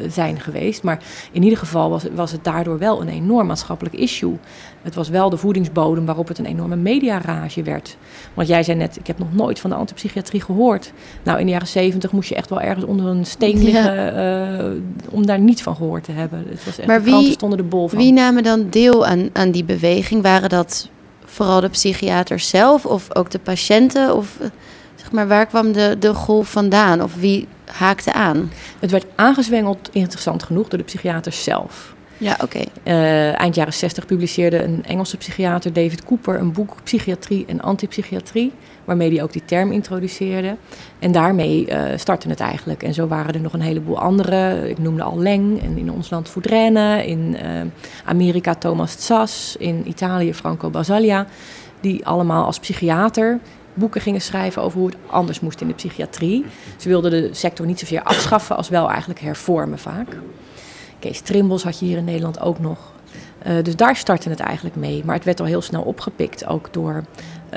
zijn 0.07 0.39
geweest. 0.39 0.83
Maar 0.83 0.99
in 1.31 1.43
ieder 1.43 1.57
geval 1.57 1.89
was, 1.89 2.03
was 2.13 2.31
het 2.31 2.43
daardoor 2.43 2.77
wel 2.77 3.01
een 3.01 3.07
enorm 3.07 3.47
maatschappelijk 3.47 3.95
issue. 3.95 4.37
Het 4.81 4.95
was 4.95 5.09
wel 5.09 5.29
de 5.29 5.37
voedingsbodem 5.37 6.05
waarop 6.05 6.27
het 6.27 6.39
een 6.39 6.45
enorme 6.45 6.75
mediarage 6.75 7.63
werd. 7.63 7.97
Want 8.33 8.47
jij 8.47 8.63
zei 8.63 8.77
net, 8.77 8.97
ik 8.97 9.07
heb 9.07 9.17
nog 9.17 9.33
nooit 9.33 9.59
van 9.59 9.69
de 9.69 9.75
antipsychiatrie 9.75 10.41
gehoord. 10.41 10.91
Nou, 11.23 11.39
in 11.39 11.45
de 11.45 11.51
jaren 11.51 11.67
zeventig 11.67 12.11
moest 12.11 12.29
je 12.29 12.35
echt 12.35 12.49
wel 12.49 12.61
ergens 12.61 12.85
onder 12.85 13.05
een 13.05 13.25
steen 13.25 13.63
liggen 13.63 13.95
ja. 13.95 14.71
om 15.09 15.25
daar 15.25 15.39
niet 15.39 15.63
van 15.63 15.75
gehoord 15.75 16.03
te 16.03 16.11
hebben. 16.11 16.45
Het 16.49 16.65
was 16.65 16.77
echt, 16.77 16.87
maar 16.87 17.03
wie, 17.03 17.31
stonden 17.31 17.57
de 17.57 17.63
bol 17.63 17.87
van. 17.87 17.97
Wie 17.97 18.13
namen 18.13 18.43
dan 18.43 18.69
deel 18.69 19.05
aan, 19.05 19.29
aan 19.33 19.51
die 19.51 19.63
beweging? 19.63 20.21
Waren 20.21 20.49
dat 20.49 20.89
vooral 21.25 21.61
de 21.61 21.69
psychiaters 21.69 22.49
zelf 22.49 22.85
of 22.85 23.15
ook 23.15 23.31
de 23.31 23.39
patiënten? 23.39 24.15
Of 24.15 24.37
eh, 24.39 24.47
zeg 24.95 25.11
maar, 25.11 25.27
waar 25.27 25.45
kwam 25.45 25.71
de, 25.71 25.95
de 25.99 26.13
golf 26.13 26.51
vandaan? 26.51 27.03
Of 27.03 27.15
wie 27.15 27.47
haakte 27.65 28.13
aan? 28.13 28.51
Het 28.79 28.91
werd 28.91 29.05
aangezwengeld, 29.15 29.89
interessant 29.91 30.43
genoeg, 30.43 30.67
door 30.67 30.79
de 30.79 30.85
psychiaters 30.85 31.43
zelf. 31.43 31.93
Ja, 32.21 32.37
oké. 32.41 32.59
Uh, 32.83 33.39
eind 33.39 33.55
jaren 33.55 33.73
60 33.73 34.05
publiceerde 34.05 34.63
een 34.63 34.83
Engelse 34.85 35.17
psychiater, 35.17 35.73
David 35.73 36.03
Cooper, 36.03 36.39
een 36.39 36.51
boek 36.51 36.75
Psychiatrie 36.83 37.45
en 37.47 37.61
Antipsychiatrie 37.61 38.51
waarmee 38.85 39.11
hij 39.11 39.23
ook 39.23 39.31
die 39.31 39.45
term 39.45 39.71
introduceerde. 39.71 40.55
En 40.99 41.11
daarmee 41.11 41.67
uh, 41.69 41.83
startte 41.95 42.29
het 42.29 42.39
eigenlijk. 42.39 42.83
En 42.83 42.93
zo 42.93 43.07
waren 43.07 43.33
er 43.33 43.41
nog 43.41 43.53
een 43.53 43.61
heleboel 43.61 43.99
andere. 43.99 44.69
Ik 44.69 44.77
noemde 44.77 45.03
al 45.03 45.19
Leng 45.19 45.61
en 45.61 45.77
in 45.77 45.91
ons 45.91 46.09
land 46.09 46.29
Foudrenne, 46.29 47.05
in 47.05 47.37
uh, 47.43 47.61
Amerika 48.05 48.55
Thomas 48.55 48.95
Tsass, 48.95 49.55
in 49.55 49.87
Italië 49.87 50.33
Franco 50.33 50.69
Basaglia, 50.69 51.25
die 51.79 52.05
allemaal 52.05 52.45
als 52.45 52.59
psychiater 52.59 53.39
boeken 53.73 54.01
gingen 54.01 54.21
schrijven 54.21 54.61
over 54.61 54.79
hoe 54.79 54.87
het 54.87 54.97
anders 55.07 55.39
moest 55.39 55.61
in 55.61 55.67
de 55.67 55.73
psychiatrie. 55.73 56.45
Ze 56.77 56.87
wilden 56.87 57.11
de 57.11 57.29
sector 57.31 57.65
niet 57.65 57.79
zozeer 57.79 58.03
afschaffen 58.03 58.57
als 58.57 58.69
wel 58.69 58.89
eigenlijk 58.89 59.19
hervormen 59.19 59.79
vaak. 59.79 60.07
Kees 61.01 61.21
Trimbos 61.21 61.63
had 61.63 61.79
je 61.79 61.85
hier 61.85 61.97
in 61.97 62.03
Nederland 62.03 62.39
ook 62.39 62.59
nog. 62.59 62.77
Uh, 63.47 63.63
dus 63.63 63.75
daar 63.75 63.95
startte 63.95 64.29
het 64.29 64.39
eigenlijk 64.39 64.75
mee. 64.75 65.01
Maar 65.05 65.15
het 65.15 65.23
werd 65.23 65.39
al 65.39 65.45
heel 65.45 65.61
snel 65.61 65.81
opgepikt, 65.81 66.45
ook 66.45 66.73
door 66.73 67.03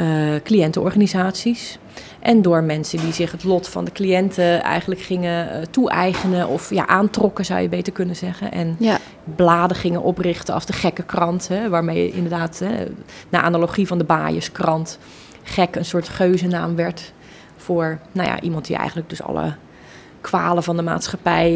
uh, 0.00 0.34
cliëntenorganisaties. 0.42 1.78
En 2.20 2.42
door 2.42 2.62
mensen 2.62 2.98
die 2.98 3.12
zich 3.12 3.32
het 3.32 3.44
lot 3.44 3.68
van 3.68 3.84
de 3.84 3.92
cliënten 3.92 4.62
eigenlijk 4.62 5.00
gingen 5.00 5.56
uh, 5.56 5.62
toe-eigenen 5.70 6.48
of 6.48 6.70
ja, 6.70 6.86
aantrokken, 6.86 7.44
zou 7.44 7.60
je 7.60 7.68
beter 7.68 7.92
kunnen 7.92 8.16
zeggen. 8.16 8.52
En 8.52 8.76
ja. 8.78 8.98
bladen 9.36 9.76
gingen 9.76 10.02
oprichten 10.02 10.54
als 10.54 10.66
de 10.66 10.72
gekke 10.72 11.02
krant, 11.02 11.48
hè, 11.48 11.68
waarmee 11.68 12.10
inderdaad, 12.10 12.58
hè, 12.58 12.84
na 13.28 13.42
analogie 13.42 13.86
van 13.86 13.98
de 13.98 14.04
Baaierskrant, 14.04 14.98
gek 15.42 15.76
een 15.76 15.84
soort 15.84 16.08
geuzennaam 16.08 16.76
werd 16.76 17.12
voor 17.56 17.98
nou 18.12 18.28
ja, 18.28 18.40
iemand 18.40 18.66
die 18.66 18.76
eigenlijk 18.76 19.08
dus 19.08 19.22
alle 19.22 19.54
kwalen 20.24 20.62
van 20.62 20.76
de 20.76 20.82
maatschappij 20.82 21.52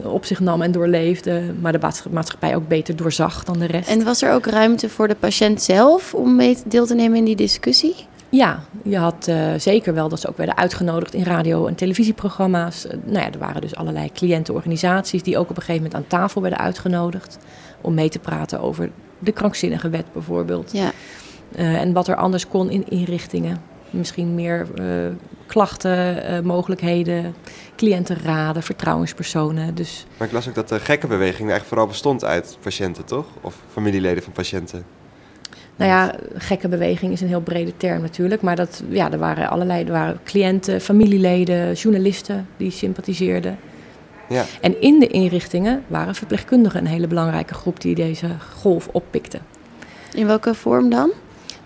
uh, 0.00 0.12
op 0.12 0.24
zich 0.24 0.40
nam 0.40 0.62
en 0.62 0.72
doorleefde, 0.72 1.42
maar 1.60 1.72
de 1.72 1.88
maatschappij 2.10 2.56
ook 2.56 2.68
beter 2.68 2.96
doorzag 2.96 3.44
dan 3.44 3.58
de 3.58 3.66
rest. 3.66 3.88
En 3.88 4.04
was 4.04 4.22
er 4.22 4.32
ook 4.32 4.46
ruimte 4.46 4.88
voor 4.88 5.08
de 5.08 5.14
patiënt 5.14 5.62
zelf 5.62 6.14
om 6.14 6.36
mee 6.36 6.56
deel 6.66 6.86
te 6.86 6.94
nemen 6.94 7.18
in 7.18 7.24
die 7.24 7.36
discussie? 7.36 7.94
Ja, 8.28 8.62
je 8.82 8.96
had 8.96 9.26
uh, 9.28 9.36
zeker 9.56 9.94
wel 9.94 10.08
dat 10.08 10.20
ze 10.20 10.28
ook 10.28 10.36
werden 10.36 10.56
uitgenodigd 10.56 11.14
in 11.14 11.22
radio- 11.22 11.66
en 11.66 11.74
televisieprogramma's. 11.74 12.86
Uh, 12.86 12.92
nou 13.04 13.18
ja, 13.18 13.32
er 13.32 13.38
waren 13.38 13.60
dus 13.60 13.76
allerlei 13.76 14.12
cliëntenorganisaties 14.12 15.22
die 15.22 15.38
ook 15.38 15.50
op 15.50 15.56
een 15.56 15.62
gegeven 15.62 15.82
moment 15.82 15.94
aan 15.94 16.18
tafel 16.18 16.40
werden 16.40 16.58
uitgenodigd 16.58 17.38
om 17.80 17.94
mee 17.94 18.08
te 18.08 18.18
praten 18.18 18.60
over 18.60 18.90
de 19.18 19.32
krankzinnige 19.32 19.88
wet 19.88 20.12
bijvoorbeeld. 20.12 20.72
Ja. 20.72 20.90
en 21.56 21.92
wat 21.92 22.08
er 22.08 22.16
anders 22.16 22.48
kon 22.48 22.70
in 22.70 22.88
inrichtingen. 22.88 23.69
Misschien 23.90 24.34
meer 24.34 24.66
uh, 24.80 24.86
klachten, 25.46 26.30
uh, 26.30 26.40
mogelijkheden, 26.40 27.34
cliëntenraden, 27.76 28.62
vertrouwenspersonen. 28.62 29.74
Dus... 29.74 30.06
Maar 30.16 30.26
ik 30.26 30.32
las 30.32 30.48
ook 30.48 30.54
dat 30.54 30.68
de 30.68 30.80
gekkenbeweging 30.80 31.38
eigenlijk 31.38 31.68
vooral 31.68 31.86
bestond 31.86 32.24
uit 32.24 32.58
patiënten, 32.62 33.04
toch? 33.04 33.26
Of 33.40 33.56
familieleden 33.72 34.22
van 34.22 34.32
patiënten? 34.32 34.84
Nou 35.76 35.90
ja, 35.90 36.14
gekke 36.34 36.68
beweging 36.68 37.12
is 37.12 37.20
een 37.20 37.28
heel 37.28 37.40
brede 37.40 37.76
term 37.76 38.00
natuurlijk. 38.02 38.42
Maar 38.42 38.56
dat, 38.56 38.82
ja, 38.88 39.12
er 39.12 39.18
waren 39.18 39.48
allerlei 39.48 39.84
er 39.84 39.92
waren 39.92 40.20
cliënten, 40.24 40.80
familieleden, 40.80 41.72
journalisten 41.72 42.48
die 42.56 42.70
sympathiseerden. 42.70 43.58
Ja. 44.28 44.44
En 44.60 44.80
in 44.80 44.98
de 44.98 45.06
inrichtingen 45.06 45.82
waren 45.86 46.14
verpleegkundigen 46.14 46.80
een 46.80 46.86
hele 46.86 47.06
belangrijke 47.06 47.54
groep 47.54 47.80
die 47.80 47.94
deze 47.94 48.26
golf 48.54 48.88
oppikte. 48.92 49.38
In 50.14 50.26
welke 50.26 50.54
vorm 50.54 50.90
dan? 50.90 51.10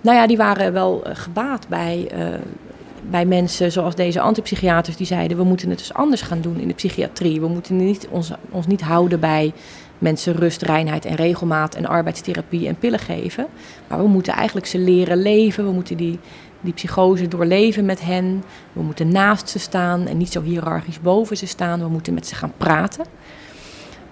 Nou 0.04 0.16
ja, 0.16 0.26
die 0.26 0.36
waren 0.36 0.72
wel 0.72 1.04
eh, 1.04 1.16
gebaat 1.16 1.68
bij, 1.68 2.10
uh, 2.14 2.26
bij 3.10 3.26
mensen 3.26 3.72
zoals 3.72 3.94
deze 3.94 4.20
antipsychiaters 4.20 4.96
die 4.96 5.06
zeiden... 5.06 5.36
we 5.36 5.44
moeten 5.44 5.70
het 5.70 5.78
dus 5.78 5.94
anders 5.94 6.22
gaan 6.22 6.40
doen 6.40 6.58
in 6.58 6.68
de 6.68 6.74
psychiatrie. 6.74 7.40
We 7.40 7.48
moeten 7.48 7.76
niet, 7.76 8.08
ons, 8.10 8.30
ons 8.50 8.66
niet 8.66 8.80
houden 8.82 9.20
bij 9.20 9.52
mensen 9.98 10.34
rust, 10.34 10.62
reinheid 10.62 11.04
en 11.04 11.14
regelmaat 11.14 11.74
en 11.74 11.86
arbeidstherapie 11.86 12.68
en 12.68 12.78
pillen 12.78 12.98
geven. 12.98 13.46
Maar 13.88 13.98
we 13.98 14.08
moeten 14.08 14.32
eigenlijk 14.32 14.66
ze 14.66 14.78
leren 14.78 15.22
leven. 15.22 15.64
We 15.64 15.72
moeten 15.72 15.96
die, 15.96 16.18
die 16.60 16.72
psychose 16.72 17.28
doorleven 17.28 17.84
met 17.84 18.00
hen. 18.00 18.44
We 18.72 18.82
moeten 18.82 19.08
naast 19.08 19.48
ze 19.48 19.58
staan 19.58 20.06
en 20.06 20.16
niet 20.16 20.32
zo 20.32 20.42
hiërarchisch 20.42 21.00
boven 21.00 21.36
ze 21.36 21.46
staan. 21.46 21.80
We 21.80 21.88
moeten 21.88 22.14
met 22.14 22.26
ze 22.26 22.34
gaan 22.34 22.52
praten. 22.56 23.04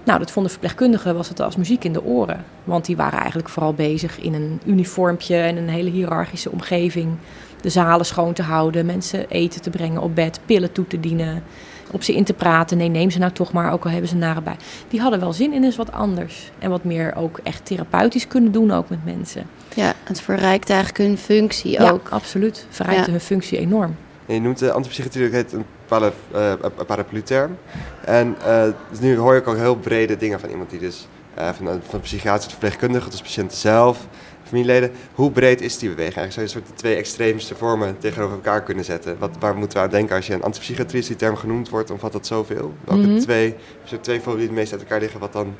Nou, 0.04 0.18
dat 0.18 0.30
vonden 0.30 0.50
verpleegkundigen 0.52 1.14
was 1.16 1.28
het 1.28 1.40
als 1.40 1.56
muziek 1.56 1.84
in 1.84 1.92
de 1.92 2.04
oren. 2.04 2.44
Want 2.64 2.84
die 2.84 2.96
waren 2.96 3.18
eigenlijk 3.18 3.48
vooral 3.48 3.74
bezig 3.74 4.20
in 4.20 4.34
een 4.34 4.60
uniformpje 4.66 5.36
en 5.36 5.56
een 5.56 5.68
hele 5.68 5.90
hiërarchische 5.90 6.50
omgeving. 6.50 7.08
De 7.60 7.68
zalen 7.68 8.06
schoon 8.06 8.32
te 8.32 8.42
houden, 8.42 8.86
mensen 8.86 9.28
eten 9.28 9.62
te 9.62 9.70
brengen 9.70 10.02
op 10.02 10.14
bed, 10.14 10.40
pillen 10.46 10.72
toe 10.72 10.86
te 10.86 11.00
dienen. 11.00 11.42
Op 11.90 12.02
ze 12.02 12.14
in 12.14 12.24
te 12.24 12.32
praten. 12.32 12.76
Nee, 12.76 12.88
neem 12.88 13.10
ze 13.10 13.18
nou 13.18 13.32
toch 13.32 13.52
maar, 13.52 13.72
ook 13.72 13.84
al 13.84 13.90
hebben 13.90 14.08
ze 14.08 14.16
nare 14.16 14.40
bij. 14.40 14.56
Die 14.88 15.00
hadden 15.00 15.20
wel 15.20 15.32
zin 15.32 15.52
in 15.52 15.64
eens 15.64 15.76
wat 15.76 15.92
anders. 15.92 16.50
En 16.58 16.70
wat 16.70 16.84
meer 16.84 17.14
ook 17.16 17.40
echt 17.42 17.64
therapeutisch 17.66 18.28
kunnen 18.28 18.52
doen 18.52 18.70
ook 18.70 18.88
met 18.88 19.04
mensen. 19.04 19.42
Ja, 19.74 19.92
het 20.04 20.20
verrijkt 20.20 20.70
eigenlijk 20.70 20.98
hun 21.08 21.18
functie 21.18 21.70
Ja, 21.70 21.90
ook. 21.90 22.08
absoluut. 22.08 22.66
Verrijkte 22.70 23.04
Ja. 23.04 23.10
hun 23.10 23.20
functie 23.20 23.58
enorm. 23.58 23.96
En 24.26 24.34
je 24.34 24.40
noemt 24.40 24.58
de 24.58 24.72
antipsychiatrie 24.72 25.26
ook 25.26 25.32
heet 25.32 25.52
een 25.52 25.64
para, 25.92 26.12
eh, 26.32 26.84
paraplu-term. 26.86 27.56
En 28.04 28.36
eh, 28.44 28.64
dus 28.90 29.00
nu 29.00 29.16
hoor 29.16 29.36
ik 29.36 29.46
ook 29.48 29.56
heel 29.56 29.76
brede 29.76 30.16
dingen 30.16 30.40
van 30.40 30.48
iemand 30.48 30.70
die 30.70 30.78
dus 30.78 31.06
eh, 31.34 31.48
van, 31.52 31.80
van 31.88 32.00
psychiater 32.00 32.40
tot 32.40 32.50
verpleegkundige 32.50 33.08
tot 33.08 33.22
patiënten 33.22 33.56
zelf, 33.58 34.06
familieleden. 34.42 34.90
Hoe 35.14 35.30
breed 35.30 35.60
is 35.60 35.78
die 35.78 35.88
beweging? 35.88 36.16
Eigenlijk 36.16 36.32
zou 36.32 36.46
je 36.46 36.52
een 36.52 36.60
soort 36.60 36.76
de 36.76 36.82
twee 36.82 36.96
extreemste 36.96 37.54
vormen 37.54 37.98
tegenover 37.98 38.34
elkaar 38.34 38.62
kunnen 38.62 38.84
zetten. 38.84 39.16
Wat, 39.18 39.30
waar 39.38 39.56
moeten 39.56 39.78
we 39.78 39.84
aan 39.84 39.90
denken 39.90 40.16
als 40.16 40.26
je 40.26 40.34
een 40.34 40.42
antipsychiatrie 40.42 41.06
die 41.06 41.16
term 41.16 41.36
genoemd 41.36 41.68
wordt? 41.68 41.90
Omvat 41.90 42.12
dat 42.12 42.26
zoveel? 42.26 42.74
Welke 42.84 43.06
Mhm. 43.06 43.18
twee, 43.18 43.54
soort 43.84 44.02
twee 44.04 44.16
voorbeelden 44.20 44.40
die 44.40 44.48
het 44.48 44.58
meest 44.58 44.72
uit 44.72 44.82
elkaar 44.82 45.00
liggen, 45.00 45.20
wat 45.20 45.32
dan 45.32 45.54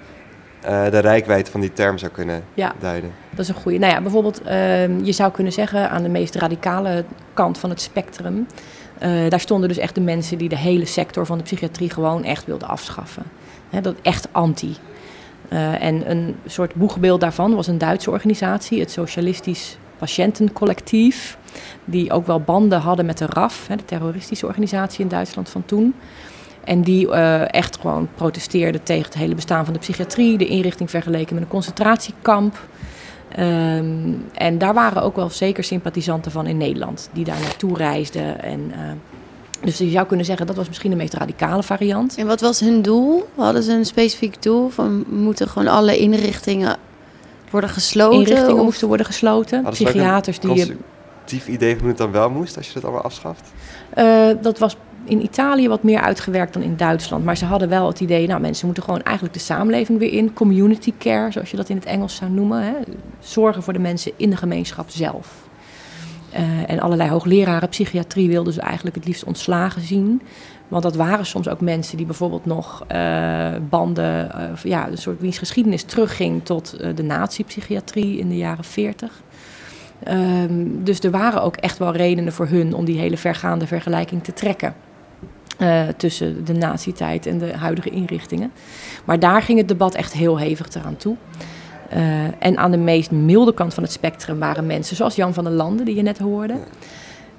de 0.91 0.99
rijkwijde 0.99 1.51
van 1.51 1.61
die 1.61 1.73
term 1.73 1.99
zou 1.99 2.13
kunnen 2.13 2.45
Ja. 2.55 2.73
duiden? 2.79 3.13
Dat 3.31 3.39
is 3.39 3.49
een 3.49 3.55
goede. 3.63 3.79
Nou 3.79 3.93
ja, 3.93 4.01
bijvoorbeeld, 4.01 4.43
ehm, 4.43 5.05
je 5.05 5.13
zou 5.13 5.33
kunnen 5.33 5.53
zeggen 5.53 5.91
aan 5.91 6.03
de 6.03 6.09
meest 6.09 6.35
radicale 6.35 7.05
kant 7.35 7.59
van 7.59 7.71
het 7.71 7.81
spectrum. 7.81 8.47
Eh, 9.03 9.29
daar 9.29 9.41
stonden 9.41 9.69
dus 9.69 9.79
echt 9.79 9.95
de 9.95 10.01
mensen 10.01 10.39
die 10.39 10.49
de 10.49 10.57
hele 10.57 10.85
sector 10.85 11.27
van 11.27 11.39
de 11.39 11.45
psychiatrie 11.45 11.91
gewoon 11.91 12.25
echt 12.25 12.47
wilden 12.47 12.69
afschaffen. 12.69 13.23
Dat 13.83 13.95
echt 14.03 14.29
anti. 14.33 14.77
Eh, 15.49 15.83
en 15.83 16.11
een 16.11 16.37
soort 16.47 16.75
boegbeeld 16.75 17.21
daarvan 17.21 17.55
was 17.55 17.67
een 17.67 17.79
Duitse 17.79 18.11
organisatie, 18.11 18.81
het 18.81 18.91
Socialistisch 18.91 19.77
Patiëntencollectief. 19.99 21.39
Die 21.85 22.13
ook 22.13 22.27
wel 22.27 22.41
banden 22.41 22.81
hadden 22.81 23.07
met 23.07 23.19
de 23.19 23.27
RAF, 23.27 23.67
de 23.77 23.85
terroristische 23.85 24.47
organisatie 24.47 25.01
in 25.01 25.09
Duitsland 25.09 25.49
van 25.49 25.65
toen. 25.65 25.95
En 26.65 26.83
die 26.83 27.11
eh, 27.11 27.55
echt 27.55 27.79
gewoon 27.81 28.09
protesteerden 28.15 28.83
tegen 28.83 29.05
het 29.05 29.15
hele 29.15 29.35
bestaan 29.35 29.65
van 29.65 29.73
de 29.75 29.81
psychiatrie, 29.81 30.39
de 30.39 30.47
inrichting 30.47 30.91
vergeleken 30.91 31.35
met 31.35 31.43
een 31.43 31.51
concentratiekamp. 31.51 32.59
Ehm, 33.37 34.13
en 34.35 34.59
daar 34.59 34.75
waren 34.75 35.03
ook 35.03 35.17
wel 35.17 35.31
zeker 35.31 35.65
sympathisanten 35.65 36.33
van 36.33 36.47
in 36.47 36.57
Nederland, 36.57 37.09
die 37.13 37.25
daar 37.25 37.41
naartoe 37.41 37.77
reisden. 37.77 38.43
En, 38.43 38.73
eh, 38.73 38.81
dus 39.65 39.79
je 39.79 39.91
zou 39.91 40.07
kunnen 40.07 40.27
zeggen 40.27 40.47
dat 40.47 40.57
was 40.57 40.69
misschien 40.69 40.91
de 40.91 40.97
meest 40.97 41.15
radicale 41.15 41.63
variant. 41.63 42.17
En 42.17 42.27
wat 42.27 42.41
was 42.41 42.61
hun 42.61 42.83
doel? 42.83 43.29
Hadden 43.35 43.63
ze 43.63 43.73
een 43.73 43.87
specifiek 43.87 44.43
doel? 44.43 44.69
Van 44.69 45.05
moeten 45.09 45.49
gewoon 45.49 45.69
alle 45.69 45.99
inrichtingen 45.99 46.77
worden 47.51 47.71
gesloten? 47.71 48.19
Inrichtingen 48.19 48.59
Of- 48.59 48.65
moesten 48.65 48.89
worden 48.89 49.07
gesloten, 49.07 49.63
Hadden 49.63 49.77
ze 49.77 49.83
ook 49.83 49.89
een 49.89 49.95
psychiaters 49.95 50.39
die. 50.41 50.49
constructief 50.51 51.49
idee 51.49 51.71
van 51.71 51.79
hoe 51.81 51.89
het 51.89 51.99
dan 51.99 52.11
wel 52.11 52.31
moest 52.31 52.57
als 52.57 52.67
je 52.67 52.73
dat 52.75 52.83
allemaal 52.85 53.03
afschaft? 53.03 53.53
Eh, 53.91 54.29
dat 54.43 54.59
was 54.59 54.77
in 55.05 55.23
Italië 55.23 55.69
wat 55.69 55.83
meer 55.83 56.01
uitgewerkt 56.01 56.53
dan 56.53 56.63
in 56.63 56.77
Duitsland. 56.77 57.25
Maar 57.25 57.37
ze 57.37 57.45
hadden 57.45 57.69
wel 57.69 57.87
het 57.87 58.01
idee, 58.01 58.27
nou 58.27 58.41
mensen 58.41 58.67
moeten 58.67 58.85
gewoon 58.85 59.03
eigenlijk 59.03 59.37
de 59.37 59.43
samenleving 59.43 59.99
weer 59.99 60.13
in. 60.13 60.33
Community 60.33 60.93
care, 60.99 61.31
zoals 61.31 61.51
je 61.51 61.57
dat 61.57 61.69
in 61.69 61.77
het 61.77 61.85
Engels 61.85 62.17
zou 62.17 62.31
noemen. 62.31 62.63
Hè. 62.63 62.73
Zorgen 63.19 63.63
voor 63.63 63.73
de 63.73 63.79
mensen 63.79 64.13
in 64.17 64.31
de 64.31 64.37
gemeenschap 64.37 64.91
zelf. 64.91 65.51
Eh, 66.33 66.71
en 66.71 66.81
allerlei 66.81 67.11
hoogleraren 67.11 67.69
psychiatrie 67.69 68.29
wilden 68.29 68.53
ze 68.53 68.61
eigenlijk 68.61 68.97
het 68.97 69.05
liefst 69.05 69.25
ontslagen 69.25 69.83
zien. 69.83 70.23
Want 70.69 70.83
dat 70.83 70.97
waren 70.97 71.27
soms 71.27 71.49
ook 71.49 71.61
mensen 71.61 71.97
die 71.97 72.07
bijvoorbeeld 72.07 72.45
nog 72.45 72.85
eh, 72.87 73.51
banden, 73.69 74.33
eh, 74.33 74.49
ja, 74.63 74.89
een 74.89 74.99
soort 74.99 75.21
wiens 75.21 75.39
geschiedenis 75.39 75.83
terugging 75.83 76.45
tot 76.45 76.77
de 76.95 77.03
nazi-psychiatrie 77.03 78.19
in 78.19 78.29
de 78.29 78.37
jaren 78.37 78.65
40. 78.65 79.23
Ehm, 80.05 80.65
dus 80.85 81.01
er 81.01 81.11
waren 81.11 81.43
ook 81.43 81.57
echt 81.57 81.79
wel 81.79 81.93
redenen 81.93 82.33
voor 82.33 82.47
hun 82.47 82.75
om 82.75 82.85
die 82.85 82.99
hele 82.99 83.17
vergaande 83.17 83.67
vergelijking 83.67 84.25
te 84.25 84.33
trekken. 84.33 84.75
Eh, 85.59 85.83
tussen 85.97 86.45
de 86.45 86.53
nazi-tijd 86.53 87.27
en 87.27 87.39
de 87.39 87.57
huidige 87.57 87.91
inrichtingen. 87.91 88.53
Maar 89.05 89.19
daar 89.19 89.43
ging 89.43 89.59
het 89.59 89.69
debat 89.69 89.95
echt 89.95 90.13
heel 90.13 90.39
hevig 90.39 90.75
eraan 90.75 90.97
toe. 90.97 91.17
Eh, 91.89 92.25
en 92.39 92.57
aan 92.57 92.71
de 92.71 92.77
meest 92.77 93.11
milde 93.11 93.55
kant 93.55 93.75
van 93.75 93.83
het 93.83 93.93
spectrum 93.93 94.39
waren 94.39 94.67
mensen 94.67 94.97
zoals 94.97 95.15
Jan 95.15 95.35
van 95.35 95.45
der 95.45 95.53
Landen, 95.53 95.85
die 95.85 95.95
je 95.95 96.03
net 96.03 96.19
hoorde. 96.19 96.55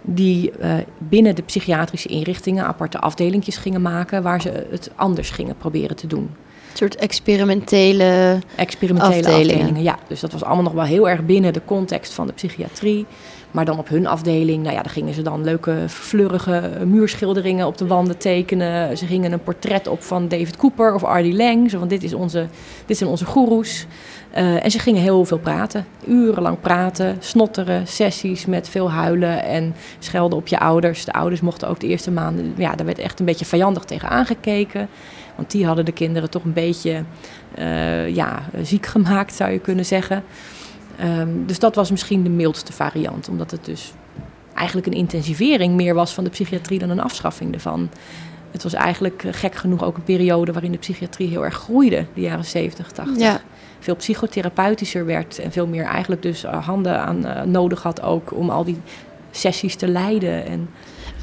Die 0.01 0.51
eh, 0.51 0.73
binnen 0.97 1.35
de 1.35 1.41
psychiatrische 1.41 2.07
inrichtingen 2.07 2.65
aparte 2.65 2.99
afdelingjes 2.99 3.57
gingen 3.57 3.81
maken 3.81 4.23
waar 4.23 4.41
ze 4.41 4.67
het 4.69 4.91
anders 4.95 5.29
gingen 5.29 5.57
proberen 5.57 5.95
te 5.95 6.07
doen. 6.07 6.29
Een 6.71 6.77
soort 6.79 6.95
experimentele... 6.95 8.39
Experimentele 8.55 9.15
Afdelingen. 9.15 9.55
afdelingen. 9.55 9.83
Ja, 9.83 9.97
dus 10.07 10.19
dat 10.19 10.31
was 10.31 10.43
allemaal 10.43 10.63
nog 10.63 10.73
wel 10.73 10.83
heel 10.83 11.09
erg 11.09 11.25
binnen 11.25 11.53
de 11.53 11.61
context 11.65 12.13
van 12.13 12.27
de 12.27 12.33
psychiatrie. 12.33 13.05
Maar 13.53 13.65
dan 13.65 13.79
op 13.79 13.89
hun 13.89 14.07
afdeling, 14.07 14.63
nou 14.63 14.75
ja, 14.75 14.81
daar 14.81 14.91
gingen 14.91 15.13
ze 15.13 15.21
dan 15.21 15.43
leuke, 15.43 15.85
fleurige 15.87 16.69
muurschilderingen 16.85 17.67
op 17.67 17.77
de 17.77 17.87
wanden 17.87 18.17
tekenen. 18.17 18.97
Ze 18.97 19.05
gingen 19.05 19.31
een 19.31 19.43
portret 19.43 19.87
op 19.87 20.03
van 20.03 20.27
David 20.27 20.57
Cooper 20.57 20.93
of 20.93 21.03
Artie 21.03 21.35
Lang. 21.35 21.69
Zo 21.69 21.79
van, 21.79 21.87
dit, 21.87 22.03
is 22.03 22.13
onze, 22.13 22.47
dit 22.85 22.97
zijn 22.97 23.09
onze 23.09 23.25
goeroes. 23.25 23.85
Eh, 24.31 24.63
en 24.63 24.71
ze 24.71 24.79
gingen 24.79 25.01
heel 25.01 25.25
veel 25.25 25.37
praten. 25.37 25.85
Urenlang 26.07 26.61
praten, 26.61 27.17
snotteren, 27.19 27.87
sessies 27.87 28.45
met 28.45 28.69
veel 28.69 28.91
huilen 28.91 29.43
en 29.43 29.75
schelden 29.99 30.37
op 30.37 30.47
je 30.47 30.59
ouders. 30.59 31.05
De 31.05 31.13
ouders 31.13 31.41
mochten 31.41 31.67
ook 31.67 31.79
de 31.79 31.87
eerste 31.87 32.11
maanden, 32.11 32.53
ja, 32.57 32.75
daar 32.75 32.85
werd 32.85 32.99
echt 32.99 33.19
een 33.19 33.25
beetje 33.25 33.45
vijandig 33.45 33.83
tegen 33.83 34.09
aangekeken. 34.09 34.89
Want 35.35 35.51
die 35.51 35.65
hadden 35.65 35.85
de 35.85 35.91
kinderen 35.91 36.29
toch 36.29 36.43
een 36.43 36.53
beetje 36.53 37.03
eh, 37.55 38.15
ja, 38.15 38.43
ziek 38.61 38.85
gemaakt, 38.85 39.33
zou 39.33 39.51
je 39.51 39.59
kunnen 39.59 39.85
zeggen. 39.85 40.23
Ehm, 40.97 41.45
dus 41.45 41.59
dat 41.59 41.75
was 41.75 41.91
misschien 41.91 42.23
de 42.23 42.29
mildste 42.29 42.73
variant, 42.73 43.29
omdat 43.29 43.51
het 43.51 43.65
dus 43.65 43.93
eigenlijk 44.53 44.87
een 44.87 44.93
intensivering 44.93 45.75
meer 45.75 45.93
was 45.93 46.13
van 46.13 46.23
de 46.23 46.29
psychiatrie 46.29 46.79
dan 46.79 46.89
een 46.89 47.01
afschaffing 47.01 47.53
ervan. 47.53 47.89
Het 48.51 48.63
was 48.63 48.73
eigenlijk 48.73 49.23
eh, 49.23 49.33
gek 49.33 49.55
genoeg 49.55 49.83
ook 49.83 49.97
een 49.97 50.03
periode 50.03 50.51
waarin 50.51 50.71
de 50.71 50.77
psychiatrie 50.77 51.27
heel 51.27 51.45
erg 51.45 51.55
groeide, 51.55 52.05
de 52.13 52.21
jaren 52.21 52.45
70, 52.45 52.91
80. 52.91 53.17
Ja, 53.17 53.41
Veel 53.79 53.95
psychotherapeutischer 53.95 55.05
werd 55.05 55.39
en 55.39 55.51
veel 55.51 55.67
meer 55.67 55.85
eigenlijk 55.85 56.21
dus 56.21 56.43
eh, 56.43 56.65
handen 56.65 56.99
aan 56.99 57.25
eh, 57.25 57.43
nodig 57.43 57.83
had 57.83 58.01
ook 58.01 58.33
om 58.33 58.49
al 58.49 58.63
die 58.63 58.77
sessies 59.31 59.75
te 59.75 59.87
leiden. 59.87 60.45
En 60.45 60.69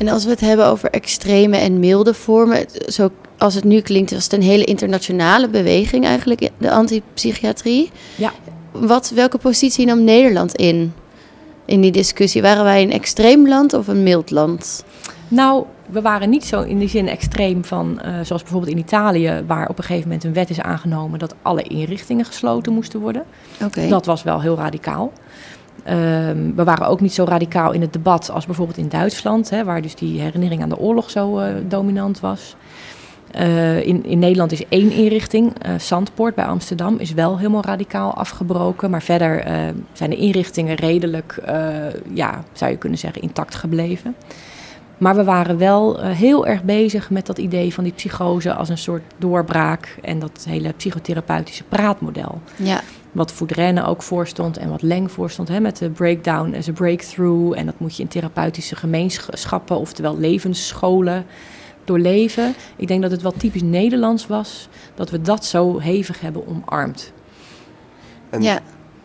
en 0.01 0.09
als 0.09 0.25
we 0.25 0.31
het 0.31 0.41
hebben 0.41 0.67
over 0.67 0.91
extreme 0.91 1.57
en 1.57 1.79
milde 1.79 2.15
vormen... 2.15 2.67
Zo, 2.87 3.11
als 3.39 3.55
het 3.55 3.65
nu 3.65 3.81
klinkt, 3.81 4.11
was 4.11 4.25
het 4.25 4.33
een 4.33 4.43
hele 4.43 4.65
internationale 4.65 5.49
beweging 5.49 6.05
eigenlijk, 6.05 6.51
de 6.59 6.71
antipsychiatrie. 6.71 7.91
Ja. 8.17 8.33
Wat, 8.73 9.11
welke 9.15 9.39
positie 9.39 9.87
nam 9.87 10.05
Nederland 10.05 10.55
in? 10.55 10.95
In 11.65 11.81
die 11.81 11.93
discussie, 11.93 12.43
waren 12.43 12.65
wij 12.65 12.83
een 12.83 12.93
extreem 12.93 13.49
land 13.49 13.73
of 13.73 13.89
een 13.89 14.03
mild 14.03 14.31
land? 14.31 14.85
Nou, 15.29 15.65
we 15.87 16.01
waren 16.01 16.31
niet 16.31 16.45
zo 16.45 16.63
in 16.63 16.79
die 16.79 16.89
zin 16.89 17.09
extreem 17.09 17.65
van, 17.65 18.01
eh, 18.01 18.13
zoals 18.23 18.43
bijvoorbeeld 18.43 18.73
in 18.73 18.79
Italië, 18.79 19.45
waar 19.47 19.69
op 19.69 19.79
een 19.79 19.85
gegeven 19.85 20.09
moment 20.09 20.25
een 20.25 20.33
wet 20.33 20.51
is 20.51 20.61
aangenomen 20.61 21.19
dat 21.19 21.35
alle 21.43 21.63
inrichtingen 21.63 22.25
gesloten 22.25 22.73
moesten 22.73 23.01
worden. 23.01 23.25
Oké. 23.65 23.89
Dat 23.89 24.07
was 24.07 24.23
wel 24.23 24.41
heel 24.41 24.57
radicaal. 24.57 25.13
Ehm, 25.85 26.55
we 26.55 26.65
waren 26.65 26.87
ook 26.87 27.01
niet 27.01 27.15
zo 27.15 27.25
radicaal 27.25 27.73
in 27.73 27.81
het 27.81 27.93
debat 27.93 28.31
als 28.31 28.47
bijvoorbeeld 28.47 28.79
in 28.79 28.89
Duitsland, 28.89 29.51
hè, 29.51 29.65
waar 29.65 29.83
dus 29.83 29.95
die 29.95 30.21
herinnering 30.21 30.63
aan 30.63 30.69
de 30.69 30.79
oorlog 30.79 31.11
zo 31.11 31.39
eh, 31.39 31.55
dominant 31.69 32.21
was. 32.21 32.57
Eh, 33.31 33.87
in, 33.87 34.05
in 34.05 34.19
Nederland 34.19 34.53
is 34.53 34.69
één 34.69 34.91
inrichting, 34.91 35.53
eh 35.59 35.79
Zandpoort 35.79 36.35
bij 36.35 36.45
Amsterdam, 36.45 36.97
is 36.99 37.13
wel 37.13 37.37
helemaal 37.39 37.65
radicaal 37.65 38.15
afgebroken. 38.15 38.91
Maar 38.91 39.03
verder 39.03 39.41
eh, 39.41 39.55
zijn 39.93 40.11
de 40.11 40.17
inrichtingen 40.17 40.75
redelijk, 40.75 41.43
ja, 42.13 42.45
zou 42.53 42.71
je 42.71 42.77
kunnen 42.77 42.99
zeggen, 42.99 43.23
intact 43.23 43.55
gebleven. 43.55 44.15
Maar 44.99 45.17
we 45.17 45.25
waren 45.25 45.59
wel 45.59 46.01
heel 46.01 46.47
erg 46.47 46.63
bezig 46.63 47.11
met 47.11 47.27
dat 47.27 47.39
idee 47.39 47.75
van 47.75 47.85
die 47.85 47.93
psychose 47.93 48.55
als 48.55 48.69
een 48.69 48.79
soort 48.79 49.03
doorbraak 49.19 49.99
en 50.03 50.19
dat 50.19 50.45
hele 50.49 50.73
psychotherapeutische 50.73 51.65
praatmodel. 51.65 52.41
Ja, 52.57 52.81
Wat 53.13 53.33
Voudrenne 53.33 53.85
ook 53.85 54.03
voorstond 54.03 54.57
en 54.57 54.71
wat 54.71 54.83
Leng 54.83 55.11
voorstond 55.11 55.49
hè, 55.49 55.61
met 55.61 55.77
de 55.77 55.91
breakdown 55.91 56.55
as 56.57 56.69
a 56.69 56.73
breakthrough. 56.73 57.59
En 57.59 57.67
dat 57.67 57.79
moet 57.79 57.97
je 57.97 58.03
in 58.03 58.09
therapeutische 58.09 58.77
gemeenschappen, 58.77 59.77
oftewel 59.77 60.19
levensscholen, 60.19 61.25
doorleven. 61.91 62.55
Ik 62.77 62.89
denk 62.89 63.03
dat 63.03 63.11
het 63.11 63.23
wel 63.23 63.33
typisch 63.33 63.63
Nederlands 63.63 64.27
was 64.27 64.69
dat 64.95 65.11
we 65.11 65.21
dat 65.21 65.45
zo 65.45 65.79
hevig 65.79 66.21
hebben 66.21 66.47
omarmd. 66.47 67.13
En 68.31 68.43
ja. 68.43 68.61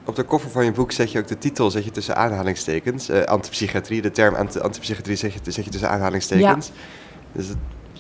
Op 0.05 0.15
de 0.15 0.23
koffer 0.23 0.51
van 0.51 0.65
je 0.65 0.71
boek 0.71 0.91
zet 0.91 1.11
je 1.11 1.19
ook 1.19 1.27
de 1.27 1.37
titel 1.37 1.71
zet 1.71 1.83
je 1.83 1.91
tussen 1.91 2.15
aanhalingstekens. 2.15 3.09
Eh 3.09 3.23
antipsychiatrie, 3.23 4.01
de 4.01 4.11
term 4.11 4.35
anti 4.35 4.59
antipsychiatrie 4.59 5.15
zet 5.15 5.33
je, 5.33 5.39
zet 5.51 5.65
je 5.65 5.71
tussen 5.71 5.89
aanhalingstekens. 5.89 6.71
Dus 7.31 7.47
het 7.47 7.57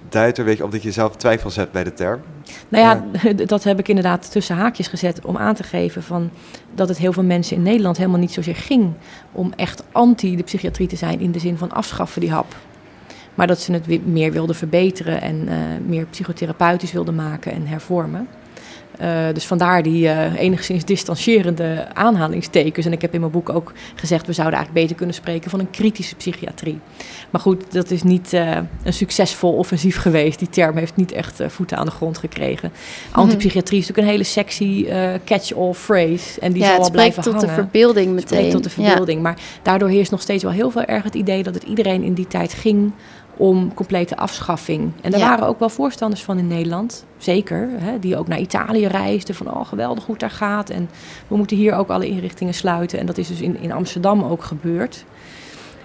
duidt 0.09 0.37
er 0.37 0.43
een 0.43 0.49
beetje 0.49 0.63
op 0.63 0.71
dat 0.71 0.83
je 0.83 0.91
zelf 0.91 1.15
twijfels 1.15 1.55
hebt 1.55 1.71
bij 1.71 1.83
de 1.83 1.93
term. 1.93 2.21
Nou 2.69 2.83
ja, 2.83 3.21
dat 3.45 3.63
heb 3.63 3.79
ik 3.79 3.87
inderdaad 3.87 4.31
tussen 4.31 4.55
haakjes 4.55 4.87
gezet 4.87 5.25
om 5.25 5.37
aan 5.37 5.55
te 5.55 5.63
geven 5.63 6.03
van 6.03 6.29
dat 6.73 6.87
het 6.89 6.97
heel 6.97 7.13
veel 7.13 7.23
mensen 7.23 7.55
in 7.55 7.63
Nederland 7.63 7.97
helemaal 7.97 8.19
niet 8.19 8.33
zozeer 8.33 8.55
ging 8.55 8.93
om 9.31 9.53
echt 9.55 9.83
anti 9.91 10.35
de 10.35 10.43
psychiatrie 10.43 10.87
te 10.87 10.95
zijn 10.95 11.19
in 11.19 11.31
de 11.31 11.39
zin 11.39 11.57
van 11.57 11.71
afschaffen 11.71 12.21
die 12.21 12.31
hap. 12.31 12.55
Maar 13.35 13.47
dat 13.47 13.59
ze 13.59 13.71
het 13.71 13.85
weer 13.85 14.01
meer 14.03 14.31
wilden 14.31 14.55
verbeteren 14.55 15.21
en 15.21 15.47
eh, 15.47 15.55
meer 15.85 16.05
psychotherapeutisch 16.05 16.91
wilden 16.91 17.15
maken 17.15 17.51
en 17.51 17.67
hervormen. 17.67 18.27
Uh, 19.01 19.33
dus 19.33 19.45
vandaar 19.45 19.83
die 19.83 20.03
uh, 20.03 20.33
enigszins 20.39 20.85
distancierende 20.85 21.87
aanhalingstekens. 21.93 22.85
En 22.85 22.91
ik 22.91 23.01
heb 23.01 23.13
in 23.13 23.19
mijn 23.19 23.31
boek 23.31 23.49
ook 23.49 23.73
gezegd, 23.95 24.27
we 24.27 24.33
zouden 24.33 24.57
eigenlijk 24.57 24.83
beter 24.83 24.95
kunnen 24.95 25.15
spreken 25.15 25.49
van 25.49 25.59
een 25.59 25.69
kritische 25.69 26.15
psychiatrie. 26.15 26.79
Maar 27.29 27.41
goed, 27.41 27.73
dat 27.73 27.91
is 27.91 28.03
niet 28.03 28.33
uh, 28.33 28.57
een 28.83 28.93
succesvol 28.93 29.53
offensief 29.53 29.97
geweest. 29.97 30.39
Die 30.39 30.49
term 30.49 30.77
heeft 30.77 30.95
niet 30.95 31.11
echt 31.11 31.41
voeten 31.47 31.77
aan 31.77 31.85
de 31.85 31.91
grond 31.91 32.17
gekregen. 32.17 32.71
Mhm. 33.09 33.19
Antipsychiatrie 33.19 33.79
is 33.79 33.87
natuurlijk 33.87 34.07
een 34.07 34.13
hele 34.13 34.29
sexy 34.29 34.87
catch-all 35.25 35.73
phrase. 35.73 36.39
En 36.39 36.51
die 36.51 36.61
ja, 36.61 36.67
zal 36.67 36.79
wel 36.79 36.91
blijven 36.91 37.23
tot 37.23 37.33
hangen. 37.33 37.47
de 37.47 37.53
verbeelding 37.53 38.13
meteen. 38.13 38.43
Het 38.43 38.51
tot 38.51 38.63
de 38.63 38.69
verbeelding. 38.69 39.21
Maar 39.21 39.37
daardoor 39.61 39.89
heerst 39.89 40.11
nog 40.11 40.21
steeds 40.21 40.43
wel 40.43 40.51
heel 40.51 40.71
veel 40.71 40.83
erg 40.83 41.03
het 41.03 41.15
idee 41.15 41.43
dat 41.43 41.53
het 41.53 41.63
iedereen 41.63 42.03
in 42.03 42.13
die 42.13 42.27
tijd 42.27 42.53
ging 42.53 42.91
om 43.37 43.73
complete 43.73 44.17
afschaffing. 44.17 44.91
En 45.01 45.11
daar 45.11 45.19
waren 45.19 45.47
ook 45.47 45.59
wel 45.59 45.69
voorstanders 45.69 46.23
van 46.23 46.37
in 46.37 46.47
Nederland, 46.47 47.05
zeker, 47.17 47.69
hè, 47.73 47.99
die 47.99 48.17
ook 48.17 48.27
naar 48.27 48.39
Italië 48.39 48.87
reisden 48.87 49.35
van 49.35 49.53
oh 49.53 49.65
geweldig 49.65 50.03
hoe 50.03 50.13
het 50.13 50.21
daar 50.21 50.31
gaat 50.31 50.69
en 50.69 50.89
we 51.27 51.37
moeten 51.37 51.57
hier 51.57 51.73
ook 51.73 51.89
alle 51.89 52.07
inrichtingen 52.07 52.53
sluiten. 52.53 52.99
En 52.99 53.05
dat 53.05 53.17
is 53.17 53.27
dus 53.27 53.41
in, 53.41 53.61
in 53.61 53.71
Amsterdam 53.71 54.23
ook 54.23 54.43
gebeurd. 54.43 55.05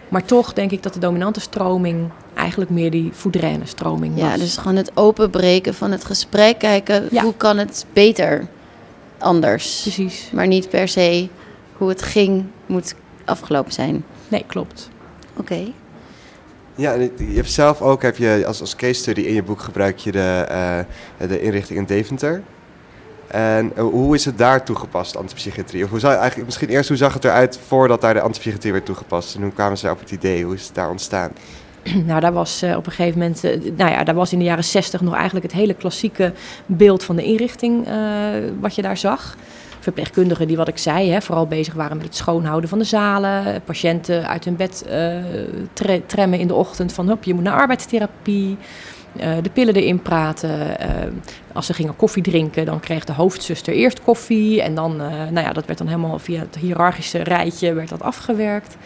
Maar 0.09 0.25
toch 0.25 0.53
denk 0.53 0.71
ik 0.71 0.83
dat 0.83 0.95
de 0.95 1.01
dominante 1.01 1.41
stroming 1.41 2.09
eigenlijk 2.35 2.71
meer 2.71 2.91
die 2.91 3.11
foudrenne 3.13 3.67
stroming 3.67 4.15
was. 4.15 4.23
Ja, 4.23 4.37
dus 4.37 4.57
gewoon 4.57 4.77
het 4.77 4.91
openbreken 4.95 5.75
van 5.75 5.91
het 5.91 6.05
gesprek, 6.05 6.59
kijken 6.59 7.09
hoe 7.23 7.35
kan 7.37 7.59
het 7.59 7.87
beter 7.93 8.49
anders. 9.19 9.81
Precies. 9.83 10.31
Maar 10.33 10.47
niet 10.47 10.69
per 10.69 10.89
se 10.89 11.29
hoe 11.77 11.89
het 11.89 12.03
ging 12.03 12.45
moet 12.67 12.95
afgelopen 13.25 13.73
zijn. 13.73 14.05
Nee, 14.29 14.45
klopt. 14.47 14.89
Oké. 15.37 15.73
Ja, 16.81 16.93
je 16.93 17.35
hebt 17.35 17.51
zelf 17.51 17.83
ook, 17.83 18.03
heb 18.03 18.17
je 18.17 18.45
als, 18.47 18.61
als 18.61 18.77
case 18.77 19.01
study 19.01 19.21
in 19.21 19.35
je 19.35 19.43
boek 19.43 19.61
gebruik 19.61 19.99
je 19.99 20.13
de, 20.13 20.47
uh, 20.51 21.29
de 21.29 21.41
inrichting 21.41 21.79
in 21.79 21.85
Deventer. 21.85 22.43
En 23.27 23.73
uh, 23.77 23.83
hoe 23.83 24.15
is 24.15 24.25
het 24.25 24.39
daar 24.39 24.65
toegepast, 24.65 25.17
antipsychiatrie? 25.17 25.85
Of 25.85 25.91
hoe 25.91 25.99
zou, 25.99 26.15
eigenlijk, 26.15 26.45
misschien 26.45 26.69
eerst, 26.69 26.89
hoe 26.89 26.97
zag 26.97 27.15
het 27.15 27.25
eruit 27.25 27.59
voordat 27.67 28.01
daar 28.01 28.15
de 28.15 28.21
antipsychiatrie 28.21 28.73
werd 28.73 28.85
toegepast? 28.85 29.35
En 29.35 29.43
hoe 29.43 29.53
kwamen 29.53 29.79
ze 29.79 29.91
op 29.91 30.01
het 30.01 30.11
idee? 30.11 30.45
Hoe 30.45 30.55
is 30.55 30.67
het 30.67 30.75
daar 30.75 30.91
ontstaan? 30.91 31.31
Nou, 32.07 32.21
daar 32.21 32.33
was 32.33 32.63
uh, 32.63 32.77
op 32.77 32.87
een 32.87 32.93
gegeven 32.93 33.19
moment, 33.19 33.43
nou 33.77 33.91
ja, 33.91 34.05
daar 34.05 34.15
was 34.15 34.33
in 34.33 34.39
de 34.39 34.45
jaren 34.45 34.65
zestig 34.65 35.01
nog 35.01 35.15
eigenlijk 35.15 35.45
het 35.45 35.55
hele 35.55 35.75
klassieke 35.75 36.33
beeld 36.67 37.05
van 37.05 37.17
de 37.17 37.25
inrichting 37.25 37.89
wat 38.61 38.75
je 38.75 38.83
daar 38.83 38.97
zag 38.97 39.37
verpleegkundigen 39.81 40.47
die 40.47 40.57
wat 40.57 40.69
ik 40.69 40.79
zei, 40.79 41.11
hè, 41.11 41.21
vooral 41.21 41.47
bezig 41.47 41.75
waren 41.75 41.97
met 41.97 42.07
het 42.07 42.17
schoonhouden 42.17 42.69
van 42.69 42.79
de 42.79 42.85
zalen. 42.85 43.63
Patiënten 43.65 44.29
uit 44.29 44.45
hun 44.45 44.57
bed 44.57 44.85
uh, 44.89 46.01
tremmen 46.07 46.39
in 46.39 46.47
de 46.47 46.55
ochtend 46.55 46.93
van 46.93 47.09
hop, 47.09 47.25
je 47.25 47.35
moet 47.35 47.43
naar 47.43 47.61
arbeidstherapie. 47.61 48.57
Uh, 49.17 49.37
de 49.43 49.51
pillen 49.51 49.75
erin 49.75 50.03
praten. 50.03 50.51
Uh, 50.51 50.87
als 51.53 51.67
ze 51.67 51.75
gingen 51.75 51.97
koffie 51.97 52.23
drinken, 52.23 52.67
dan 52.67 52.81
kreeg 52.81 53.05
de 53.05 53.13
hoofdzuster 53.13 53.75
eerst 53.75 54.03
koffie. 54.03 54.63
En 54.63 54.75
dan, 54.75 54.97
nou 54.97 55.41
ja, 55.41 55.53
dat 55.53 55.67
werd 55.67 55.79
dan 55.79 55.87
helemaal 55.87 56.19
via 56.19 56.41
het 56.41 56.57
hiërarchische 56.59 57.23
rijtje 57.23 57.73
werd 57.73 57.89
dat 57.89 58.03
afgewerkt. 58.03 58.77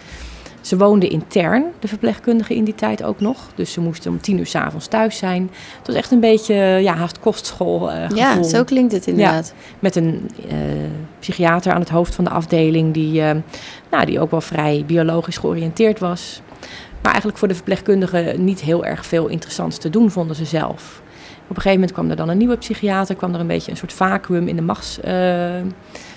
Ze 0.64 0.76
woonden 0.76 1.10
intern, 1.10 1.64
de 1.78 1.88
verpleegkundige 1.88 2.54
in 2.54 2.64
die 2.64 2.74
tijd 2.74 3.02
ook 3.02 3.20
nog. 3.20 3.48
Dus 3.54 3.72
ze 3.72 3.80
moesten 3.80 4.10
om 4.10 4.20
tien 4.20 4.38
uur 4.38 4.46
s'avonds 4.46 4.86
thuis 4.86 5.16
zijn. 5.18 5.50
Het 5.78 5.86
was 5.86 5.96
echt 5.96 6.10
een 6.10 6.20
beetje 6.20 6.54
ja, 6.54 6.94
haast 6.94 7.18
kostschool 7.18 7.92
uh, 7.92 8.08
Ja, 8.08 8.42
zo 8.42 8.64
klinkt 8.64 8.92
het 8.92 9.06
inderdaad. 9.06 9.54
Ja, 9.56 9.74
met 9.78 9.96
een 9.96 10.30
uh, 10.46 10.52
psychiater 11.18 11.72
aan 11.72 11.80
het 11.80 11.88
hoofd 11.88 12.14
van 12.14 12.24
de 12.24 12.30
afdeling... 12.30 12.94
Die, 12.94 13.20
uh, 13.20 13.30
nou, 13.90 14.04
die 14.04 14.20
ook 14.20 14.30
wel 14.30 14.40
vrij 14.40 14.84
biologisch 14.86 15.36
georiënteerd 15.36 15.98
was. 15.98 16.40
Maar 17.02 17.10
eigenlijk 17.10 17.38
voor 17.38 17.48
de 17.48 17.54
verpleegkundigen 17.54 18.44
niet 18.44 18.60
heel 18.60 18.84
erg 18.84 19.06
veel 19.06 19.26
interessants 19.26 19.78
te 19.78 19.90
doen, 19.90 20.10
vonden 20.10 20.36
ze 20.36 20.44
zelf. 20.44 21.02
Op 21.42 21.56
een 21.56 21.62
gegeven 21.62 21.72
moment 21.72 21.92
kwam 21.92 22.10
er 22.10 22.16
dan 22.16 22.28
een 22.28 22.38
nieuwe 22.38 22.56
psychiater... 22.56 23.14
kwam 23.14 23.34
er 23.34 23.40
een 23.40 23.46
beetje 23.46 23.70
een 23.70 23.76
soort 23.76 23.92
vacuüm 23.92 24.48
in 24.48 24.56
de 24.56 24.62
machts 24.62 24.98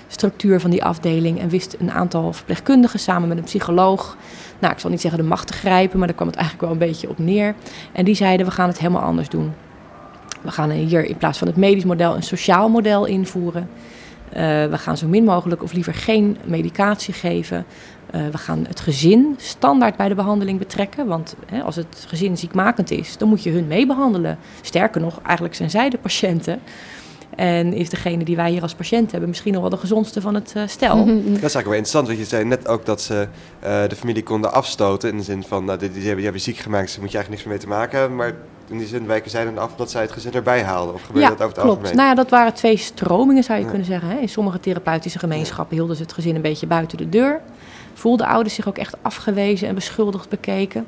structuur 0.08 0.60
van 0.60 0.70
die 0.70 0.84
afdeling 0.84 1.40
en 1.40 1.48
wist 1.48 1.76
een 1.78 1.90
aantal 1.90 2.32
verpleegkundigen 2.32 3.00
samen 3.00 3.28
met 3.28 3.38
een 3.38 3.44
psycholoog, 3.44 4.16
nou 4.58 4.72
ik 4.72 4.78
zal 4.78 4.90
niet 4.90 5.00
zeggen 5.00 5.20
de 5.20 5.26
macht 5.28 5.46
te 5.46 5.52
grijpen, 5.52 5.98
maar 5.98 6.06
daar 6.06 6.16
kwam 6.16 6.28
het 6.28 6.36
eigenlijk 6.36 6.66
wel 6.66 6.80
een 6.80 6.88
beetje 6.88 7.08
op 7.08 7.18
neer. 7.18 7.54
En 7.92 8.04
die 8.04 8.14
zeiden 8.14 8.46
we 8.46 8.52
gaan 8.52 8.68
het 8.68 8.78
helemaal 8.78 9.02
anders 9.02 9.28
doen. 9.28 9.52
We 10.42 10.50
gaan 10.50 10.70
hier 10.70 11.04
in 11.04 11.16
plaats 11.16 11.38
van 11.38 11.46
het 11.46 11.56
medisch 11.56 11.84
model 11.84 12.14
een 12.14 12.22
sociaal 12.22 12.68
model 12.68 13.04
invoeren. 13.04 13.68
Uh, 14.28 14.34
we 14.66 14.78
gaan 14.78 14.96
zo 14.96 15.06
min 15.06 15.24
mogelijk 15.24 15.62
of 15.62 15.72
liever 15.72 15.94
geen 15.94 16.36
medicatie 16.44 17.14
geven. 17.14 17.64
Uh, 18.14 18.28
we 18.28 18.38
gaan 18.38 18.64
het 18.68 18.80
gezin 18.80 19.34
standaard 19.38 19.96
bij 19.96 20.08
de 20.08 20.14
behandeling 20.14 20.58
betrekken. 20.58 21.06
Want 21.06 21.34
hè, 21.46 21.62
als 21.62 21.76
het 21.76 22.04
gezin 22.08 22.36
ziekmakend 22.36 22.90
is, 22.90 23.16
dan 23.16 23.28
moet 23.28 23.42
je 23.42 23.50
hun 23.50 23.66
meebehandelen. 23.66 24.38
Sterker 24.60 25.00
nog, 25.00 25.20
eigenlijk 25.22 25.54
zijn 25.54 25.70
zij 25.70 25.88
de 25.88 25.98
patiënten. 25.98 26.60
En 27.38 27.72
is 27.72 27.88
degene 27.88 28.24
die 28.24 28.36
wij 28.36 28.50
hier 28.50 28.62
als 28.62 28.74
patiënt 28.74 29.10
hebben 29.10 29.28
misschien 29.28 29.52
nog 29.52 29.60
wel 29.60 29.70
de 29.70 29.76
gezondste 29.76 30.20
van 30.20 30.34
het 30.34 30.52
uh, 30.56 30.62
stel. 30.66 30.96
Dat 30.96 31.06
is 31.06 31.24
eigenlijk 31.24 31.64
wel 31.64 31.72
interessant, 31.72 32.06
want 32.06 32.18
je 32.18 32.24
zei 32.24 32.44
net 32.44 32.68
ook 32.68 32.86
dat 32.86 33.00
ze 33.00 33.28
uh, 33.64 33.88
de 33.88 33.96
familie 33.96 34.22
konden 34.22 34.52
afstoten. 34.52 35.10
In 35.10 35.16
de 35.16 35.22
zin 35.22 35.42
van, 35.42 35.64
nou, 35.64 35.78
die, 35.78 35.88
die, 35.88 35.98
hebben, 35.98 36.14
die 36.16 36.24
hebben 36.24 36.42
ziek 36.42 36.56
gemaakt, 36.56 36.84
dus 36.84 36.92
daar 36.92 37.02
moet 37.02 37.12
je 37.12 37.16
eigenlijk 37.18 37.46
niks 37.46 37.62
meer 37.62 37.68
mee 37.68 37.76
te 37.76 37.80
maken 37.80 37.98
hebben. 37.98 38.16
Maar 38.16 38.34
in 38.68 38.78
die 38.78 38.86
zin 38.86 39.06
wijken 39.06 39.30
zij 39.30 39.44
dan 39.44 39.58
af 39.58 39.74
dat 39.74 39.90
zij 39.90 40.02
het 40.02 40.12
gezin 40.12 40.32
erbij 40.32 40.62
haalden. 40.62 40.94
Of 40.94 41.02
gebeurde 41.02 41.28
ja, 41.28 41.34
dat 41.34 41.46
over 41.46 41.56
het 41.56 41.64
klopt. 41.64 41.78
algemeen? 41.78 41.96
Nou 41.96 42.08
ja, 42.08 42.14
dat 42.14 42.30
waren 42.30 42.54
twee 42.54 42.76
stromingen 42.76 43.44
zou 43.44 43.58
je 43.58 43.64
ja. 43.64 43.70
kunnen 43.70 43.86
zeggen. 43.86 44.08
Hè. 44.08 44.18
In 44.18 44.28
sommige 44.28 44.60
therapeutische 44.60 45.18
gemeenschappen 45.18 45.76
hielden 45.76 45.96
ze 45.96 46.02
het 46.02 46.12
gezin 46.12 46.34
een 46.34 46.42
beetje 46.42 46.66
buiten 46.66 46.98
de 46.98 47.08
deur. 47.08 47.40
Voelden 47.94 48.26
ouders 48.26 48.54
zich 48.54 48.68
ook 48.68 48.78
echt 48.78 48.96
afgewezen 49.02 49.68
en 49.68 49.74
beschuldigd 49.74 50.28
bekeken. 50.28 50.86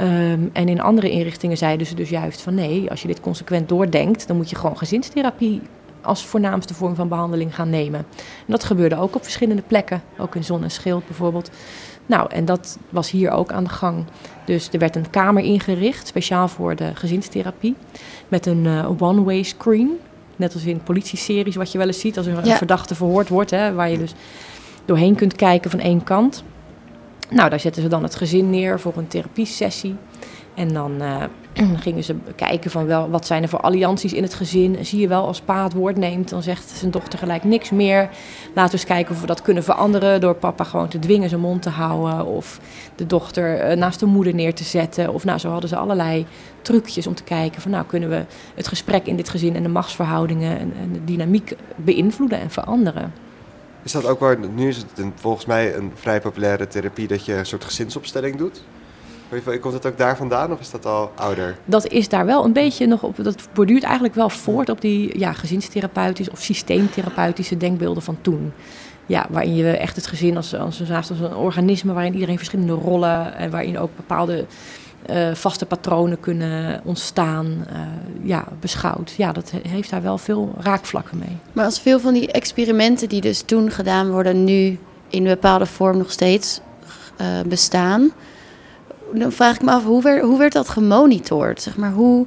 Um, 0.00 0.50
en 0.52 0.68
in 0.68 0.80
andere 0.80 1.10
inrichtingen 1.10 1.56
zeiden 1.56 1.86
ze 1.86 1.94
dus 1.94 2.08
juist 2.08 2.40
van 2.40 2.54
nee, 2.54 2.90
als 2.90 3.02
je 3.02 3.08
dit 3.08 3.20
consequent 3.20 3.68
doordenkt, 3.68 4.26
dan 4.26 4.36
moet 4.36 4.50
je 4.50 4.56
gewoon 4.56 4.78
gezinstherapie 4.78 5.60
als 6.08 6.24
voornaamste 6.26 6.74
vorm 6.74 6.94
van 6.94 7.08
behandeling 7.08 7.54
gaan 7.54 7.70
nemen. 7.70 7.98
En 8.18 8.46
dat 8.46 8.64
gebeurde 8.64 8.96
ook 8.96 9.14
op 9.14 9.22
verschillende 9.22 9.62
plekken, 9.62 10.02
ook 10.18 10.34
in 10.34 10.44
Zon 10.44 10.62
en 10.62 10.70
Schild 10.70 11.06
bijvoorbeeld. 11.06 11.50
Nou, 12.06 12.30
en 12.30 12.44
dat 12.44 12.78
was 12.90 13.10
hier 13.10 13.30
ook 13.30 13.52
aan 13.52 13.64
de 13.64 13.70
gang. 13.70 14.04
Dus 14.44 14.68
er 14.72 14.78
werd 14.78 14.96
een 14.96 15.10
kamer 15.10 15.42
ingericht, 15.42 16.06
speciaal 16.06 16.48
voor 16.48 16.76
de 16.76 16.90
gezinstherapie, 16.94 17.74
met 18.28 18.46
een 18.46 18.64
uh, 18.64 18.90
one-way 19.02 19.42
screen. 19.42 19.98
Net 20.36 20.54
als 20.54 20.64
in 20.64 20.82
politieseries, 20.82 21.56
wat 21.56 21.72
je 21.72 21.78
wel 21.78 21.86
eens 21.86 22.00
ziet 22.00 22.16
als 22.16 22.26
er 22.26 22.38
een 22.38 22.44
Ja. 22.44 22.56
verdachte 22.56 22.94
verhoord 22.94 23.28
wordt, 23.28 23.50
hè, 23.50 23.72
waar 23.74 23.90
je 23.90 23.98
dus 23.98 24.14
doorheen 24.84 25.14
kunt 25.14 25.36
kijken 25.36 25.70
van 25.70 25.80
één 25.80 26.04
kant. 26.04 26.44
Nou, 27.30 27.50
daar 27.50 27.60
zetten 27.60 27.82
ze 27.82 27.88
dan 27.88 28.02
het 28.02 28.14
gezin 28.14 28.50
neer 28.50 28.80
voor 28.80 28.92
een 28.96 29.08
therapiesessie. 29.08 29.96
En 30.54 30.72
dan 30.72 31.02
eh, 31.58 31.80
gingen 31.86 32.04
ze 32.04 32.14
kijken 32.36 32.70
van 32.70 32.86
wel, 32.86 33.10
wat 33.10 33.26
zijn 33.26 33.42
er 33.42 33.48
voor 33.48 33.60
allianties 33.60 34.12
in 34.12 34.22
het 34.22 34.34
gezin. 34.34 34.84
Zie 34.84 35.00
je 35.00 35.08
wel, 35.08 35.26
als 35.26 35.40
pa 35.40 35.62
het 35.62 35.72
woord 35.72 35.96
neemt, 35.96 36.28
dan 36.28 36.42
zegt 36.42 36.68
zijn 36.68 36.90
dochter 36.90 37.18
gelijk 37.18 37.44
niks 37.44 37.70
meer. 37.70 38.08
Laten 38.54 38.72
we 38.72 38.78
eens 38.78 38.88
kijken 38.88 39.14
of 39.14 39.20
we 39.20 39.26
dat 39.26 39.42
kunnen 39.42 39.64
veranderen 39.64 40.20
door 40.20 40.34
papa 40.34 40.64
gewoon 40.64 40.88
te 40.88 40.98
dwingen 40.98 41.28
zijn 41.28 41.40
mond 41.40 41.62
te 41.62 41.70
houden. 41.70 42.26
Of 42.26 42.60
de 42.94 43.06
dochter 43.06 43.58
eh, 43.58 43.76
naast 43.76 44.00
de 44.00 44.06
moeder 44.06 44.34
neer 44.34 44.54
te 44.54 44.64
zetten. 44.64 45.12
Of 45.14 45.24
nou, 45.24 45.38
zo 45.38 45.50
hadden 45.50 45.68
ze 45.68 45.76
allerlei 45.76 46.26
trucjes 46.62 47.06
om 47.06 47.14
te 47.14 47.22
kijken 47.22 47.62
van 47.62 47.70
nou, 47.70 47.84
kunnen 47.86 48.08
we 48.08 48.24
het 48.54 48.68
gesprek 48.68 49.06
in 49.06 49.16
dit 49.16 49.28
gezin 49.28 49.56
en 49.56 49.62
de 49.62 49.68
machtsverhoudingen 49.68 50.58
en, 50.58 50.72
en 50.80 50.92
de 50.92 51.04
dynamiek 51.04 51.56
beïnvloeden 51.76 52.40
en 52.40 52.50
veranderen. 52.50 53.12
Is 53.82 53.92
dat 53.92 54.06
ook 54.06 54.20
waar, 54.20 54.38
nu 54.54 54.68
is 54.68 54.76
het 54.76 54.86
volgens 55.14 55.46
mij 55.46 55.74
een 55.74 55.92
vrij 55.94 56.20
populaire 56.20 56.66
therapie 56.66 57.06
dat 57.06 57.24
je 57.24 57.34
een 57.34 57.46
soort 57.46 57.64
gezinsopstelling 57.64 58.36
doet? 58.36 58.62
Komt 59.60 59.74
het 59.74 59.86
ook 59.86 59.98
daar 59.98 60.16
vandaan 60.16 60.52
of 60.52 60.60
is 60.60 60.70
dat 60.70 60.86
al 60.86 61.12
ouder? 61.16 61.56
dat 61.64 61.86
is 61.86 62.08
daar 62.08 62.26
wel 62.26 62.44
een 62.44 62.52
beetje 62.52 62.86
nog 62.86 63.02
op. 63.02 63.24
Dat 63.24 63.48
borduurt 63.52 63.82
eigenlijk 63.82 64.14
wel 64.14 64.28
voort 64.30 64.68
op 64.68 64.80
die 64.80 65.18
ja, 65.18 65.32
gezinstherapeutische 65.32 66.32
of 66.32 66.40
systeemtherapeutische 66.40 67.56
denkbeelden 67.56 68.02
van 68.02 68.18
toen. 68.20 68.52
Ja, 69.06 69.26
waarin 69.30 69.54
je 69.54 69.70
echt 69.70 69.96
het 69.96 70.06
gezin 70.06 70.36
als, 70.36 70.54
als, 70.54 70.80
als, 70.90 71.10
als 71.10 71.20
een 71.20 71.34
organisme 71.34 71.92
waarin 71.92 72.14
iedereen 72.14 72.36
verschillende 72.36 72.72
rollen 72.72 73.34
en 73.34 73.50
waarin 73.50 73.78
ook 73.78 73.90
bepaalde 73.96 74.44
eh, 75.06 75.34
vaste 75.34 75.66
patronen 75.66 76.20
kunnen 76.20 76.80
ontstaan, 76.84 77.66
eh, 77.72 77.76
ja, 78.22 78.44
beschouwt. 78.60 79.14
Ja, 79.16 79.32
dat 79.32 79.50
he- 79.50 79.68
heeft 79.68 79.90
daar 79.90 80.02
wel 80.02 80.18
veel 80.18 80.54
raakvlakken 80.60 81.18
mee. 81.18 81.36
Maar 81.52 81.64
als 81.64 81.80
veel 81.80 82.00
van 82.00 82.14
die 82.14 82.32
experimenten 82.32 83.08
die 83.08 83.20
dus 83.20 83.40
toen 83.40 83.70
gedaan 83.70 84.10
worden, 84.10 84.44
nu 84.44 84.78
in 85.08 85.22
een 85.22 85.32
bepaalde 85.34 85.66
vorm 85.66 85.98
nog 85.98 86.10
steeds 86.10 86.60
eh, 87.16 87.26
bestaan, 87.46 88.12
dan 89.14 89.32
vraag 89.32 89.54
ik 89.54 89.62
me 89.62 89.70
af, 89.70 89.84
hoe 89.84 90.02
werd, 90.02 90.22
hoe 90.22 90.38
werd 90.38 90.52
dat 90.52 90.68
gemonitord? 90.68 91.62
Zeg 91.62 91.76
maar, 91.76 91.92
hoe 91.92 92.26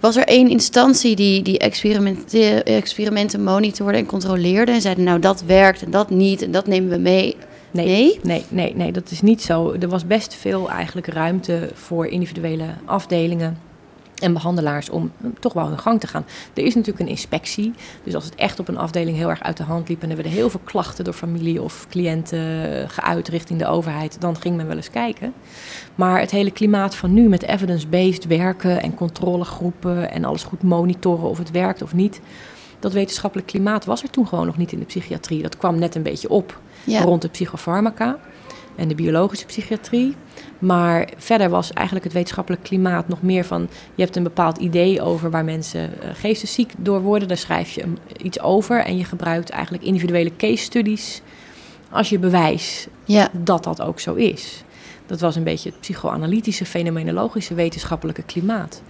was 0.00 0.16
er 0.16 0.24
één 0.24 0.48
instantie 0.48 1.16
die 1.16 1.42
die 1.42 1.58
experimenten, 1.58 2.64
experimenten 2.64 3.44
monitorde 3.44 3.98
en 3.98 4.06
controleerde 4.06 4.72
en 4.72 4.80
zeiden, 4.80 5.04
nou 5.04 5.20
dat 5.20 5.42
werkt 5.42 5.82
en 5.82 5.90
dat 5.90 6.10
niet 6.10 6.42
en 6.42 6.50
dat 6.50 6.66
nemen 6.66 6.90
we 6.90 6.98
mee? 6.98 7.36
Nee, 7.70 7.86
Nee? 7.86 8.20
nee, 8.22 8.44
nee, 8.48 8.76
nee, 8.76 8.92
dat 8.92 9.10
is 9.10 9.20
niet 9.20 9.42
zo. 9.42 9.76
Er 9.80 9.88
was 9.88 10.06
best 10.06 10.34
veel 10.34 10.70
eigenlijk 10.70 11.06
ruimte 11.06 11.70
voor 11.74 12.06
individuele 12.06 12.64
afdelingen 12.84 13.65
en 14.22 14.32
behandelaars 14.32 14.90
om 14.90 15.12
eh, 15.22 15.30
toch 15.40 15.52
wel 15.52 15.66
hun 15.66 15.78
gang 15.78 16.00
te 16.00 16.06
gaan. 16.06 16.24
Er 16.54 16.62
is 16.64 16.74
natuurlijk 16.74 17.04
een 17.04 17.10
inspectie. 17.10 17.72
Dus 18.02 18.14
als 18.14 18.24
het 18.24 18.34
echt 18.34 18.58
op 18.60 18.68
een 18.68 18.78
afdeling 18.78 19.16
heel 19.16 19.28
erg 19.30 19.42
uit 19.42 19.56
de 19.56 19.62
hand 19.62 19.88
liep 19.88 20.02
en 20.02 20.08
er 20.10 20.14
werden 20.16 20.32
heel 20.34 20.50
veel 20.50 20.60
klachten 20.64 21.04
door 21.04 21.14
familie 21.14 21.62
of 21.62 21.86
cliënten 21.90 22.38
eh, 22.82 22.88
geuit 22.88 23.28
richting 23.28 23.58
de 23.58 23.66
overheid, 23.66 24.20
dan 24.20 24.36
ging 24.40 24.56
men 24.56 24.66
wel 24.66 24.76
eens 24.76 24.90
kijken. 24.90 25.32
Maar 25.94 26.20
het 26.20 26.30
hele 26.30 26.50
klimaat 26.50 26.94
van 26.94 27.12
nu 27.14 27.28
met 27.28 27.42
evidence-based 27.42 28.26
werken 28.26 28.82
en 28.82 28.94
controlegroepen 28.94 30.10
en 30.10 30.24
alles 30.24 30.42
goed 30.42 30.62
monitoren 30.62 31.28
of 31.28 31.38
het 31.38 31.50
werkt 31.50 31.82
of 31.82 31.94
niet. 31.94 32.20
dat 32.80 32.92
wetenschappelijk 32.92 33.48
klimaat 33.48 33.84
was 33.84 34.02
er 34.02 34.10
toen 34.10 34.26
gewoon 34.26 34.46
nog 34.46 34.56
niet 34.56 34.72
in 34.72 34.78
de 34.78 34.84
psychiatrie. 34.84 35.42
Dat 35.42 35.56
kwam 35.56 35.78
net 35.78 35.94
een 35.94 36.02
beetje 36.02 36.28
op 36.28 36.60
Ja. 36.84 37.02
rond 37.02 37.22
de 37.22 37.28
psychofarmaca 37.28 38.18
en 38.76 38.88
de 38.88 38.94
biologische 38.94 39.46
psychiatrie. 39.46 40.14
Maar 40.58 41.08
verder 41.16 41.50
was 41.50 41.72
eigenlijk 41.72 42.04
het 42.04 42.14
wetenschappelijk 42.14 42.62
klimaat 42.62 43.08
nog 43.08 43.22
meer 43.22 43.44
van... 43.44 43.68
je 43.94 44.02
hebt 44.02 44.16
een 44.16 44.22
bepaald 44.22 44.58
idee 44.58 45.02
over 45.02 45.30
waar 45.30 45.44
mensen 45.44 46.02
eh, 46.02 46.08
geestesziek 46.14 46.72
door 46.78 47.00
worden. 47.00 47.28
Daar 47.28 47.36
schrijf 47.36 47.70
je 47.70 47.84
iets 48.22 48.40
over 48.40 48.84
en 48.84 48.96
je 48.96 49.04
gebruikt 49.04 49.50
eigenlijk 49.50 49.84
individuele 49.84 50.36
case 50.36 50.62
studies... 50.62 51.22
als 51.90 52.08
je 52.08 52.18
bewijs 52.18 52.86
Ja. 53.04 53.28
dat 53.32 53.64
dat 53.64 53.80
ook 53.80 54.00
zo 54.00 54.14
is. 54.14 54.64
Dat 55.06 55.20
was 55.20 55.36
een 55.36 55.44
beetje 55.44 55.70
het 55.70 55.80
psychoanalytische, 55.80 56.64
fenomenologische, 56.64 57.54
wetenschappelijke 57.54 58.22
klimaat. 58.22 58.82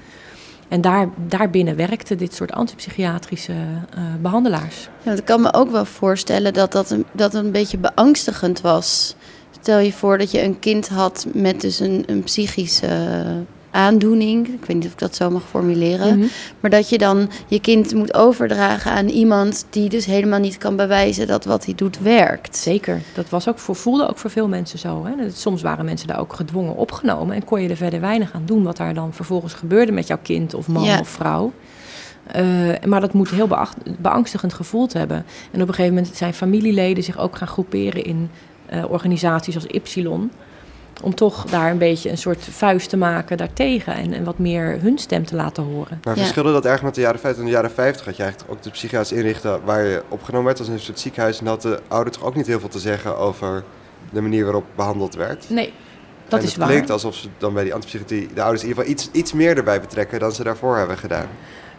En 0.68 0.80
daar, 0.80 1.08
daarbinnen 1.16 1.76
werkten 1.76 2.18
dit 2.18 2.34
soort 2.34 2.52
antipsychiatrische 2.52 3.52
eh, 3.52 4.02
behandelaars. 4.20 4.88
Ja, 5.02 5.12
ik 5.12 5.24
kan 5.24 5.40
me 5.40 5.52
ook 5.52 5.70
wel 5.70 5.84
voorstellen 5.84 6.54
dat 6.54 6.72
dat 6.72 6.90
een, 6.90 7.04
dat 7.12 7.34
een 7.34 7.50
beetje 7.50 7.78
beangstigend 7.78 8.60
was. 8.60 9.14
Stel 9.60 9.78
je 9.78 9.92
voor 9.92 10.18
dat 10.18 10.30
je 10.30 10.42
een 10.42 10.58
kind 10.58 10.88
had 10.88 11.26
met 11.32 11.60
dus 11.60 11.80
een, 11.80 12.02
een 12.06 12.22
psychische 12.22 12.88
aandoening. 13.70 14.46
Ik 14.48 14.64
weet 14.64 14.76
niet 14.76 14.86
of 14.86 14.92
ik 14.92 14.98
dat 14.98 15.16
zo 15.16 15.30
mag 15.30 15.42
formuleren. 15.48 16.18
Mhm. 16.18 16.26
Maar 16.60 16.70
dat 16.70 16.88
je 16.88 16.98
dan 16.98 17.30
je 17.46 17.60
kind 17.60 17.94
moet 17.94 18.14
overdragen 18.14 18.90
aan 18.90 19.08
iemand 19.08 19.66
die 19.70 19.88
dus 19.88 20.04
helemaal 20.06 20.40
niet 20.40 20.58
kan 20.58 20.76
bewijzen 20.76 21.26
dat 21.26 21.44
wat 21.44 21.64
hij 21.64 21.74
doet 21.74 21.98
werkt. 21.98 22.56
Zeker, 22.56 23.00
dat 23.14 23.28
was 23.28 23.48
ook 23.48 23.58
voor, 23.58 23.76
voelde 23.76 24.08
ook 24.08 24.18
voor 24.18 24.30
veel 24.30 24.48
mensen 24.48 24.78
zo. 24.78 25.04
Hè? 25.04 25.30
Soms 25.30 25.62
waren 25.62 25.84
mensen 25.84 26.06
daar 26.08 26.20
ook 26.20 26.32
gedwongen 26.32 26.76
opgenomen 26.76 27.36
en 27.36 27.44
kon 27.44 27.62
je 27.62 27.68
er 27.68 27.76
verder 27.76 28.00
weinig 28.00 28.32
aan 28.32 28.46
doen 28.46 28.62
wat 28.62 28.76
daar 28.76 28.94
dan 28.94 29.12
vervolgens 29.12 29.54
gebeurde 29.54 29.92
met 29.92 30.06
jouw 30.06 30.18
kind 30.22 30.54
of 30.54 30.68
man 30.68 30.84
Ja. 30.84 31.00
of 31.00 31.08
vrouw. 31.08 31.52
Eh, 32.26 32.44
maar 32.86 33.00
dat 33.00 33.12
moet 33.12 33.30
heel 33.30 33.48
beangstigend 33.98 34.54
gevoeld 34.54 34.92
hebben. 34.92 35.24
En 35.50 35.62
op 35.62 35.68
een 35.68 35.74
gegeven 35.74 35.94
moment 35.94 36.16
zijn 36.16 36.34
familieleden 36.34 37.04
zich 37.04 37.18
ook 37.18 37.36
gaan 37.36 37.48
groeperen 37.48 38.04
in 38.04 38.30
eh, 38.68 38.90
organisaties 38.90 39.54
als 39.54 39.66
Ypsilon. 39.66 40.30
Om 41.02 41.14
toch 41.14 41.44
daar 41.44 41.70
een 41.70 41.78
beetje 41.78 42.10
een 42.10 42.18
soort 42.18 42.44
vuist 42.50 42.88
te 42.88 42.96
maken 42.96 43.36
daartegen 43.36 43.94
en, 43.94 44.12
en 44.12 44.24
wat 44.24 44.38
meer 44.38 44.78
hun 44.80 44.98
stem 44.98 45.24
te 45.26 45.34
laten 45.34 45.62
horen. 45.62 46.00
Maar 46.04 46.14
Ja. 46.16 46.20
verschilde 46.22 46.52
dat 46.52 46.64
erg 46.64 46.82
met 46.82 46.94
de 46.94 47.00
jaren 47.00 47.20
50? 47.20 47.40
In 47.42 47.48
de 47.48 47.54
jaren 47.54 47.70
50 47.70 48.04
had 48.06 48.16
je 48.16 48.22
eigenlijk 48.22 48.52
ook 48.52 48.62
de 48.62 48.70
psychiatrische 48.70 49.16
inrichten 49.16 49.60
waar 49.64 49.84
je 49.84 50.02
opgenomen 50.08 50.46
werd 50.46 50.58
als 50.58 50.68
in 50.68 50.74
een 50.74 50.80
soort 50.80 51.00
ziekenhuis. 51.00 51.40
En 51.40 51.46
had 51.46 51.62
de 51.62 51.80
ouder 51.88 52.12
toch 52.12 52.24
ook 52.24 52.34
niet 52.34 52.46
heel 52.46 52.60
veel 52.60 52.68
te 52.68 52.78
zeggen 52.78 53.16
over 53.18 53.64
de 54.12 54.20
manier 54.20 54.44
waarop 54.44 54.64
behandeld 54.76 55.14
werd. 55.14 55.50
Nee, 55.50 55.72
dat 56.28 56.38
en 56.38 56.44
is 56.44 56.50
het 56.50 56.60
waar. 56.60 56.68
klinkt 56.68 56.90
alsof 56.90 57.14
ze 57.14 57.28
dan 57.38 57.54
bij 57.54 57.64
die 57.64 57.74
antipsychiatrie 57.74 58.28
de 58.34 58.42
ouders 58.42 58.62
in 58.62 58.68
ieder 58.68 58.82
geval 58.84 58.98
iets, 58.98 59.08
iets 59.12 59.32
meer 59.32 59.56
erbij 59.56 59.80
betrekken 59.80 60.18
dan 60.20 60.32
ze 60.32 60.42
daarvoor 60.44 60.76
hebben 60.76 60.98
gedaan. 60.98 61.26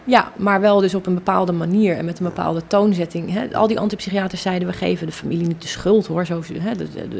Ja, 0.04 0.32
maar 0.36 0.60
wel 0.60 0.80
dus 0.80 0.94
op 0.94 1.06
een 1.06 1.14
bepaalde 1.14 1.52
manier 1.52 1.96
en 1.96 2.04
met 2.04 2.18
een 2.18 2.24
bepaalde 2.24 2.62
toonzetting. 2.66 3.54
Al 3.54 3.66
die 3.66 3.80
antipsychiaters 3.80 4.42
zeiden, 4.42 4.68
we 4.68 4.74
geven 4.74 5.06
de 5.06 5.12
familie 5.12 5.46
niet 5.46 5.62
de 5.62 5.68
schuld 5.68 6.06
hoor. 6.06 6.26
Zo, 6.26 6.42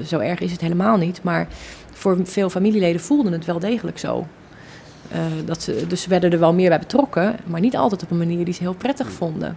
zo 0.04 0.18
erg 0.18 0.40
is 0.40 0.52
het 0.52 0.60
helemaal 0.60 0.96
niet. 0.96 1.22
Maar 1.22 1.48
voor 1.92 2.18
veel 2.24 2.50
familieleden 2.50 3.00
voelden 3.00 3.32
het 3.32 3.44
wel 3.44 3.58
degelijk 3.58 3.98
zo. 3.98 4.26
Eh, 5.08 5.20
dat 5.44 5.62
ze, 5.62 5.84
dus 5.86 6.02
ze 6.02 6.08
werden 6.08 6.32
er 6.32 6.38
wel 6.38 6.52
meer 6.52 6.68
bij 6.68 6.78
betrokken, 6.78 7.36
maar 7.46 7.60
niet 7.60 7.76
altijd 7.76 8.02
op 8.02 8.10
een 8.10 8.18
manier 8.18 8.44
die 8.44 8.54
ze 8.54 8.62
heel 8.62 8.74
prettig 8.74 9.10
vonden. 9.10 9.56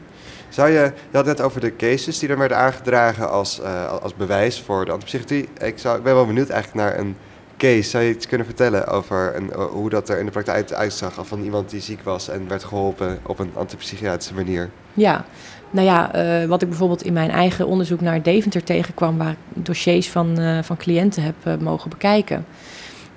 Zou 0.50 0.70
je, 0.70 0.94
je 1.12 1.18
had 1.18 1.26
net 1.26 1.42
over 1.42 1.62
de 1.62 1.76
cases 1.76 2.20
die 2.20 2.30
er 2.30 2.38
werden 2.38 2.58
aangedragen 2.58 3.32
als, 3.32 3.62
eh, 3.62 4.02
als 4.02 4.16
bewijs 4.16 4.62
voor 4.62 4.86
de 4.86 4.92
antipsychiatrie. 4.92 5.50
Ik, 5.58 5.80
zou, 5.80 5.98
ik 5.98 6.04
ben 6.04 6.14
wel 6.14 6.26
benieuwd 6.26 6.50
eigenlijk 6.50 6.88
naar 6.88 7.00
een 7.00 7.16
case. 7.62 7.89
Zou 7.89 8.04
je 8.04 8.10
iets 8.10 8.28
kunnen 8.28 8.45
vertellen 8.47 8.88
over 8.88 9.36
een, 9.36 9.52
eh, 9.52 9.65
hoe 9.65 9.89
dat 9.89 10.10
er 10.10 10.19
in 10.19 10.26
de 10.26 10.32
praktijk 10.32 10.71
uitzag 10.71 11.13
van 11.21 11.41
iemand 11.43 11.69
die 11.69 11.82
ziek 11.82 12.04
was 12.04 12.30
en 12.30 12.47
werd 12.47 12.63
geholpen 12.63 13.19
op 13.26 13.39
een 13.39 13.52
antipsychiatrische 13.56 14.34
manier? 14.34 14.69
Ja, 14.93 15.26
nou 15.69 15.88
ja, 15.88 16.13
eh, 16.13 16.47
wat 16.47 16.62
ik 16.62 16.69
bijvoorbeeld 16.69 17.04
in 17.04 17.13
mijn 17.13 17.30
eigen 17.30 17.67
onderzoek 17.67 18.02
naar 18.02 18.21
Deventer 18.21 18.63
tegenkwam, 18.63 19.17
waar 19.17 19.32
ik 19.32 19.65
dossiers 19.65 20.10
van, 20.10 20.39
eh, 20.39 20.58
van 20.62 20.78
cliënten 20.78 21.24
heb 21.24 21.62
mogen 21.62 21.89
bekijken, 21.89 22.45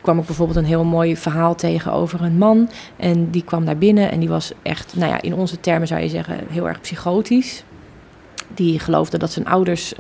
kwam 0.01 0.19
ik 0.19 0.27
bijvoorbeeld 0.27 0.59
een 0.59 0.65
heel 0.65 0.85
mooi 0.85 1.17
verhaal 1.17 1.55
tegen 1.55 1.93
over 1.93 2.23
een 2.23 2.39
man. 2.39 2.71
En 2.97 3.31
die 3.31 3.45
kwam 3.45 3.65
daar 3.65 3.79
binnen 3.79 4.11
en 4.11 4.21
die 4.21 4.29
was 4.29 4.53
echt, 4.63 4.97
nou 4.97 5.11
ja, 5.11 5.23
in 5.23 5.35
onze 5.35 5.61
termen 5.61 5.89
zou 5.89 6.01
je 6.01 6.09
zeggen, 6.09 6.39
heel 6.49 6.69
erg 6.69 6.81
psychotisch. 6.81 7.65
Die 8.55 8.79
geloofde 8.79 9.19
dat 9.19 9.33
zijn 9.33 9.47
ouders 9.47 9.95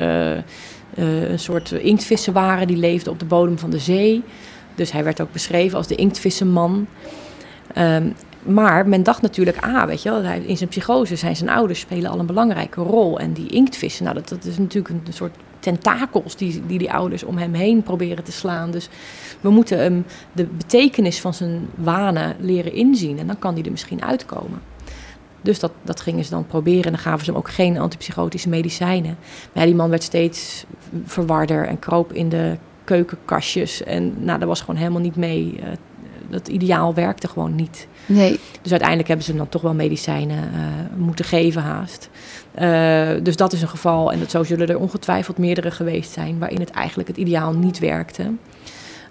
eh, 0.96 1.30
een 1.30 1.38
soort 1.38 1.72
inktvissen 1.72 2.32
waren, 2.32 2.66
die 2.66 2.76
leefden 2.76 3.12
op 3.12 3.18
de 3.18 3.24
bodem 3.24 3.58
van 3.58 3.70
de 3.70 3.78
zee. 3.78 4.22
Dus 4.74 4.92
hij 4.92 5.04
werd 5.04 5.20
ook 5.20 5.32
beschreven 5.32 5.76
als 5.78 5.86
de 5.86 5.94
inktvissenman. 5.94 6.86
Ehm, 7.74 8.08
maar 8.42 8.88
men 8.88 9.02
dacht 9.02 9.22
natuurlijk, 9.22 9.56
ah, 9.64 9.84
weet 9.84 10.02
je 10.02 10.10
wel, 10.10 10.22
hij- 10.22 10.40
in 10.46 10.56
zijn 10.56 10.68
psychose 10.68 11.16
zijn 11.16 11.36
zijn 11.36 11.50
ouders 11.50 11.80
spelen 11.80 12.10
al 12.10 12.18
een 12.18 12.26
belangrijke 12.26 12.80
rol. 12.80 13.18
En 13.18 13.32
die 13.32 13.48
inktvissen, 13.48 14.04
nou, 14.04 14.16
dat, 14.16 14.28
dat 14.28 14.44
is 14.44 14.58
natuurlijk 14.58 14.94
een, 15.06 15.12
soort 15.12 15.34
tentakels 15.58 16.36
die, 16.36 16.62
die 16.66 16.78
die 16.78 16.92
ouders 16.92 17.22
om 17.24 17.38
hem 17.38 17.54
heen 17.54 17.82
proberen 17.82 18.24
te 18.24 18.32
slaan. 18.32 18.70
Dus 18.70 18.88
we 19.40 19.50
moeten 19.50 19.78
hem 19.78 20.04
de 20.32 20.44
betekenis 20.44 21.20
van 21.20 21.34
zijn 21.34 21.68
wanen 21.74 22.36
leren 22.40 22.72
inzien 22.72 23.18
en 23.18 23.26
dan 23.26 23.38
kan 23.38 23.54
die 23.54 23.64
er 23.64 23.70
misschien 23.70 24.04
uitkomen. 24.04 24.60
Dus 25.44 25.58
dat, 25.58 25.72
dat 25.82 26.00
gingen 26.00 26.24
ze 26.24 26.30
dan 26.30 26.46
proberen 26.46 26.84
en 26.84 26.92
dan 26.92 27.00
gaven 27.00 27.24
ze 27.24 27.30
hem 27.30 27.40
ook 27.40 27.50
geen 27.50 27.78
antipsychotische 27.78 28.48
medicijnen. 28.48 29.16
Maar 29.52 29.62
ja, 29.62 29.64
die 29.64 29.74
man 29.78 29.90
werd 29.90 30.02
steeds 30.02 30.64
verwarder 31.04 31.66
en 31.66 31.78
kroop 31.78 32.12
in 32.12 32.28
de 32.28 32.56
keukenkastjes. 32.84 33.82
En 33.82 34.14
nou, 34.24 34.38
dat 34.38 34.48
was 34.48 34.60
gewoon 34.60 34.76
helemaal 34.76 35.00
niet 35.00 35.16
mee. 35.16 35.60
eh, 35.62 35.68
dat 36.28 36.48
ideaal 36.48 36.94
werkte 36.94 37.28
gewoon 37.28 37.54
niet. 37.54 37.86
Nee, 38.06 38.40
Dus 38.62 38.70
uiteindelijk 38.70 39.08
hebben 39.08 39.26
ze 39.26 39.30
hem 39.32 39.40
dan 39.40 39.50
toch 39.50 39.62
wel 39.62 39.74
medicijnen 39.74 40.38
eh, 40.38 40.96
moeten 40.96 41.24
geven 41.24 41.62
haast. 41.62 42.10
Eh, 42.54 43.08
dus 43.22 43.36
dat 43.36 43.52
is 43.52 43.62
een 43.62 43.68
geval, 43.68 44.12
en 44.12 44.18
dat, 44.18 44.30
zo 44.30 44.42
zullen 44.44 44.68
er 44.68 44.78
ongetwijfeld 44.78 45.38
meerdere 45.38 45.70
geweest 45.70 46.12
zijn... 46.12 46.38
waarin 46.38 46.60
het 46.60 46.70
eigenlijk 46.70 47.08
het 47.08 47.16
ideaal 47.16 47.52
niet 47.52 47.78
werkte. 47.78 48.32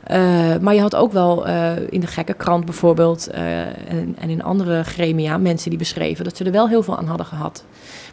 Eh, 0.03 0.57
maar 0.61 0.73
je 0.73 0.81
had 0.81 0.95
ook 0.95 1.11
wel 1.11 1.47
eh, 1.47 1.71
in 1.89 1.99
de 1.99 2.07
gekke 2.07 2.33
krant 2.33 2.65
bijvoorbeeld... 2.65 3.27
eh, 3.27 3.61
en, 3.89 4.15
en 4.19 4.29
in 4.29 4.43
andere 4.43 4.83
gremia 4.83 5.37
mensen 5.37 5.69
die 5.69 5.79
beschreven... 5.79 6.23
dat 6.23 6.37
ze 6.37 6.43
er 6.43 6.51
wel 6.51 6.69
heel 6.69 6.83
veel 6.83 6.97
aan 6.97 7.07
hadden 7.07 7.25
gehad. 7.25 7.65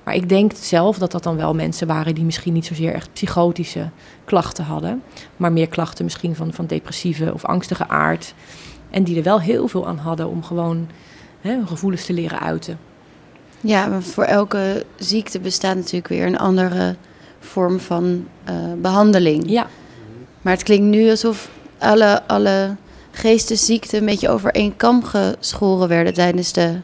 Maar 0.05 0.15
ik 0.15 0.29
denk 0.29 0.53
zelf 0.55 0.99
dat 0.99 1.13
dat 1.13 1.23
dan 1.23 1.37
wel 1.37 1.55
mensen 1.55 1.87
waren... 1.87 2.15
die 2.15 2.25
misschien 2.25 2.53
niet 2.53 2.67
zozeer 2.67 2.95
echt 2.95 3.13
psychotische 3.13 3.91
klachten 4.25 4.65
hadden... 4.65 5.03
maar 5.37 5.53
meer 5.53 5.69
klachten 5.69 6.05
misschien 6.05 6.35
van, 6.35 6.53
van 6.53 6.67
depressieve 6.67 7.33
of 7.35 7.45
angstige 7.45 7.89
aard... 7.89 8.35
En 8.91 9.05
die 9.05 9.17
er 9.17 9.23
wel 9.23 9.41
heel 9.41 9.69
veel 9.69 9.87
aan 9.87 9.99
hadden 9.99 10.29
om 10.29 10.43
gewoon 10.43 10.89
hè, 11.41 11.51
hun 11.51 11.67
gevoelens 11.67 12.07
te 12.07 12.13
leren 12.13 12.41
uiten. 12.41 12.79
ja, 13.61 13.87
maar 13.87 14.03
voor 14.03 14.25
elke 14.25 14.85
ziekte 14.97 15.41
bestaat 15.41 15.77
natuurlijk 15.77 16.09
weer 16.09 16.27
een 16.27 16.39
andere 16.39 16.97
vorm 17.39 17.81
van 17.81 18.27
eh, 18.45 18.55
behandeling. 18.81 19.51
Ja, 19.51 19.67
Maar 20.43 20.53
het 20.53 20.63
klinkt 20.63 20.87
nu 20.87 21.11
alsof 21.11 21.51
alle, 21.81 22.23
alle 22.27 22.77
geestesziekten 23.11 23.99
een 23.99 24.07
beetje 24.07 24.29
over 24.29 24.51
één 24.53 24.77
kam 24.77 25.05
geschoren 25.05 25.89
werden 25.89 26.15
tijdens 26.15 26.53
de 26.53 26.77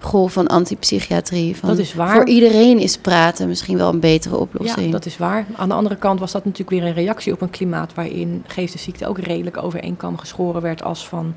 golf 0.00 0.32
van 0.32 0.46
antipsychiatrie. 0.46 1.56
Van 1.56 1.68
Dat 1.68 1.78
is 1.78 1.94
waar. 1.94 2.14
Voor 2.14 2.28
iedereen 2.28 2.78
is 2.78 2.98
praten 2.98 3.48
misschien 3.48 3.76
wel 3.76 3.88
een 3.88 4.00
betere 4.00 4.34
ja, 4.34 4.40
oplossing. 4.40 4.92
dat 4.92 5.06
is 5.06 5.16
waar. 5.16 5.46
Aan 5.56 5.68
de 5.68 5.74
andere 5.74 5.96
kant 5.96 6.20
was 6.20 6.32
dat 6.32 6.44
natuurlijk 6.44 6.70
weer 6.70 6.88
een 6.88 6.94
reactie 6.94 7.32
op 7.32 7.40
een 7.40 7.50
klimaat 7.50 7.94
waarin 7.94 8.44
geestesziekte 8.46 9.06
ook 9.06 9.18
redelijk 9.18 9.62
over 9.62 9.80
één 9.82 9.96
kam 9.96 10.18
geschoren 10.18 10.62
werd 10.62 10.82
als 10.82 11.08
van 11.08 11.34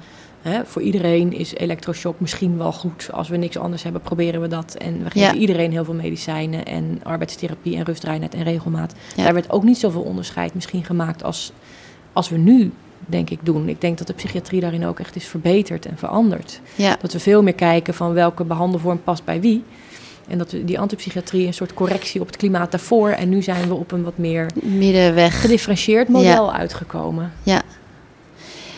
voor 0.65 0.81
iedereen 0.81 1.33
is 1.33 1.53
elektroshock 1.53 2.19
misschien 2.19 2.57
wel 2.57 2.71
goed. 2.71 3.09
Als 3.11 3.29
we 3.29 3.37
niks 3.37 3.57
anders 3.57 3.83
hebben, 3.83 4.01
proberen 4.01 4.41
we 4.41 4.47
dat. 4.47 4.75
En 4.75 4.93
we 5.03 5.09
geven 5.09 5.19
Ja. 5.19 5.33
iedereen 5.33 5.71
heel 5.71 5.83
veel 5.85 5.93
medicijnen 5.93 6.65
en 6.65 6.99
arbeidstherapie 7.03 7.75
en 7.75 7.83
rustreinheid 7.83 8.33
en 8.33 8.43
regelmaat. 8.43 8.93
Ja. 9.15 9.23
Daar 9.23 9.33
werd 9.33 9.49
ook 9.51 9.63
niet 9.63 9.77
zoveel 9.77 10.01
onderscheid 10.01 10.53
misschien 10.53 10.83
gemaakt 10.83 11.23
als, 11.23 11.51
als 12.13 12.29
we 12.29 12.37
nu 12.37 12.71
denk 13.05 13.29
ik 13.29 13.39
doen. 13.41 13.69
Ik 13.69 13.81
denk 13.81 13.97
dat 13.97 14.07
de 14.07 14.13
psychiatrie 14.13 14.61
daarin 14.61 14.85
ook 14.85 14.99
echt 14.99 15.15
is 15.15 15.25
verbeterd 15.27 15.85
en 15.85 15.97
veranderd. 15.97 16.61
Ja, 16.75 16.97
Dat 17.01 17.13
we 17.13 17.19
veel 17.19 17.43
meer 17.43 17.53
kijken 17.55 17.93
van 17.93 18.13
welke 18.13 18.43
behandelvorm 18.43 19.03
past 19.03 19.23
bij 19.23 19.41
wie. 19.41 19.63
En 20.27 20.37
dat 20.37 20.51
we 20.51 20.65
die 20.65 20.79
antipsychiatrie 20.79 21.47
een 21.47 21.53
soort 21.53 21.73
correctie 21.73 22.21
op 22.21 22.27
het 22.27 22.35
klimaat 22.37 22.71
daarvoor. 22.71 23.09
En 23.09 23.29
nu 23.29 23.41
zijn 23.41 23.67
we 23.67 23.73
op 23.73 23.91
een 23.91 24.03
wat 24.03 24.17
meer 24.17 24.45
middenweg. 24.61 25.41
gedifferentieerd 25.41 26.07
model 26.07 26.53
uitgekomen. 26.53 27.33
Ja, 27.43 27.61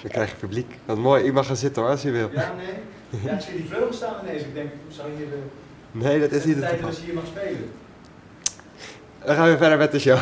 Dan 0.02 0.12
krijg 0.12 0.30
je 0.30 0.36
publiek. 0.36 0.76
Wat 0.86 0.98
mooi, 0.98 1.24
u 1.26 1.34
mag 1.34 1.46
gaan 1.48 1.56
zitten 1.56 1.82
hoor 1.82 1.92
als 1.92 2.06
u 2.06 2.12
wil. 2.12 2.30
Ja, 2.34 2.54
nee. 2.58 3.22
Ja, 3.24 3.32
ik 3.32 3.42
zie 3.42 3.54
die 3.56 3.66
vleugels 3.70 3.96
staan 3.96 4.14
ineens. 4.28 4.42
Ik 4.42 4.54
denk, 4.54 4.68
zou 4.88 5.08
hier 5.18 5.26
de, 5.30 5.38
Nee, 5.92 6.20
dat 6.20 6.32
is 6.32 6.46
niet 6.46 6.56
het 6.56 6.64
tijd 6.64 6.74
geval. 6.76 6.90
dat 6.90 7.00
je 7.00 7.06
hier 7.06 7.14
mag 7.14 7.24
spelen. 7.26 7.70
Dan 9.26 9.36
gaan 9.36 9.50
we 9.52 9.58
verder 9.58 9.78
met 9.78 9.92
de 9.92 10.00
show. 10.00 10.18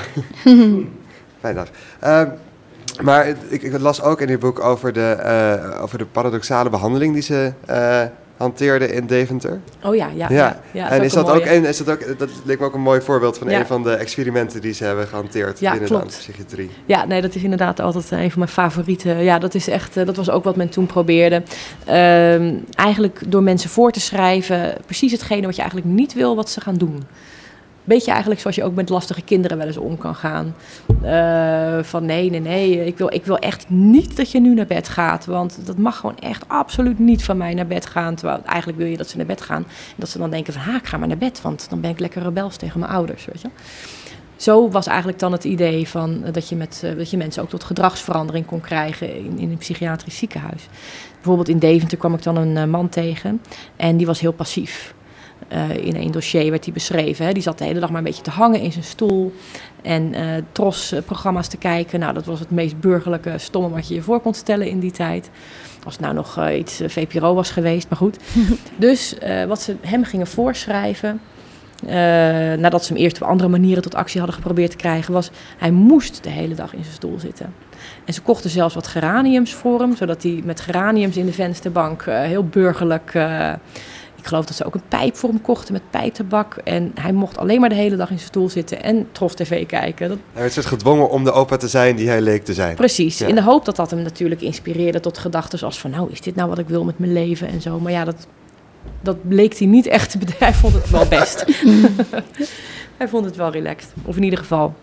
Fijne 1.39 1.55
dag. 1.59 1.69
Ehm, 1.99 2.29
maar 3.01 3.27
ik, 3.47 3.61
ik 3.61 3.79
las 3.79 4.01
ook 4.01 4.21
in 4.21 4.29
uw 4.29 4.37
boek 4.37 4.59
over 4.59 4.93
de, 4.93 5.11
eh, 5.11 5.81
over 5.83 5.97
de 5.97 6.05
paradoxale 6.05 6.69
behandeling 6.69 7.13
die 7.13 7.21
ze 7.23 7.51
eh, 7.65 8.01
hanteerde 8.37 8.93
in 8.93 9.05
Deventer. 9.07 9.59
Oh 9.83 9.95
ja, 9.95 10.09
ja. 10.15 10.27
Ja, 10.29 10.59
ja, 10.71 10.89
en 10.89 11.03
is 11.03 11.13
dat, 11.13 11.29
ook, 11.29 11.41
een 11.41 11.47
en 11.47 11.65
is 11.65 11.77
dat 11.77 11.89
ook, 11.89 12.17
dat 12.19 12.29
leek 12.43 12.59
me 12.59 12.65
ook 12.65 12.73
een 12.73 12.81
mooi 12.81 13.01
voorbeeld 13.01 13.37
van 13.37 13.49
Ja. 13.49 13.59
een 13.59 13.65
van 13.65 13.83
de 13.83 13.91
experimenten 13.93 14.61
die 14.61 14.73
ze 14.73 14.83
hebben 14.83 15.07
gehanteerd 15.07 15.59
Ja, 15.59 15.71
binnen 15.71 15.89
klopt. 15.89 16.03
de 16.03 16.09
antipsychiatrie. 16.09 16.69
Ja, 16.85 17.05
nee, 17.05 17.21
dat 17.21 17.35
is 17.35 17.43
inderdaad 17.43 17.79
altijd 17.79 18.11
een 18.11 18.29
van 18.31 18.39
mijn 18.39 18.51
favorieten. 18.51 19.23
Ja, 19.23 19.39
dat 19.39 19.53
is 19.55 19.67
echt, 19.67 19.97
eh, 19.97 20.05
dat 20.05 20.15
was 20.15 20.29
ook 20.29 20.43
wat 20.43 20.55
men 20.55 20.69
toen 20.69 20.85
probeerde. 20.85 21.43
Ehm, 21.85 22.53
eigenlijk 22.75 23.19
door 23.27 23.43
mensen 23.43 23.69
voor 23.69 23.91
te 23.91 23.99
schrijven, 23.99 24.73
precies 24.85 25.11
hetgene 25.11 25.45
wat 25.45 25.55
je 25.55 25.61
eigenlijk 25.61 25.91
niet 25.91 26.13
wil 26.13 26.35
wat 26.35 26.49
ze 26.49 26.61
gaan 26.61 26.75
doen. 26.77 27.03
Beetje 27.85 28.11
eigenlijk 28.11 28.41
zoals 28.41 28.55
je 28.55 28.63
ook 28.63 28.75
met 28.75 28.89
lastige 28.89 29.21
kinderen 29.21 29.57
wel 29.57 29.67
eens 29.67 29.77
om 29.77 29.97
kan 29.97 30.15
gaan. 30.15 30.55
Eh, 31.01 31.83
van 31.83 32.05
nee, 32.05 32.29
nee, 32.29 32.39
nee, 32.39 32.85
ik 32.85 32.97
wil, 32.97 33.13
ik 33.13 33.25
wil 33.25 33.37
echt 33.37 33.69
niet 33.69 34.17
dat 34.17 34.31
je 34.31 34.39
nu 34.39 34.53
naar 34.53 34.65
bed 34.65 34.89
gaat. 34.89 35.25
Want 35.25 35.59
dat 35.65 35.77
mag 35.77 35.97
gewoon 35.97 36.19
echt 36.19 36.43
absoluut 36.47 36.99
niet 36.99 37.23
van 37.23 37.37
mij 37.37 37.53
naar 37.53 37.67
bed 37.67 37.85
gaan. 37.85 38.15
Terwijl 38.15 38.39
eigenlijk 38.45 38.77
wil 38.77 38.87
je 38.87 38.97
dat 38.97 39.09
ze 39.09 39.17
naar 39.17 39.25
bed 39.25 39.41
gaan. 39.41 39.63
En 39.63 39.95
dat 39.95 40.09
ze 40.09 40.17
dan 40.17 40.29
denken 40.29 40.53
van, 40.53 40.61
ha, 40.61 40.75
ik 40.75 40.87
ga 40.87 40.97
maar 40.97 41.07
naar 41.07 41.17
bed. 41.17 41.41
Want 41.41 41.69
dan 41.69 41.81
ben 41.81 41.89
ik 41.89 41.99
lekker 41.99 42.21
rebels 42.21 42.55
tegen 42.55 42.79
mijn 42.79 42.91
ouders, 42.91 43.25
weet 43.25 43.41
je. 43.41 43.49
Zo 44.35 44.69
was 44.69 44.87
eigenlijk 44.87 45.19
dan 45.19 45.31
het 45.31 45.43
idee 45.43 45.87
van 45.87 46.23
eh, 46.23 46.33
dat 46.33 46.49
je, 46.49 46.55
met, 46.55 46.81
eh, 46.83 46.97
dat 46.97 47.09
je 47.09 47.17
mensen 47.17 47.43
ook 47.43 47.49
tot 47.49 47.63
gedragsverandering 47.63 48.45
kon 48.45 48.61
krijgen 48.61 49.15
in, 49.15 49.39
in 49.39 49.51
een 49.51 49.57
psychiatrisch 49.57 50.17
ziekenhuis. 50.17 50.67
Bijvoorbeeld 51.13 51.49
in 51.49 51.59
Deventer 51.59 51.97
kwam 51.97 52.13
ik 52.13 52.23
dan 52.23 52.35
een 52.35 52.69
man 52.69 52.89
tegen 52.89 53.41
en 53.75 53.97
die 53.97 54.05
was 54.05 54.19
heel 54.19 54.31
passief. 54.33 54.93
Eh, 55.47 55.77
in 55.77 55.95
een 55.95 56.11
dossier 56.11 56.49
werd 56.49 56.63
hij 56.63 56.73
beschreven. 56.73 57.25
Hè. 57.25 57.31
Die 57.31 57.43
zat 57.43 57.57
de 57.57 57.63
hele 57.63 57.79
dag 57.79 57.89
maar 57.89 57.97
een 57.97 58.03
beetje 58.03 58.21
te 58.21 58.29
hangen 58.29 58.59
in 58.59 58.71
zijn 58.71 58.83
stoel 58.83 59.33
en 59.81 60.13
eh 60.13 60.23
tros-programma's 60.51 61.47
te 61.47 61.57
kijken. 61.57 61.99
Nou, 61.99 62.13
dat 62.13 62.25
was 62.25 62.39
het 62.39 62.51
meest 62.51 62.79
burgerlijke, 62.79 63.33
stomme 63.37 63.69
wat 63.69 63.87
je 63.87 63.93
je 63.93 64.01
voor 64.01 64.19
kon 64.19 64.33
stellen 64.33 64.67
in 64.67 64.79
die 64.79 64.91
tijd. 64.91 65.29
Als 65.83 65.93
het 65.93 66.03
nou 66.03 66.15
nog 66.15 66.37
eh, 66.37 66.57
iets 66.57 66.81
VPRO 66.87 67.33
was 67.33 67.49
geweest, 67.49 67.89
maar 67.89 67.97
goed. 67.97 68.17
dus 68.77 69.15
wat 69.47 69.61
ze 69.61 69.75
hem 69.81 70.03
gingen 70.03 70.27
voorschrijven, 70.27 71.21
nadat 72.57 72.85
ze 72.85 72.93
hem 72.93 73.01
eerst 73.01 73.21
op 73.21 73.27
andere 73.27 73.49
manieren 73.49 73.83
tot 73.83 73.95
actie 73.95 74.19
hadden 74.19 74.37
geprobeerd 74.37 74.71
te 74.71 74.77
krijgen, 74.77 75.13
was 75.13 75.31
hij 75.57 75.71
moest 75.71 76.23
de 76.23 76.29
hele 76.29 76.55
dag 76.55 76.73
in 76.73 76.83
zijn 76.83 76.95
stoel 76.95 77.19
zitten. 77.19 77.53
En 78.05 78.13
ze 78.13 78.21
kochten 78.21 78.49
zelfs 78.49 78.75
wat 78.75 78.87
geraniums 78.87 79.53
voor 79.53 79.79
hem, 79.79 79.95
zodat 79.95 80.23
hij 80.23 80.41
met 80.43 80.59
geraniums 80.59 81.17
in 81.17 81.25
de 81.25 81.33
vensterbank 81.33 82.03
heel 82.05 82.43
burgerlijk. 82.43 83.13
Ik 84.25 84.31
geloof 84.31 84.45
dat 84.45 84.55
ze 84.55 84.65
ook 84.65 84.75
een 84.75 84.87
pijp 84.87 85.15
voor 85.15 85.29
hem 85.29 85.41
kochten 85.41 85.73
met 85.73 85.81
pijptabak. 85.89 86.55
En 86.63 86.91
hij 86.99 87.11
mocht 87.13 87.37
alleen 87.37 87.59
maar 87.59 87.69
de 87.69 87.75
hele 87.75 87.95
dag 87.95 88.09
in 88.09 88.17
zijn 88.17 88.29
stoel 88.29 88.49
zitten 88.49 88.83
en 88.83 89.07
Tros 89.11 89.33
TV 89.33 89.65
kijken. 89.65 90.09
Dat, 90.09 90.17
Hij 90.31 90.41
werd 90.41 90.53
soort 90.53 90.65
gedwongen 90.65 91.09
om 91.09 91.23
de 91.23 91.31
opa 91.31 91.57
te 91.57 91.67
zijn 91.67 91.95
die 91.95 92.07
hij 92.07 92.21
leek 92.21 92.45
te 92.45 92.53
zijn. 92.53 92.75
Precies, 92.75 93.17
Ja. 93.17 93.27
in 93.27 93.35
de 93.35 93.41
hoop 93.43 93.65
dat 93.65 93.75
dat 93.75 93.91
hem 93.91 94.01
natuurlijk 94.01 94.41
inspireerde 94.41 94.99
tot 94.99 95.17
gedachten 95.17 95.59
zoals 95.59 95.79
van... 95.79 95.89
nou, 95.91 96.11
is 96.11 96.21
dit 96.21 96.35
nou 96.35 96.49
wat 96.49 96.57
ik 96.59 96.67
wil 96.67 96.83
met 96.83 96.99
mijn 96.99 97.13
leven 97.13 97.47
en 97.47 97.61
zo. 97.61 97.79
Maar 97.79 97.91
ja, 97.91 98.03
dat, 98.05 98.27
dat 99.01 99.27
bleek 99.27 99.57
hij 99.57 99.67
niet 99.67 99.87
echt 99.87 100.11
te 100.11 100.17
bedenken. 100.17 100.45
Hij 100.45 100.55
vond 100.55 100.73
het 100.73 100.89
wel 100.89 101.05
best. 101.07 101.45
hij 102.97 103.07
vond 103.07 103.25
het 103.25 103.35
wel 103.35 103.51
relaxed. 103.51 103.93
Of 104.05 104.15
in 104.15 104.23
ieder 104.23 104.39
geval, 104.39 104.73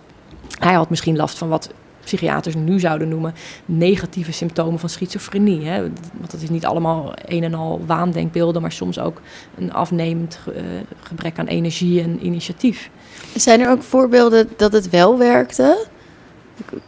hij 0.59 0.75
had 0.75 0.91
misschien 0.91 1.17
last 1.17 1.39
van 1.39 1.49
wat 1.49 1.71
psychiaters 2.05 2.55
nu 2.55 2.81
zouden 2.81 3.09
noemen... 3.09 3.35
negatieve 3.65 4.33
symptomen 4.33 4.79
van 4.79 4.89
schizofrenie. 4.89 5.67
Hè? 5.67 5.81
Want 6.19 6.31
dat 6.31 6.43
is 6.43 6.51
niet 6.51 6.67
allemaal 6.67 7.13
een 7.25 7.45
en 7.45 7.55
al 7.55 7.81
waandenkbeelden... 7.87 8.63
maar 8.63 8.73
soms 8.73 8.99
ook 8.99 9.21
een 9.59 9.73
afnemend 9.73 10.39
eh, 10.47 10.63
gebrek 11.03 11.39
aan 11.39 11.47
energie 11.47 12.03
en 12.03 12.27
initiatief. 12.27 12.91
Zijn 13.35 13.61
er 13.61 13.71
ook 13.71 13.83
voorbeelden 13.83 14.49
dat 14.57 14.73
het 14.73 14.91
wel 14.91 15.19
werkte? 15.19 15.87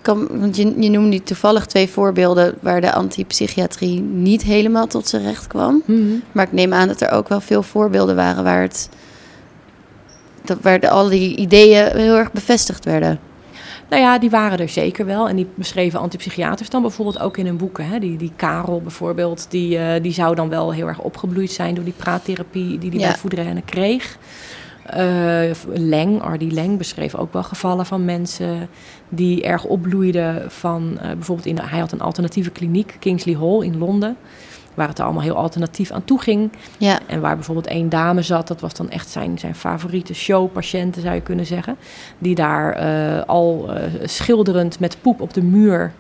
Kan, 0.03 0.29
want 0.41 0.57
je, 0.57 0.75
je 0.81 0.91
noemde 0.91 1.23
toevallig 1.23 1.67
twee 1.67 1.89
voorbeelden 1.89 2.55
waar 2.61 2.81
de 2.81 2.93
antipsychiatrie 2.93 4.01
niet 4.01 4.43
helemaal 4.43 4.87
tot 4.87 5.09
zijn 5.09 5.23
recht 5.23 5.47
kwam. 5.47 5.83
Maar 6.33 6.45
ik 6.47 6.53
neem 6.53 6.73
aan 6.73 6.89
dat 6.89 7.01
er 7.01 7.11
ook 7.11 7.29
wel 7.29 7.41
veel 7.41 7.62
voorbeelden 7.62 8.17
waren 8.17 8.45
waar, 8.45 8.62
het, 8.62 8.89
dat, 10.45 10.59
waar 10.61 10.81
de, 10.81 10.89
al 10.89 11.09
die 11.09 11.37
ideeën 11.37 11.97
heel 11.97 12.17
erg 12.17 12.33
bevestigd 12.33 12.85
werden. 12.85 13.19
Nou 13.89 14.03
ja, 14.03 14.18
die 14.18 14.30
waren 14.30 14.59
er 14.59 14.68
zeker 14.68 15.07
wel. 15.07 15.28
En 15.28 15.37
die 15.37 15.47
beschreven 15.55 16.01
antipsychiaters 16.01 16.70
dan 16.70 16.82
bijvoorbeeld 16.82 17.20
ook 17.20 17.37
in 17.37 17.47
hun 17.47 17.57
boeken. 17.57 17.87
Hè? 17.87 17.99
Die, 17.99 18.16
die 18.16 18.32
Karel 18.37 18.80
bijvoorbeeld, 18.80 19.47
die, 19.51 19.78
eh, 19.78 20.03
die 20.03 20.12
zou 20.12 20.35
dan 20.35 20.49
wel 20.49 20.72
heel 20.72 20.87
erg 20.87 20.99
opgebloeid 20.99 21.51
zijn 21.51 21.74
door 21.74 21.85
die 21.85 21.93
praattherapie 21.97 22.78
die 22.78 22.91
hij 22.91 22.99
Ja. 22.99 23.09
bij 23.09 23.16
Voedrenne 23.16 23.62
kreeg. 23.64 24.18
Eh, 24.85 25.51
Leng, 25.74 26.20
Ardy 26.22 26.49
Leng, 26.51 26.78
beschreef 26.78 27.14
ook 27.14 27.32
wel 27.32 27.43
gevallen 27.43 27.87
van 27.87 28.05
mensen 28.05 28.68
die 29.09 29.43
erg 29.43 29.64
opbloeiden 29.64 30.51
van 30.51 30.99
eh, 31.01 31.11
bijvoorbeeld 31.12 31.47
in, 31.47 31.59
hij 31.59 31.78
had 31.78 31.93
een 31.93 32.01
alternatieve 32.01 32.51
kliniek, 32.51 32.97
Kingsley 33.01 33.37
Hall 33.37 33.61
in 33.64 33.78
Londen, 33.78 34.16
waar 34.75 34.89
het 34.89 34.99
er 34.99 35.05
allemaal 35.05 35.22
heel 35.22 35.37
alternatief 35.37 35.91
aan 35.91 36.05
toe 36.05 36.20
ging. 36.20 36.53
Ja, 36.79 36.99
En 37.07 37.20
waar 37.20 37.35
bijvoorbeeld 37.35 37.66
één 37.66 37.89
dame 37.89 38.22
zat, 38.22 38.49
dat 38.49 38.61
was 38.61 38.75
dan 38.75 38.91
echt 38.91 39.09
zijn, 39.09 39.39
zijn 39.39 39.55
favoriete 39.55 40.14
showpatiënten, 40.14 41.03
zou 41.03 41.14
je 41.14 41.20
kunnen 41.20 41.47
zeggen. 41.47 41.77
Die 42.18 42.35
daar 42.35 42.72
eh, 42.72 43.22
al 43.27 43.72
eh, 43.72 43.83
schilderend 44.03 44.81
met 44.81 44.97
poep 45.01 45.20
op 45.20 45.35
de 45.35 45.43
muur 45.43 45.93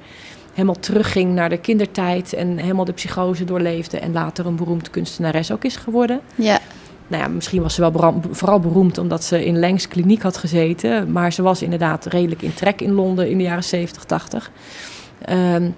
helemaal 0.54 0.80
terugging 0.80 1.34
naar 1.34 1.48
de 1.48 1.58
kindertijd. 1.58 2.32
En 2.32 2.58
helemaal 2.58 2.84
de 2.84 2.92
psychose 2.92 3.44
doorleefde. 3.44 3.98
En 3.98 4.12
later 4.12 4.46
een 4.46 4.56
beroemd 4.56 4.90
kunstenares 4.90 5.52
ook 5.52 5.64
is 5.64 5.76
geworden. 5.76 6.20
ja, 6.34 6.60
Nou 7.06 7.22
ja, 7.22 7.28
misschien 7.28 7.62
was 7.62 7.74
ze 7.74 7.90
wel 7.90 8.20
vooral 8.30 8.60
beroemd 8.60 8.98
omdat 8.98 9.24
ze 9.24 9.44
in 9.44 9.58
Lengs 9.58 9.88
kliniek 9.88 10.22
had 10.22 10.36
gezeten. 10.36 11.12
Maar 11.12 11.32
ze 11.32 11.42
was 11.42 11.62
inderdaad 11.62 12.06
redelijk 12.06 12.42
in 12.42 12.54
trek 12.54 12.80
in 12.80 12.92
Londen 12.92 13.30
in 13.30 13.38
de 13.38 13.44
jaren 13.44 13.64
70, 13.64 14.04
80. 14.04 14.50
Ehm, 15.24 15.70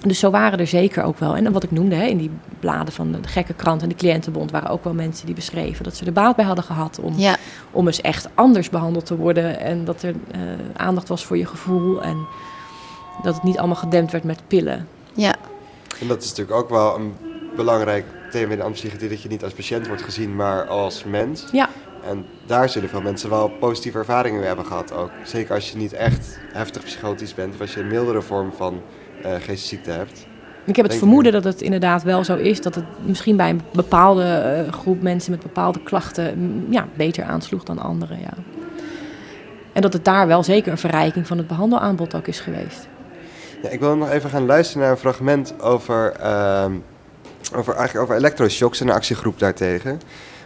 dus 0.00 0.18
zo 0.18 0.30
waren 0.30 0.58
er 0.58 0.66
zeker 0.66 1.02
ook 1.02 1.18
wel. 1.18 1.36
En 1.36 1.52
wat 1.52 1.62
ik 1.62 1.70
noemde, 1.70 1.94
hè, 1.94 2.04
in 2.04 2.18
die 2.18 2.30
bladen 2.60 2.92
van 2.92 3.12
de 3.12 3.18
gekke 3.28 3.54
krant 3.54 3.82
en 3.82 3.88
de 3.88 3.94
cliëntenbond... 3.94 4.50
waren 4.50 4.70
ook 4.70 4.84
wel 4.84 4.94
mensen 4.94 5.26
die 5.26 5.34
beschreven 5.34 5.84
dat 5.84 5.96
ze 5.96 6.04
er 6.04 6.12
baat 6.12 6.36
bij 6.36 6.44
hadden 6.44 6.64
gehad... 6.64 6.98
om, 7.02 7.14
ja. 7.16 7.36
om 7.70 7.86
eens 7.86 8.00
echt 8.00 8.28
anders 8.34 8.70
behandeld 8.70 9.06
te 9.06 9.16
worden. 9.16 9.60
En 9.60 9.84
dat 9.84 10.02
er 10.02 10.14
eh, 10.30 10.40
aandacht 10.76 11.08
was 11.08 11.24
voor 11.24 11.38
je 11.38 11.46
gevoel. 11.46 12.02
En 12.02 12.26
dat 13.22 13.34
het 13.34 13.42
niet 13.42 13.58
allemaal 13.58 13.76
gedempt 13.76 14.12
werd 14.12 14.24
met 14.24 14.42
pillen. 14.46 14.88
ja. 15.14 15.34
En 16.00 16.08
dat 16.08 16.22
is 16.22 16.28
natuurlijk 16.28 16.56
ook 16.56 16.68
wel 16.68 16.96
een 16.96 17.14
belangrijk 17.56 18.04
thema 18.30 18.50
in 18.50 18.58
de 18.58 18.62
antipsychiatrie, 18.62 19.10
dat 19.10 19.22
je 19.22 19.28
niet 19.28 19.44
als 19.44 19.52
patiënt 19.52 19.86
wordt 19.86 20.02
gezien, 20.02 20.36
maar 20.36 20.66
als 20.66 21.04
mens. 21.04 21.44
Ja, 21.52 21.68
En 22.08 22.26
daar 22.46 22.68
zullen 22.68 22.88
veel 22.88 23.00
mensen 23.02 23.30
wel 23.30 23.48
positieve 23.48 23.98
ervaringen 23.98 24.38
mee 24.38 24.46
hebben 24.46 24.66
gehad 24.66 24.92
ook. 24.92 25.10
Zeker 25.24 25.54
als 25.54 25.70
je 25.70 25.76
niet 25.76 25.92
echt 25.92 26.38
heftig 26.52 26.84
psychotisch 26.84 27.34
bent, 27.34 27.54
of 27.54 27.60
als 27.60 27.74
je 27.74 27.80
een 27.80 27.88
mildere 27.88 28.22
vorm 28.22 28.52
van 28.52 28.82
geestesziekte 29.22 29.90
hebt. 29.90 30.28
Ik 30.64 30.76
heb 30.76 30.84
het 30.84 30.94
Denk 30.94 31.04
vermoeden 31.04 31.32
dat 31.32 31.44
het 31.44 31.62
inderdaad 31.62 32.02
wel 32.02 32.24
zo 32.24 32.36
is 32.36 32.60
dat 32.60 32.74
het 32.74 32.84
misschien 33.02 33.36
bij 33.36 33.50
een 33.50 33.60
bepaalde 33.72 34.24
eh, 34.24 34.72
groep 34.72 35.02
mensen 35.02 35.30
met 35.30 35.42
bepaalde 35.42 35.82
klachten 35.82 36.38
mm, 36.38 36.72
ja, 36.72 36.88
beter 36.94 37.24
aansloeg 37.24 37.64
dan 37.64 37.78
anderen. 37.78 38.20
Ja. 38.20 38.32
En 39.72 39.82
dat 39.82 39.92
het 39.92 40.04
daar 40.04 40.26
wel 40.26 40.42
zeker 40.42 40.72
een 40.72 40.78
verrijking 40.78 41.26
van 41.26 41.38
het 41.38 41.46
behandelaanbod 41.46 42.14
ook 42.14 42.26
is 42.26 42.40
geweest. 42.40 42.88
Ja, 43.62 43.68
ik 43.68 43.80
wil 43.80 43.96
nog 43.96 44.10
even 44.10 44.30
gaan 44.30 44.46
luisteren 44.46 44.82
naar 44.82 44.90
een 44.90 44.98
fragment 44.98 45.60
over, 45.60 46.12
ehm, 46.12 46.72
over, 47.56 47.74
eigenlijk 47.74 48.04
over 48.04 48.16
elektroshocks 48.16 48.80
en 48.80 48.88
een 48.88 48.94
actiegroep 48.94 49.38
daartegen. 49.38 50.00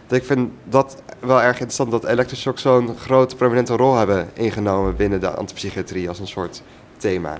Dat 0.07 0.17
ik 0.17 0.25
vind 0.25 0.51
dat 0.63 1.01
wel 1.19 1.41
erg 1.41 1.53
interessant 1.53 1.91
dat 1.91 2.05
elektroshocks 2.05 2.61
zo'n 2.61 2.97
grote 2.97 3.35
prominente 3.35 3.75
rol 3.75 3.95
hebben 3.95 4.29
ingenomen 4.33 4.95
binnen 4.95 5.19
de 5.19 5.29
antipsychiatrie 5.29 6.09
als 6.09 6.19
een 6.19 6.27
soort 6.27 6.61
thema. 6.97 7.37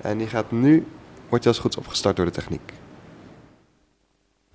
En 0.00 0.18
die 0.18 0.26
gaat 0.26 0.50
nu, 0.50 0.86
wordt 1.28 1.46
als 1.46 1.58
goed 1.58 1.76
opgestart 1.76 2.16
door 2.16 2.24
de 2.24 2.32
techniek. 2.32 2.72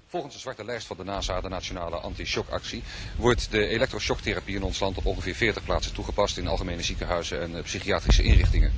Volgens 0.07 0.35
de 0.35 0.41
zwarte 0.41 0.65
lijst 0.65 0.87
van 0.87 0.97
de 0.97 1.03
NASA, 1.03 1.41
de 1.41 1.49
Nationale 1.49 1.95
Anti-Shockactie, 1.95 2.83
wordt 3.17 3.51
de 3.51 3.67
elektroshocktherapie 3.67 4.55
in 4.55 4.63
ons 4.63 4.79
land 4.79 4.97
op 4.97 5.05
ongeveer 5.05 5.35
40 5.35 5.63
plaatsen 5.63 5.93
toegepast 5.93 6.37
in 6.37 6.47
algemene 6.47 6.81
ziekenhuizen 6.81 7.41
en 7.41 7.55
eh, 7.55 7.63
psychiatrische 7.63 8.23
inrichtingen. 8.23 8.73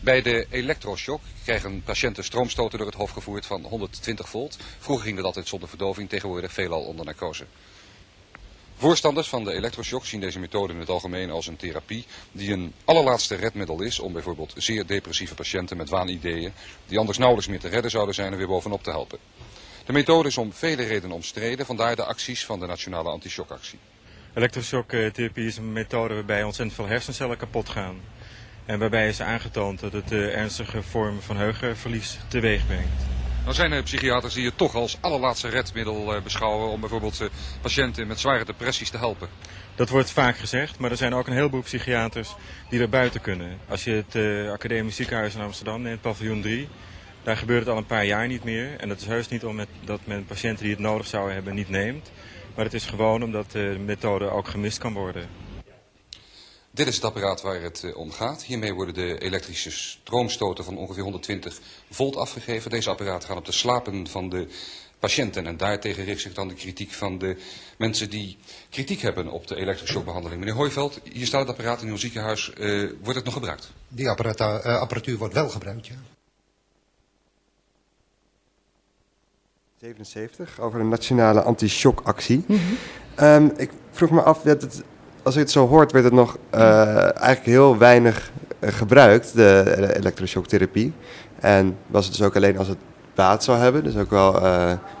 Bij 0.00 0.22
de 0.22 0.46
elektroshock 0.50 1.20
krijgen 1.44 1.82
patiënten 1.82 2.24
stroomstoten 2.24 2.78
door 2.78 2.86
het 2.86 2.96
hoofd 2.96 3.12
gevoerd 3.12 3.46
van 3.46 3.62
120 3.62 4.28
volt. 4.28 4.58
Vroeger 4.78 5.04
ging 5.04 5.16
dat 5.16 5.26
altijd 5.26 5.48
zonder 5.48 5.68
verdoving, 5.68 6.08
tegenwoordig 6.08 6.52
veelal 6.52 6.80
onder 6.80 7.04
narcose. 7.04 7.44
Voorstanders 8.80 9.28
van 9.28 9.44
de 9.44 9.52
elektroshock 9.52 10.06
zien 10.06 10.20
deze 10.20 10.38
methode 10.38 10.72
in 10.72 10.78
het 10.78 10.88
algemeen 10.88 11.30
als 11.30 11.46
een 11.46 11.56
therapie 11.56 12.06
die 12.32 12.52
een 12.52 12.72
allerlaatste 12.84 13.34
redmiddel 13.34 13.80
is 13.82 13.98
om 13.98 14.12
bijvoorbeeld 14.12 14.52
zeer 14.56 14.86
depressieve 14.86 15.34
patiënten 15.34 15.76
met 15.76 15.88
waanideeën, 15.88 16.52
die 16.86 16.98
anders 16.98 17.18
nauwelijks 17.18 17.50
meer 17.50 17.60
te 17.60 17.68
redden 17.68 17.90
zouden 17.90 18.14
zijn, 18.14 18.32
er 18.32 18.38
weer 18.38 18.46
bovenop 18.46 18.82
te 18.82 18.90
helpen. 18.90 19.18
De 19.86 19.92
methode 19.92 20.28
is 20.28 20.36
om 20.36 20.52
vele 20.52 20.82
redenen 20.82 21.16
omstreden, 21.16 21.66
vandaar 21.66 21.96
de 21.96 22.04
acties 22.04 22.44
van 22.44 22.60
de 22.60 22.66
Nationale 22.66 23.10
Antishockactie. 23.10 23.78
Elektroshocktherapie 24.34 25.46
is 25.46 25.56
een 25.56 25.72
methode 25.72 26.14
waarbij 26.14 26.42
ontzettend 26.42 26.76
veel 26.76 26.86
hersencellen 26.86 27.36
kapot 27.36 27.68
gaan. 27.68 28.00
En 28.64 28.78
waarbij 28.78 29.08
is 29.08 29.20
aangetoond 29.20 29.80
dat 29.80 29.92
het 29.92 30.12
eh, 30.12 30.36
ernstige 30.36 30.82
vormen 30.82 31.22
van 31.22 31.36
geheugenverlies 31.36 32.18
teweeg 32.28 32.66
brengt. 32.66 33.17
Nou 33.48 33.60
zijn 33.60 33.72
er 33.72 33.82
psychiaters 33.82 34.34
die 34.34 34.46
het 34.46 34.56
toch 34.56 34.74
als 34.74 34.98
allerlaatste 35.00 35.48
redmiddel 35.48 36.14
eh, 36.14 36.22
beschouwen 36.22 36.68
om 36.70 36.80
bijvoorbeeld 36.80 37.20
eh, 37.20 37.28
patiënten 37.60 38.06
met 38.06 38.20
zware 38.20 38.44
depressies 38.44 38.90
te 38.90 38.98
helpen. 38.98 39.28
Dat 39.74 39.88
wordt 39.88 40.10
vaak 40.10 40.36
gezegd, 40.36 40.78
maar 40.78 40.90
er 40.90 40.96
zijn 40.96 41.14
ook 41.14 41.26
een 41.26 41.32
heleboel 41.32 41.62
psychiaters 41.62 42.34
die 42.68 42.80
er 42.80 42.88
buiten 42.88 43.20
kunnen. 43.20 43.58
Als 43.68 43.84
je 43.84 43.90
het 43.90 44.14
eh, 44.14 44.52
Academisch 44.52 44.96
Ziekenhuis 44.96 45.34
in 45.34 45.40
Amsterdam 45.40 45.82
neemt, 45.82 46.00
paviljoen 46.00 46.40
3, 46.40 46.68
Daar 47.22 47.36
gebeurt 47.36 47.60
het 47.60 47.68
al 47.68 47.76
een 47.76 47.86
paar 47.86 48.04
jaar 48.04 48.26
niet 48.26 48.44
meer. 48.44 48.76
En 48.76 48.88
dat 48.88 49.00
is 49.00 49.06
heus 49.06 49.28
niet 49.28 49.44
omdat 49.44 49.68
men 50.04 50.24
patiënten 50.24 50.64
die 50.64 50.72
het 50.72 50.82
nodig 50.82 51.06
zouden 51.06 51.34
hebben 51.34 51.54
niet 51.54 51.68
neemt. 51.68 52.10
Maar 52.54 52.64
het 52.64 52.74
is 52.74 52.86
gewoon 52.86 53.22
omdat 53.22 53.50
de 53.50 53.76
methode 53.84 54.30
ook 54.30 54.48
gemist 54.48 54.78
kan 54.78 54.92
worden. 54.92 55.28
Dit 56.78 56.86
is 56.86 56.94
het 56.94 57.04
apparaat 57.04 57.40
waar 57.40 57.62
het 57.62 57.84
eh, 57.84 57.96
om 57.96 58.12
gaat. 58.12 58.42
Hiermee 58.42 58.74
worden 58.74 58.94
de 58.94 59.18
elektrische 59.18 59.70
stroomstoten 59.70 60.64
van 60.64 60.76
ongeveer 60.76 61.02
120 61.02 61.60
volt 61.90 62.16
afgegeven. 62.16 62.70
Deze 62.70 62.90
apparaten 62.90 63.28
gaan 63.28 63.36
op 63.36 63.44
de 63.44 63.52
slapen 63.52 64.08
van 64.08 64.28
de 64.28 64.48
patiënten. 64.98 65.46
En 65.46 65.56
daartegen 65.56 66.04
richt 66.04 66.20
zich 66.20 66.34
dan 66.34 66.48
de 66.48 66.54
kritiek 66.54 66.92
van 66.92 67.18
de 67.18 67.36
mensen 67.78 68.10
die 68.10 68.38
kritiek 68.70 69.00
hebben 69.00 69.28
op 69.28 69.46
de 69.46 69.56
elektroshockbehandeling. 69.56 70.40
Meneer 70.40 70.56
Hooiveld, 70.56 71.00
hier 71.12 71.26
staat 71.26 71.40
het 71.40 71.48
apparaat 71.48 71.82
in 71.82 71.88
uw 71.88 71.96
ziekenhuis. 71.96 72.52
Uh, 72.58 72.90
wordt 73.02 73.16
het 73.16 73.24
nog 73.24 73.34
gebruikt? 73.34 73.72
Die 73.88 74.08
apparatuur 74.08 75.18
wordt 75.18 75.34
wel 75.34 75.48
gebruikt, 75.48 75.86
ja. 75.86 75.94
77, 79.78 80.60
over 80.60 80.80
een 80.80 80.88
nationale 80.88 81.42
anti-shockactie. 81.42 82.44
Mm 82.46 82.60
-hmm. 83.16 83.52
ik 83.56 83.70
vroeg 83.90 84.10
me 84.10 84.22
af, 84.22 84.42
het, 84.42 84.82
als 85.28 85.36
je 85.36 85.42
het 85.42 85.52
zo 85.52 85.68
hoort, 85.68 85.92
werd 85.92 86.04
het 86.04 86.14
nog 86.14 86.38
uh, 86.54 86.60
eigenlijk 87.02 87.44
heel 87.44 87.78
weinig 87.78 88.30
uh, 88.60 88.70
gebruikt, 88.70 89.34
de 89.34 89.92
elektroshocktherapie. 89.96 90.92
En 91.40 91.76
was 91.86 92.06
het 92.06 92.16
dus 92.16 92.26
ook 92.26 92.36
alleen 92.36 92.58
als 92.58 92.68
het 92.68 92.78
baat 93.14 93.44
zou 93.44 93.58
hebben, 93.58 93.84
dus 93.84 93.96
ook 93.96 94.10
wel 94.10 94.40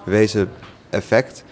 bewezen 0.04 0.50
effect. 0.90 1.44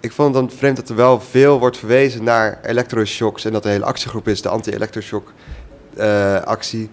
Ik 0.00 0.12
vond 0.12 0.34
het 0.34 0.46
dan 0.46 0.56
vreemd 0.56 0.76
dat 0.76 0.88
er 0.88 0.96
wel 0.96 1.20
veel 1.20 1.58
wordt 1.58 1.76
verwezen 1.76 2.24
naar 2.24 2.58
elektroshocks 2.62 3.44
en 3.44 3.52
dat 3.52 3.62
de 3.62 3.68
hele 3.68 3.84
actiegroep 3.84 4.28
is, 4.28 4.42
de 4.42 4.48
anti-elektroshock-actie. 4.48 6.90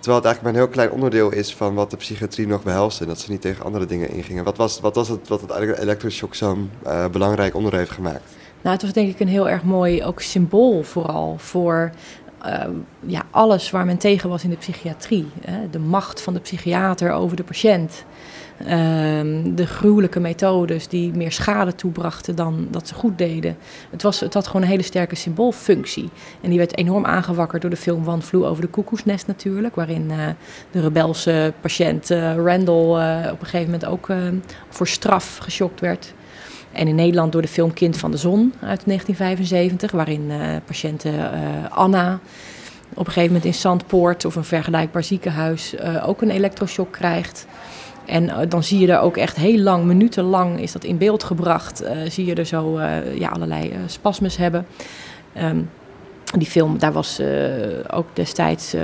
Terwijl 0.00 0.16
het 0.16 0.24
eigenlijk 0.24 0.42
maar 0.42 0.52
een 0.52 0.58
heel 0.58 0.68
klein 0.68 0.90
onderdeel 0.90 1.32
is 1.32 1.54
van 1.54 1.74
wat 1.74 1.90
de 1.90 1.96
psychiatrie 1.96 2.46
nog 2.46 2.62
behelst 2.62 3.00
en 3.00 3.06
dat 3.06 3.20
ze 3.20 3.30
niet 3.30 3.40
tegen 3.40 3.64
andere 3.64 3.86
dingen 3.86 4.08
ingingen. 4.08 4.44
Wat 4.44 4.56
was, 4.56 4.80
wat 4.80 4.94
was 4.94 5.08
het 5.08 5.28
wat 5.28 5.40
het 5.40 5.78
elektroshock 5.78 6.34
zo'n 6.34 6.70
belangrijk 7.10 7.54
onderdeel 7.54 7.80
heeft 7.80 7.92
gemaakt? 7.92 8.36
Nou, 8.62 8.74
het 8.74 8.82
was 8.82 8.92
denk 8.92 9.10
ik 9.10 9.20
een 9.20 9.28
heel 9.28 9.48
erg 9.48 9.62
mooi 9.62 10.04
ook 10.04 10.20
symbool 10.20 10.82
vooral 10.82 11.34
voor 11.38 11.90
uh, 12.46 12.64
ja, 13.06 13.22
alles 13.30 13.70
waar 13.70 13.84
men 13.84 13.98
tegen 13.98 14.28
was 14.28 14.44
in 14.44 14.50
de 14.50 14.56
psychiatrie. 14.56 15.26
Hè? 15.44 15.70
De 15.70 15.78
macht 15.78 16.22
van 16.22 16.34
de 16.34 16.40
psychiater 16.40 17.12
over 17.12 17.36
de 17.36 17.44
patiënt. 17.44 18.04
Uh, 18.60 18.68
de 19.54 19.66
gruwelijke 19.66 20.20
methodes 20.20 20.88
die 20.88 21.12
meer 21.12 21.32
schade 21.32 21.74
toebrachten 21.74 22.36
dan 22.36 22.68
dat 22.70 22.88
ze 22.88 22.94
goed 22.94 23.18
deden. 23.18 23.56
Het, 23.90 24.02
was, 24.02 24.20
het 24.20 24.34
had 24.34 24.46
gewoon 24.46 24.62
een 24.62 24.68
hele 24.68 24.82
sterke 24.82 25.14
symboolfunctie. 25.14 26.10
En 26.40 26.48
die 26.48 26.58
werd 26.58 26.76
enorm 26.76 27.04
aangewakkerd 27.04 27.62
door 27.62 27.70
de 27.70 27.76
film 27.76 28.08
One 28.08 28.22
Flew 28.22 28.44
over 28.44 28.62
de 28.62 28.68
koekoesnest 28.68 29.26
natuurlijk. 29.26 29.74
Waarin 29.74 30.10
uh, 30.10 30.26
de 30.70 30.80
rebelse 30.80 31.52
patiënt 31.60 32.10
uh, 32.10 32.36
Randall 32.36 32.90
op 33.30 33.40
een 33.40 33.46
gegeven 33.46 33.70
moment 33.70 33.86
ook 33.86 34.08
voor 34.68 34.88
straf 34.88 35.36
geschokt 35.36 35.80
werd. 35.80 36.14
En 36.72 36.88
in 36.88 36.94
Nederland 36.94 37.32
door 37.32 37.42
de 37.42 37.48
film 37.48 37.72
Kind 37.72 37.96
van 37.96 38.10
de 38.10 38.16
Zon 38.16 38.52
uit 38.60 38.82
1975, 38.84 39.90
waarin 39.90 40.30
uh, 40.30 41.12
Anna 41.68 42.18
op 42.94 43.06
een 43.06 43.12
gegeven 43.12 43.26
moment 43.26 43.44
in 43.44 43.54
Zandpoort 43.54 44.24
of 44.24 44.36
een 44.36 44.44
vergelijkbaar 44.44 45.04
ziekenhuis 45.04 45.74
uh, 45.74 46.08
ook 46.08 46.22
een 46.22 46.30
elektroshock 46.30 46.92
krijgt. 46.92 47.46
En 48.06 48.48
dan 48.48 48.62
zie 48.62 48.78
je 48.78 48.92
er 48.92 49.00
ook 49.00 49.16
echt 49.16 49.36
heel 49.36 49.58
lang, 49.58 49.84
minutenlang 49.84 50.60
is 50.60 50.72
dat 50.72 50.84
in 50.84 50.98
beeld 50.98 51.24
gebracht. 51.24 51.84
zie 52.08 52.24
je 52.24 52.34
er 52.34 52.44
zo 52.44 52.80
ja, 53.14 53.28
allerlei 53.28 53.72
spasmes 53.86 54.36
hebben. 54.36 54.66
Um, 55.42 55.70
die 56.38 56.46
film, 56.46 56.78
daar 56.78 56.92
was 56.92 57.20
ook 57.90 58.06
destijds 58.12 58.74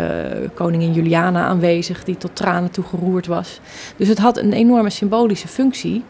koningin 0.54 0.92
Juliana 0.92 1.44
aanwezig, 1.44 2.04
die 2.04 2.16
tot 2.16 2.36
tranen 2.36 2.70
toe 2.70 2.84
geroerd 2.84 3.26
was. 3.26 3.60
Dus 3.96 4.08
het 4.08 4.18
had 4.18 4.38
een 4.38 4.52
enorme 4.52 4.90
symbolische 4.90 5.48
functie. 5.48 6.04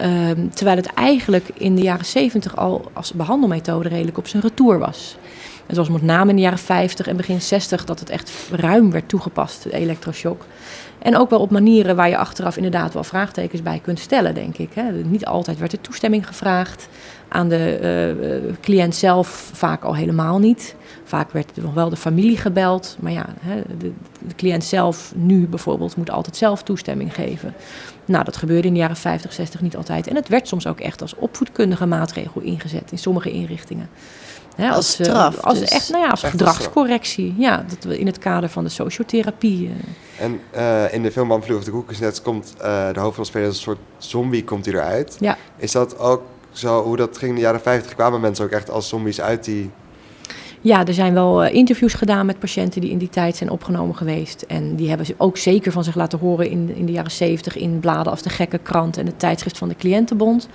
Um, 0.00 0.50
terwijl 0.50 0.76
het 0.76 0.86
eigenlijk 0.86 1.48
in 1.54 1.74
de 1.74 1.82
jaren 1.82 2.04
70 2.04 2.56
al 2.56 2.90
als 2.92 3.12
behandelmethode 3.12 3.88
redelijk 3.88 4.18
op 4.18 4.26
zijn 4.26 4.42
retour 4.42 4.78
was. 4.78 5.16
Het 5.66 5.76
was 5.76 5.88
met 5.88 6.02
name 6.02 6.30
in 6.30 6.36
de 6.36 6.42
jaren 6.42 6.58
50 6.58 7.06
en 7.06 7.16
begin 7.16 7.40
60 7.40 7.84
dat 7.84 8.00
het 8.00 8.10
echt 8.10 8.32
ruim 8.50 8.90
werd 8.90 9.08
toegepast, 9.08 9.62
de 9.62 9.72
elektroshock. 9.72 10.44
En 10.98 11.16
ook 11.16 11.30
wel 11.30 11.40
op 11.40 11.50
manieren 11.50 11.96
waar 11.96 12.08
je 12.08 12.16
achteraf 12.16 12.56
inderdaad 12.56 12.92
wel 12.92 13.04
vraagtekens 13.04 13.62
bij 13.62 13.80
kunt 13.82 13.98
stellen, 13.98 14.34
denk 14.34 14.58
ik. 14.58 14.70
Hè. 14.74 14.92
Niet 14.92 15.26
altijd 15.26 15.58
werd 15.58 15.72
er 15.72 15.80
toestemming 15.80 16.26
gevraagd. 16.26 16.88
Aan 17.28 17.48
de 17.48 18.14
uh, 18.46 18.52
cliënt 18.60 18.94
zelf 18.94 19.50
vaak 19.52 19.82
al 19.82 19.96
helemaal 19.96 20.38
niet. 20.38 20.74
Vaak 21.12 21.30
werd 21.30 21.56
er 21.56 21.62
nog 21.62 21.74
wel 21.74 21.88
de 21.88 21.96
familie 21.96 22.36
gebeld. 22.36 22.96
Maar 23.00 23.12
ja, 23.12 23.26
hè, 23.40 23.62
de, 23.78 23.92
de, 24.26 24.34
cliënt 24.34 24.64
zelf 24.64 25.12
nu 25.14 25.46
bijvoorbeeld 25.46 25.96
moet 25.96 26.10
altijd 26.10 26.36
zelf 26.36 26.62
toestemming 26.62 27.14
geven. 27.14 27.54
Nou, 28.04 28.24
dat 28.24 28.36
gebeurde 28.36 28.66
in 28.66 28.72
de 28.72 28.78
jaren 28.78 28.96
50, 28.96 29.32
60 29.32 29.60
niet 29.60 29.76
altijd. 29.76 30.06
En 30.06 30.14
het 30.14 30.28
werd 30.28 30.48
soms 30.48 30.66
ook 30.66 30.80
echt 30.80 31.02
als 31.02 31.14
opvoedkundige 31.14 31.86
maatregel 31.86 32.40
ingezet 32.40 32.92
in 32.92 32.98
sommige 32.98 33.30
inrichtingen. 33.30 33.88
Hè, 34.56 34.68
als, 34.68 34.76
als, 34.76 34.92
straf. 34.92 35.38
als 35.38 35.58
dus. 35.58 35.68
echt, 35.68 35.88
nou 35.88 36.02
ja, 36.02 36.10
als 36.10 36.22
echt 36.22 36.30
gedragscorrectie. 36.30 37.34
Ja, 37.38 37.64
dat 37.68 37.84
we 37.84 37.98
in 37.98 38.06
het 38.06 38.18
kader 38.18 38.48
van 38.48 38.64
de 38.64 38.70
sociotherapie. 38.70 39.64
Uh. 39.64 39.72
En 40.18 40.40
uh, 40.54 40.94
in 40.94 41.02
de 41.02 41.12
film 41.12 41.26
Man 41.26 41.42
Vloog 41.42 41.64
de 41.64 41.70
Koekensnet 41.70 42.22
komt 42.22 42.54
uh, 42.58 42.92
de 42.92 43.00
hoofdrolspeler 43.00 43.46
als 43.46 43.56
een 43.56 43.62
soort 43.62 43.80
zombie 43.98 44.44
komt 44.44 44.64
hij 44.64 44.74
eruit. 44.74 45.16
Ja. 45.20 45.36
Is 45.56 45.72
dat 45.72 45.98
ook 45.98 46.22
zo 46.52 46.82
hoe 46.82 46.96
dat 46.96 47.18
ging 47.18 47.30
in 47.30 47.36
de 47.36 47.42
jaren 47.42 47.60
50? 47.60 47.94
Kwamen 47.94 48.20
mensen 48.20 48.44
ook 48.44 48.50
echt 48.50 48.70
als 48.70 48.88
zombies 48.88 49.20
uit 49.20 49.44
die 49.44 49.70
ja, 50.64 50.86
er 50.86 50.94
zijn 50.94 51.14
wel 51.14 51.44
uh, 51.44 51.54
interviews 51.54 51.94
gedaan 51.94 52.26
met 52.26 52.38
patiënten 52.38 52.80
die 52.80 52.90
in 52.90 52.98
die 52.98 53.08
tijd 53.08 53.36
zijn 53.36 53.50
opgenomen 53.50 53.96
geweest. 53.96 54.42
En 54.42 54.76
die 54.76 54.88
hebben 54.88 55.06
ze 55.06 55.14
ook 55.16 55.36
zeker 55.36 55.72
van 55.72 55.84
zich 55.84 55.94
laten 55.94 56.18
horen 56.18 56.50
in, 56.50 56.74
in 56.74 56.86
de 56.86 56.92
jaren 56.92 57.10
zeventig 57.10 57.56
in 57.56 57.80
bladen 57.80 58.12
als 58.12 58.22
de 58.22 58.30
Gekke 58.30 58.58
Krant 58.58 58.96
en 58.96 59.06
het 59.06 59.18
tijdschrift 59.18 59.58
van 59.58 59.68
de 59.68 59.76
Cliëntenbond. 59.76 60.48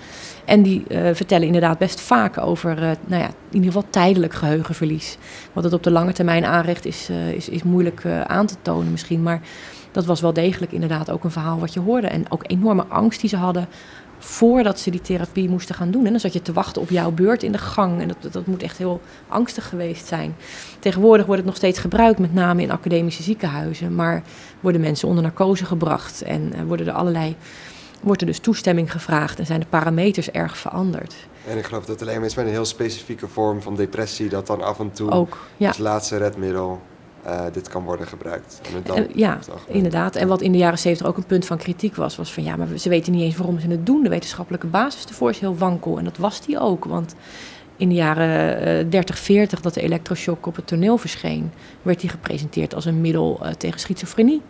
En 0.45 0.61
die 0.61 0.83
uh, 0.87 1.09
vertellen 1.13 1.45
inderdaad 1.45 1.77
best 1.77 1.99
vaak 1.99 2.37
over, 2.37 2.71
uh, 2.71 2.91
nou 3.05 3.21
ja, 3.21 3.27
in 3.27 3.33
ieder 3.51 3.71
geval 3.71 3.89
tijdelijk 3.89 4.33
geheugenverlies. 4.33 5.17
Wat 5.53 5.63
het 5.63 5.73
op 5.73 5.83
de 5.83 5.91
lange 5.91 6.13
termijn 6.13 6.45
aanrecht 6.45 6.85
is, 6.85 7.09
is, 7.35 7.49
is 7.49 7.63
moeilijk 7.63 8.05
aan 8.25 8.45
te 8.45 8.55
tonen 8.61 8.91
misschien. 8.91 9.23
Maar 9.23 9.41
dat 9.91 10.05
was 10.05 10.21
wel 10.21 10.33
degelijk 10.33 10.71
inderdaad 10.71 11.11
ook 11.11 11.23
een 11.23 11.31
verhaal 11.31 11.59
wat 11.59 11.73
je 11.73 11.79
hoorde. 11.79 12.07
En 12.07 12.31
ook 12.31 12.43
enorme 12.47 12.85
angst 12.87 13.21
die 13.21 13.29
ze 13.29 13.37
hadden 13.37 13.67
voordat 14.19 14.79
ze 14.79 14.91
die 14.91 15.01
therapie 15.01 15.49
moesten 15.49 15.75
gaan 15.75 15.91
doen. 15.91 16.05
En 16.05 16.11
dan 16.11 16.19
zat 16.19 16.33
je 16.33 16.41
te 16.41 16.53
wachten 16.53 16.81
op 16.81 16.89
jouw 16.89 17.11
beurt 17.11 17.43
in 17.43 17.51
de 17.51 17.57
gang. 17.57 18.01
En 18.01 18.07
dat, 18.07 18.33
dat 18.33 18.45
moet 18.45 18.63
echt 18.63 18.77
heel 18.77 19.01
angstig 19.27 19.69
geweest 19.69 20.05
zijn. 20.05 20.35
Tegenwoordig 20.79 21.25
wordt 21.25 21.41
het 21.41 21.49
nog 21.49 21.57
steeds 21.57 21.79
gebruikt, 21.79 22.19
met 22.19 22.33
name 22.33 22.61
in 22.61 22.71
academische 22.71 23.23
ziekenhuizen. 23.23 23.95
Maar 23.95 24.23
worden 24.59 24.81
mensen 24.81 25.07
onder 25.07 25.23
narcose 25.23 25.65
gebracht 25.65 26.21
en 26.21 26.51
uh, 26.55 26.61
worden 26.61 26.87
er 26.87 26.93
allerlei, 26.93 27.35
wordt 28.01 28.21
er 28.21 28.27
dus 28.27 28.39
toestemming 28.39 28.91
gevraagd 28.91 29.39
en 29.39 29.45
zijn 29.45 29.59
de 29.59 29.65
parameters 29.69 30.31
erg 30.31 30.57
veranderd. 30.57 31.15
En 31.47 31.57
ik 31.57 31.65
geloof 31.65 31.85
dat 31.85 32.01
alleen 32.01 32.17
maar 32.17 32.25
is 32.25 32.35
met 32.35 32.45
een 32.45 32.51
heel 32.51 32.65
specifieke 32.65 33.27
vorm 33.27 33.61
van 33.61 33.75
depressie 33.75 34.29
dat 34.29 34.47
dan 34.47 34.61
af 34.61 34.79
en 34.79 34.91
toe 34.91 35.11
Ook, 35.11 35.37
ja. 35.57 35.67
als 35.67 35.77
laatste 35.77 36.17
redmiddel 36.17 36.81
uh, 37.27 37.41
dit 37.51 37.67
kan 37.67 37.83
worden 37.83 38.07
gebruikt. 38.07 38.61
En 38.75 38.81
dan, 38.83 39.07
ja, 39.15 39.39
inderdaad. 39.67 40.15
En 40.15 40.27
wat 40.27 40.41
in 40.41 40.51
de 40.51 40.57
jaren 40.57 40.79
70 40.79 41.07
ook 41.07 41.17
een 41.17 41.25
punt 41.25 41.45
van 41.45 41.57
kritiek 41.57 41.95
was, 41.95 42.15
was 42.15 42.33
van 42.33 42.43
ja, 42.43 42.55
maar 42.55 42.67
ze 42.77 42.89
weten 42.89 43.11
niet 43.11 43.21
eens 43.21 43.37
waarom 43.37 43.59
ze 43.59 43.67
het 43.67 43.85
doen. 43.85 44.03
De 44.03 44.09
wetenschappelijke 44.09 44.67
basis 44.67 45.05
ervoor 45.05 45.29
is 45.29 45.39
heel 45.39 45.57
wankel. 45.57 45.97
En 45.97 46.03
dat 46.03 46.17
was 46.17 46.41
die 46.41 46.59
ook. 46.59 46.85
Want 46.85 47.15
in 47.77 47.89
de 47.89 47.95
jaren 47.95 48.85
uh, 48.85 48.91
30, 48.91 49.19
40 49.19 49.61
dat 49.61 49.73
de 49.73 49.81
elektroshock 49.81 50.45
op 50.45 50.55
het 50.55 50.67
toneel 50.67 50.97
verscheen, 50.97 51.51
werd 51.81 51.99
die 51.99 52.09
gepresenteerd 52.09 52.75
als 52.75 52.85
een 52.85 53.01
middel 53.01 53.41
tegen 53.57 53.79
schizofrenie. 53.79 54.41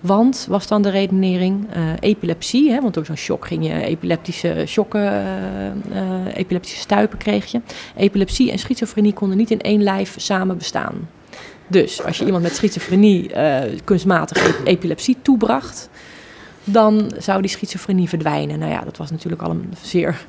Want, 0.00 0.46
was 0.48 0.66
dan 0.66 0.82
de 0.82 0.90
redenering, 0.90 1.66
epilepsie, 2.00 2.70
hè, 2.70 2.80
want 2.80 2.94
door 2.94 3.04
zo'n 3.04 3.16
shock 3.16 3.46
ging 3.46 3.66
je 3.66 3.82
epileptische 3.82 4.64
shocken, 4.66 5.26
epileptische 6.34 6.80
stuipen 6.80 7.18
kreeg 7.18 7.46
je. 7.46 7.60
Epilepsie 7.96 8.50
en 8.50 8.58
schizofrenie 8.58 9.12
konden 9.12 9.36
niet 9.36 9.50
in 9.50 9.60
één 9.60 9.82
lijf 9.82 10.14
samen 10.18 10.58
bestaan. 10.58 11.08
Dus 11.68 12.04
als 12.04 12.18
je 12.18 12.24
iemand 12.24 12.42
met 12.42 12.54
schizofrenie 12.54 13.30
kunstmatig 13.84 14.64
epilepsie 14.64 15.16
toebracht, 15.22 15.88
dan 16.64 17.12
zou 17.18 17.40
die 17.40 17.50
schizofrenie 17.50 18.08
verdwijnen. 18.08 18.58
Nou 18.58 18.72
ja, 18.72 18.80
dat 18.80 18.96
was 18.96 19.10
natuurlijk 19.10 19.42
al 19.42 19.50
een 19.50 19.72
zeer 19.82 20.26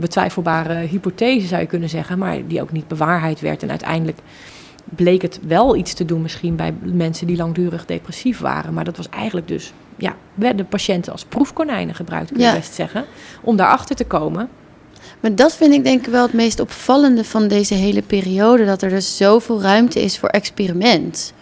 betwijfelbare 0.00 0.74
hypothese, 0.74 1.46
zou 1.46 1.60
je 1.60 1.66
kunnen 1.66 1.88
zeggen, 1.88 2.18
maar 2.18 2.46
die 2.46 2.62
ook 2.62 2.72
niet 2.72 2.88
bewaarheid 2.88 3.40
werd 3.40 3.62
en 3.62 3.70
uiteindelijk 3.70 4.18
bleek 4.84 5.22
het 5.22 5.40
wel 5.46 5.76
iets 5.76 5.94
te 5.94 6.04
doen 6.04 6.22
misschien 6.22 6.56
bij 6.56 6.74
mensen 6.82 7.26
die 7.26 7.36
langdurig 7.36 7.86
depressief 7.86 8.38
waren. 8.38 8.74
Maar 8.74 8.84
dat 8.84 8.96
was 8.96 9.08
eigenlijk 9.08 9.48
dus, 9.48 9.72
ja, 9.96 10.14
werden 10.34 10.66
patiënten 10.66 11.12
als 11.12 11.24
proefkonijnen 11.24 11.94
gebruikt, 11.94 12.28
kun 12.28 12.40
je 12.40 12.46
ja. 12.46 12.54
best 12.54 12.74
zeggen, 12.74 13.04
om 13.40 13.56
daarachter 13.56 13.96
te 13.96 14.04
komen. 14.04 14.48
Maar 15.20 15.34
dat 15.34 15.56
vind 15.56 15.74
ik 15.74 15.84
denk 15.84 16.06
ik 16.06 16.12
wel 16.12 16.22
het 16.22 16.32
meest 16.32 16.60
opvallende 16.60 17.24
van 17.24 17.48
deze 17.48 17.74
hele 17.74 18.02
periode. 18.02 18.64
Dat 18.64 18.82
er 18.82 18.90
dus 18.90 19.16
zoveel 19.16 19.62
ruimte 19.62 20.02
is 20.02 20.18
voor 20.18 20.28
experiment. 20.28 21.32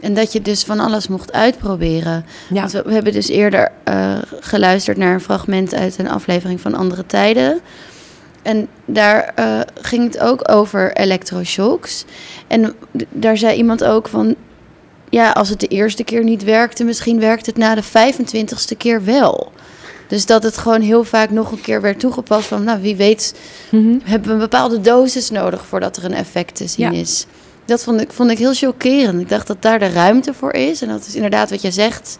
En 0.00 0.14
dat 0.14 0.32
je 0.32 0.42
dus 0.42 0.62
van 0.62 0.80
alles 0.80 1.08
mocht 1.08 1.32
uitproberen. 1.32 2.24
Ja. 2.48 2.60
Want 2.60 2.72
we, 2.72 2.82
we 2.82 2.92
hebben 2.92 3.12
dus 3.12 3.28
eerder 3.28 3.72
uh, 3.88 4.18
geluisterd 4.40 4.96
naar 4.96 5.14
een 5.14 5.20
fragment 5.20 5.74
uit 5.74 5.98
een 5.98 6.10
aflevering 6.10 6.60
van 6.60 6.74
Andere 6.74 7.06
Tijden. 7.06 7.60
En 8.42 8.68
daar 8.84 9.32
uh, 9.38 9.60
ging 9.80 10.04
het 10.04 10.20
ook 10.20 10.50
over 10.50 10.96
elektroshocks. 10.96 12.04
En 12.46 12.74
daar 13.10 13.36
zei 13.36 13.56
iemand 13.56 13.84
ook 13.84 14.08
van. 14.08 14.34
ja, 15.10 15.30
als 15.30 15.48
het 15.48 15.60
de 15.60 15.66
eerste 15.66 16.04
keer 16.04 16.24
niet 16.24 16.44
werkte, 16.44 16.84
misschien 16.84 17.20
werkt 17.20 17.46
het 17.46 17.56
na 17.56 17.74
de 17.74 17.84
25ste 17.84 18.76
keer 18.76 19.04
wel. 19.04 19.52
Dus 20.08 20.26
dat 20.26 20.42
het 20.42 20.58
gewoon 20.58 20.80
heel 20.80 21.04
vaak 21.04 21.30
nog 21.30 21.50
een 21.52 21.60
keer 21.60 21.80
werd 21.80 22.00
toegepast 22.00 22.46
van, 22.46 22.64
nou 22.64 22.80
wie 22.80 22.96
weet, 22.96 23.34
hebben 24.04 24.28
we 24.28 24.32
een 24.34 24.38
bepaalde 24.38 24.80
dosis 24.80 25.30
nodig 25.30 25.66
voordat 25.66 25.96
er 25.96 26.04
een 26.04 26.14
effect 26.14 26.54
te 26.54 26.66
zien 26.66 26.92
Ja. 26.92 26.98
is. 27.00 27.26
Dat 27.64 27.82
vond 27.84 28.00
ik, 28.00 28.12
vond 28.12 28.30
ik 28.30 28.38
heel 28.38 28.54
chockerend. 28.54 29.20
Ik 29.20 29.28
dacht 29.28 29.46
dat 29.46 29.62
daar 29.62 29.78
de 29.78 29.88
ruimte 29.88 30.34
voor 30.34 30.52
is. 30.52 30.82
En 30.82 30.88
dat 30.88 31.06
is 31.06 31.14
inderdaad 31.14 31.50
wat 31.50 31.62
je 31.62 31.70
zegt, 31.70 32.16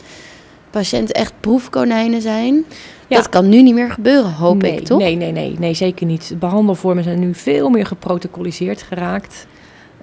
patiënten 0.71 1.15
echt 1.15 1.33
proefkonijnen 1.41 2.21
zijn. 2.23 2.65
Ja. 3.09 3.17
Dat 3.17 3.29
kan 3.29 3.49
nu 3.49 3.63
niet 3.63 3.75
meer 3.75 3.91
gebeuren, 3.91 4.33
hoop 4.33 4.63
nee, 4.63 4.77
ik, 4.77 4.85
toch? 4.85 4.99
Nee, 4.99 5.17
nee, 5.17 5.33
nee, 5.33 5.55
nee, 5.59 5.75
zeker 5.75 6.07
niet. 6.07 6.33
Behandelvormen 6.39 7.05
zijn 7.05 7.19
nu 7.19 7.35
veel 7.35 7.69
meer 7.69 7.87
geprotocoliseerd 7.87 8.83
geraakt. 8.83 9.47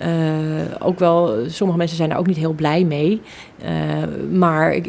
Eh, 0.04 0.10
ook 0.80 1.00
wel, 1.00 1.36
sommige 1.48 1.78
mensen 1.78 1.98
zijn 1.98 2.10
daar 2.10 2.18
ook 2.18 2.28
niet 2.28 2.38
heel 2.38 2.54
blij 2.54 2.84
mee. 2.84 3.22
Eh, 3.62 3.72
maar 4.32 4.82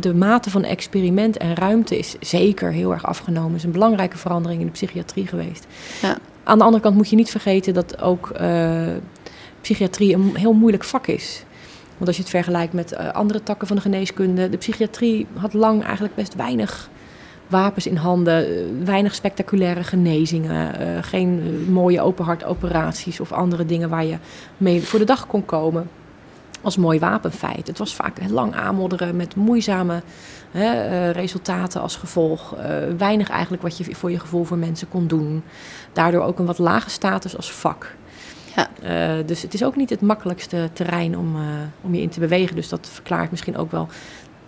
de, 0.00 0.14
mate 0.14 0.50
van 0.50 0.64
experiment 0.64 1.36
en 1.36 1.54
ruimte 1.54 1.98
is 1.98 2.16
zeker 2.20 2.72
heel 2.72 2.92
erg 2.92 3.04
afgenomen. 3.06 3.50
Het 3.50 3.58
is 3.58 3.64
een 3.64 3.72
belangrijke 3.72 4.16
verandering 4.16 4.60
in 4.60 4.66
de 4.66 4.72
psychiatrie 4.72 5.26
geweest. 5.26 5.66
Ja. 6.02 6.16
Aan 6.44 6.58
de 6.58 6.64
andere 6.64 6.82
kant 6.82 6.96
moet 6.96 7.10
je 7.10 7.16
niet 7.16 7.30
vergeten 7.30 7.74
dat 7.74 8.00
ook 8.02 8.30
eh, 8.30 8.86
psychiatrie 9.60 10.14
een 10.14 10.36
heel 10.36 10.52
moeilijk 10.52 10.84
vak 10.84 11.06
is. 11.06 11.44
Want 11.96 12.06
als 12.06 12.16
je 12.16 12.22
het 12.22 12.30
vergelijkt 12.30 12.72
met 12.72 12.96
andere 12.96 13.42
takken 13.42 13.66
van 13.66 13.76
de 13.76 13.82
geneeskunde, 13.82 14.48
de 14.48 14.56
psychiatrie 14.56 15.26
had 15.34 15.54
lang 15.54 15.84
eigenlijk 15.84 16.14
best 16.14 16.34
weinig 16.34 16.90
wapens 17.48 17.86
in 17.86 17.96
handen, 17.96 18.46
eh, 18.46 18.64
weinig 18.84 19.14
spectaculaire 19.14 19.84
genezingen, 19.84 20.80
eh, 20.80 21.02
geen 21.02 21.42
eh, 21.44 21.72
mooie 21.72 22.00
openhartoperaties 22.00 23.20
of 23.20 23.32
andere 23.32 23.66
dingen 23.66 23.88
waar 23.88 24.04
je 24.04 24.16
mee 24.56 24.82
voor 24.82 24.98
de 24.98 25.04
dag 25.04 25.26
kon 25.26 25.44
komen 25.44 25.90
als 26.60 26.76
mooi 26.76 26.98
wapenfeit. 26.98 27.66
Het 27.66 27.78
was 27.78 27.94
vaak 27.94 28.16
lang 28.30 28.54
aanmodderen 28.54 29.16
met 29.16 29.36
moeizame 29.36 30.02
hè, 30.50 31.10
resultaten 31.10 31.80
als 31.80 31.96
gevolg. 31.96 32.54
Weinig 32.96 33.30
eigenlijk 33.30 33.62
wat 33.62 33.78
je 33.78 33.94
voor 33.94 34.10
je 34.10 34.18
gevoel 34.18 34.44
voor 34.44 34.58
mensen 34.58 34.88
kon 34.88 35.06
doen. 35.06 35.42
Daardoor 35.92 36.22
ook 36.22 36.38
een 36.38 36.46
wat 36.46 36.58
lage 36.58 36.90
status 36.90 37.36
als 37.36 37.52
vak. 37.52 37.94
Ja. 38.56 39.22
Dus 39.22 39.42
het 39.42 39.54
is 39.54 39.64
ook 39.64 39.76
niet 39.76 39.90
het 39.90 40.00
makkelijkste 40.00 40.70
terrein 40.72 41.18
om, 41.18 41.36
om 41.80 41.94
je 41.94 42.00
in 42.00 42.08
te 42.08 42.20
bewegen. 42.20 42.56
Dus 42.56 42.68
dat 42.68 42.88
verklaart 42.92 43.30
misschien 43.30 43.56
ook 43.56 43.70
wel 43.70 43.88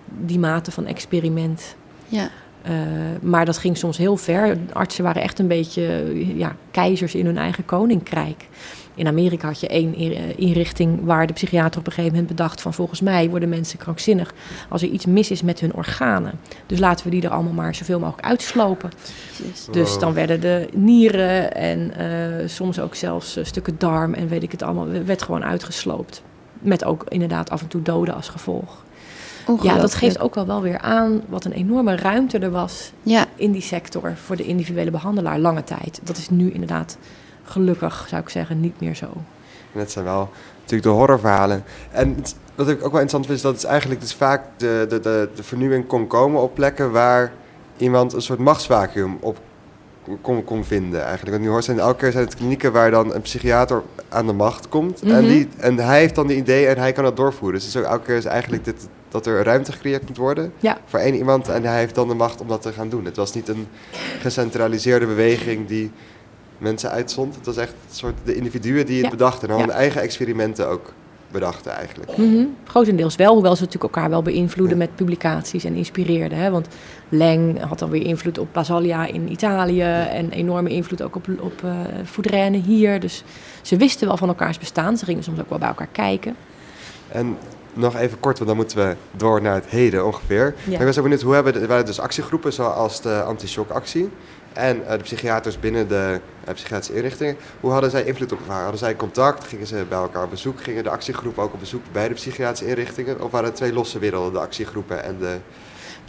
die 0.04 0.38
mate 0.38 0.70
van 0.70 0.86
experiment. 0.86 1.76
Ja. 2.08 2.30
Eh, 2.62 2.72
maar 3.20 3.44
dat 3.44 3.58
ging 3.58 3.76
soms 3.76 3.96
heel 3.96 4.16
ver. 4.16 4.58
Artsen 4.72 5.04
waren 5.04 5.22
echt 5.22 5.38
een 5.38 5.48
beetje 5.48 6.12
ja, 6.36 6.56
keizers 6.70 7.14
in 7.14 7.26
hun 7.26 7.38
eigen 7.38 7.64
koninkrijk. 7.64 8.48
In 8.94 9.06
Amerika 9.06 9.46
had 9.46 9.60
je 9.60 9.68
één 9.68 9.94
eh, 9.94 10.38
inrichting 10.38 11.04
waar 11.04 11.26
de 11.26 11.32
psychiater 11.32 11.80
op 11.80 11.86
een 11.86 11.92
gegeven 11.92 12.16
moment 12.16 12.36
bedacht 12.36 12.60
van 12.60 12.74
volgens 12.74 13.00
mij 13.00 13.30
worden 13.30 13.48
mensen 13.48 13.78
krankzinnig 13.78 14.34
als 14.68 14.82
er 14.82 14.88
iets 14.88 15.06
mis 15.06 15.30
is 15.30 15.42
met 15.42 15.60
hun 15.60 15.74
organen. 15.74 16.32
Dus 16.66 16.78
laten 16.78 17.04
we 17.04 17.10
die 17.10 17.22
er 17.22 17.30
allemaal 17.30 17.52
maar 17.52 17.74
zoveel 17.74 17.98
mogelijk 17.98 18.26
uitslopen. 18.26 18.90
Jezus. 19.36 19.66
Dus 19.70 19.98
dan 19.98 20.12
werden 20.12 20.40
de 20.40 20.68
nieren 20.74 21.54
en 21.54 21.94
eh, 21.96 22.48
soms 22.48 22.80
ook 22.80 22.94
zelfs 22.94 23.38
stukken 23.42 23.74
darm 23.78 24.14
en 24.14 24.28
weet 24.28 24.42
ik 24.42 24.52
het 24.52 24.62
allemaal, 24.62 24.86
werd 25.04 25.22
gewoon 25.22 25.44
uitgesloopt. 25.44 26.22
Met 26.58 26.84
ook 26.84 27.04
inderdaad 27.08 27.50
af 27.50 27.60
en 27.60 27.68
toe 27.68 27.82
doden 27.82 28.14
als 28.14 28.28
gevolg. 28.28 28.84
Ja, 29.62 29.76
dat 29.78 29.94
geeft 29.94 30.20
ook 30.20 30.34
wel 30.34 30.46
wel 30.46 30.62
weer 30.62 30.78
aan 30.78 31.22
wat 31.28 31.44
een 31.44 31.52
enorme 31.52 31.96
ruimte 31.96 32.38
er 32.38 32.50
was 32.50 32.92
Ja, 33.02 33.24
in 33.36 33.52
die 33.52 33.62
sector 33.62 34.12
voor 34.24 34.36
de 34.36 34.44
individuele 34.44 34.90
behandelaar 34.90 35.38
lange 35.38 35.64
tijd. 35.64 36.00
Dat 36.02 36.16
is 36.16 36.30
nu 36.30 36.50
inderdaad 36.50 36.96
gelukkig, 37.44 38.06
zou 38.08 38.22
ik 38.22 38.28
zeggen, 38.28 38.60
niet 38.60 38.80
meer 38.80 38.94
zo. 38.94 39.06
En 39.72 39.78
dat 39.78 39.90
zijn 39.90 40.04
wel 40.04 40.28
natuurlijk 40.60 40.82
de 40.82 40.88
horrorverhalen. 40.88 41.64
En 41.90 42.14
het- 42.16 42.34
wat 42.54 42.68
ik 42.68 42.74
ook 42.84 42.92
wel 42.92 43.00
interessant 43.00 43.24
vind, 43.26 43.36
is 43.36 43.42
dat 43.44 43.54
het 43.54 43.64
eigenlijk 43.64 44.00
dus 44.00 44.14
vaak 44.14 44.42
de, 44.56 44.86
de, 44.88 45.00
de, 45.00 45.28
de 45.34 45.42
vernieuwing 45.42 45.86
kon 45.86 46.06
komen 46.06 46.42
op 46.42 46.54
plekken 46.54 46.90
waar 46.92 47.32
iemand 47.76 48.12
een 48.12 48.22
soort 48.22 48.38
machtsvacuum 48.38 49.16
op 49.20 49.38
kon, 50.20 50.44
kon 50.44 50.64
vinden 50.64 51.00
eigenlijk. 51.02 51.30
Want 51.30 51.42
nu 51.42 51.48
hoort 51.48 51.64
zijn 51.64 51.78
elke 51.78 51.96
keer 51.98 52.12
zijn 52.12 52.24
het 52.24 52.34
klinieken 52.34 52.72
waar 52.72 52.90
dan 52.90 53.14
een 53.14 53.20
psychiater 53.20 53.82
aan 54.08 54.26
de 54.26 54.32
macht 54.32 54.68
komt. 54.68 55.02
en, 55.02 55.08
Mhm. 55.08 55.20
die, 55.26 55.48
en 55.56 55.78
hij 55.78 55.98
heeft 55.98 56.14
dan 56.14 56.26
de 56.26 56.36
idee 56.36 56.66
en 56.66 56.78
hij 56.78 56.92
kan 56.92 57.04
dat 57.04 57.16
doorvoeren. 57.16 57.58
Dus 57.58 57.66
het 57.66 57.74
is 57.74 57.80
ook 57.80 57.86
elke 57.92 58.04
keer 58.04 58.16
is 58.16 58.24
eigenlijk 58.24 58.64
dit, 58.64 58.88
dat 59.10 59.26
er 59.26 59.42
ruimte 59.44 59.72
gecreëerd 59.72 60.08
moet 60.08 60.16
worden 60.16 60.52
Ja. 60.58 60.78
voor 60.84 60.98
één 60.98 61.14
iemand. 61.14 61.48
En 61.48 61.62
hij 61.64 61.78
heeft 61.78 61.94
dan 61.94 62.08
de 62.08 62.14
macht 62.14 62.40
om 62.40 62.48
dat 62.48 62.62
te 62.62 62.72
gaan 62.72 62.88
doen. 62.88 63.04
Het 63.04 63.16
was 63.16 63.34
niet 63.34 63.48
een 63.48 63.66
gecentraliseerde 64.20 65.06
beweging 65.06 65.66
die 65.68 65.90
mensen 66.58 66.90
uitzond. 66.90 67.34
Het 67.34 67.46
was 67.46 67.56
echt 67.56 67.72
een 67.88 67.94
soort 67.94 68.14
de 68.24 68.34
individuen 68.34 68.86
die 68.86 68.96
het 68.96 69.04
Ja. 69.04 69.10
bedachten. 69.10 69.48
En 69.48 69.54
Ja. 69.56 69.60
hun 69.60 69.70
eigen 69.70 70.00
experimenten 70.02 70.68
ook 70.68 70.92
bedachten 71.30 71.72
eigenlijk. 71.72 72.16
Mhm. 72.16 72.44
Grotendeels 72.64 73.16
wel, 73.16 73.32
hoewel 73.32 73.56
ze 73.56 73.62
natuurlijk 73.64 73.94
elkaar 73.94 74.10
wel 74.10 74.22
beïnvloeden 74.22 74.78
met 74.78 74.94
publicaties 74.94 75.64
en 75.64 75.74
inspireerden. 75.74 76.38
Hè? 76.38 76.50
Want 76.50 76.68
Leng 77.08 77.60
had 77.62 77.78
dan 77.78 77.90
weer 77.90 78.02
invloed 78.04 78.38
op 78.38 78.48
Basalia 78.52 79.06
in 79.06 79.30
Italië 79.30 79.82
en 80.10 80.30
enorme 80.30 80.70
invloed 80.70 81.02
ook 81.02 81.16
op, 81.16 81.26
op 81.40 81.64
eh 81.64 82.52
hier. 82.64 83.00
Dus 83.00 83.24
ze 83.62 83.76
wisten 83.76 84.06
wel 84.06 84.16
van 84.16 84.28
elkaars 84.28 84.58
bestaan. 84.58 84.96
Ze 84.96 85.04
gingen 85.04 85.22
soms 85.22 85.40
ook 85.40 85.48
wel 85.48 85.58
bij 85.58 85.68
elkaar 85.68 85.88
kijken. 85.92 86.36
En 87.12 87.38
nog 87.72 87.96
even 87.96 88.20
kort, 88.20 88.36
want 88.36 88.48
dan 88.48 88.58
moeten 88.58 88.76
we 88.76 88.96
door 89.10 89.42
naar 89.42 89.54
het 89.54 89.66
heden 89.66 90.06
ongeveer. 90.06 90.54
Ja. 90.64 90.78
Ik 90.78 90.86
was 90.86 90.96
ook 90.96 91.02
benieuwd, 91.02 91.22
hoe 91.22 91.34
hebben 91.34 91.54
er 91.54 91.66
waren 91.66 91.86
dus 91.86 92.00
actiegroepen 92.00 92.52
zoals 92.52 93.02
de 93.02 93.22
anti-shock-actie 93.22 94.10
en 94.52 94.86
eh, 94.86 94.96
de 94.96 95.02
psychiaters 95.02 95.60
binnen 95.60 95.88
de 95.88 96.20
eh, 96.44 96.54
psychiatrische 96.54 96.94
inrichtingen. 96.94 97.36
Hoe 97.60 97.70
hadden 97.70 97.90
zij 97.90 98.04
invloed 98.04 98.32
op 98.32 98.38
elkaar? 98.38 98.62
Hadden 98.62 98.78
zij 98.78 98.96
contact? 98.96 99.46
Gingen 99.46 99.66
ze 99.66 99.84
bij 99.88 99.98
elkaar 99.98 100.24
op 100.24 100.30
bezoek? 100.30 100.62
Gingen 100.62 100.84
de 100.84 100.90
actiegroepen 100.90 101.42
ook 101.42 101.52
op 101.52 101.60
bezoek 101.60 101.82
bij 101.92 102.08
de 102.08 102.14
psychiatrische 102.14 102.66
inrichtingen? 102.66 103.22
Of 103.22 103.30
waren 103.30 103.46
het 103.46 103.56
twee 103.56 103.72
losse 103.72 103.98
werelden, 103.98 104.32
de 104.32 104.38
actiegroepen 104.38 105.04
en 105.04 105.18
de 105.18 105.36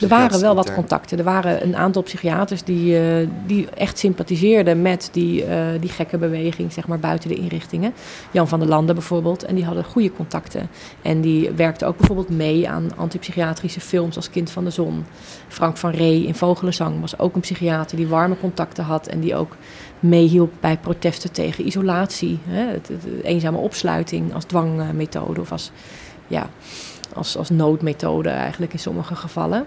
Er 0.02 0.08
waren 0.08 0.42
wel 0.42 0.56
wat 0.56 0.74
contacten. 0.74 1.18
Er 1.18 1.24
waren 1.24 1.64
een 1.64 1.76
aantal 1.76 2.02
psychiaters 2.04 2.64
die, 2.64 2.98
eh, 2.98 3.28
die 3.46 3.70
echt 3.70 3.98
sympathiseerden 3.98 4.82
met 4.82 5.10
die, 5.12 5.44
eh, 5.46 5.58
die 5.80 5.90
gekke 5.90 6.18
beweging, 6.18 6.74
zeg 6.74 6.88
maar, 6.88 7.00
buiten 7.00 7.30
de 7.30 7.36
inrichtingen. 7.36 7.94
Jan 8.32 8.48
van 8.48 8.60
der 8.60 8.68
Landen 8.68 8.96
bijvoorbeeld. 8.96 9.44
En 9.44 9.56
die 9.56 9.66
hadden 9.66 9.84
goede 9.84 10.12
contacten. 10.12 10.70
En 11.02 11.22
die 11.22 11.50
werkten 11.52 11.88
ook 11.88 11.98
bijvoorbeeld 11.98 12.30
mee 12.30 12.70
aan 12.70 12.90
antipsychiatrische 12.98 13.80
films 13.82 14.16
als 14.16 14.30
Kind 14.30 14.50
van 14.50 14.64
de 14.64 14.70
Zon. 14.70 15.06
Frank 15.48 15.78
van 15.78 15.92
Ree 15.92 16.26
in 16.26 16.36
Vogelenzang 16.36 17.02
was 17.02 17.20
ook 17.20 17.36
een 17.36 17.42
psychiater 17.42 17.98
die 17.98 18.08
warme 18.08 18.38
contacten 18.40 18.84
had. 18.84 19.08
En 19.08 19.20
die 19.20 19.36
ook 19.36 19.56
meehielp 20.00 20.52
bij 20.60 20.78
protesten 20.78 21.32
tegen 21.32 21.66
isolatie. 21.68 22.40
Hè? 22.48 22.66
Het, 22.72 22.88
het- 22.88 23.02
de 23.02 23.20
eenzame 23.24 23.58
opsluiting 23.58 24.34
als 24.34 24.44
dwangmethode 24.44 25.42
of 25.42 25.52
als... 25.52 25.72
Ja, 26.28 26.50
als, 27.16 27.38
als 27.38 27.50
noodmethode 27.50 28.30
eigenlijk 28.30 28.74
in 28.74 28.80
sommige 28.80 29.16
gevallen. 29.16 29.66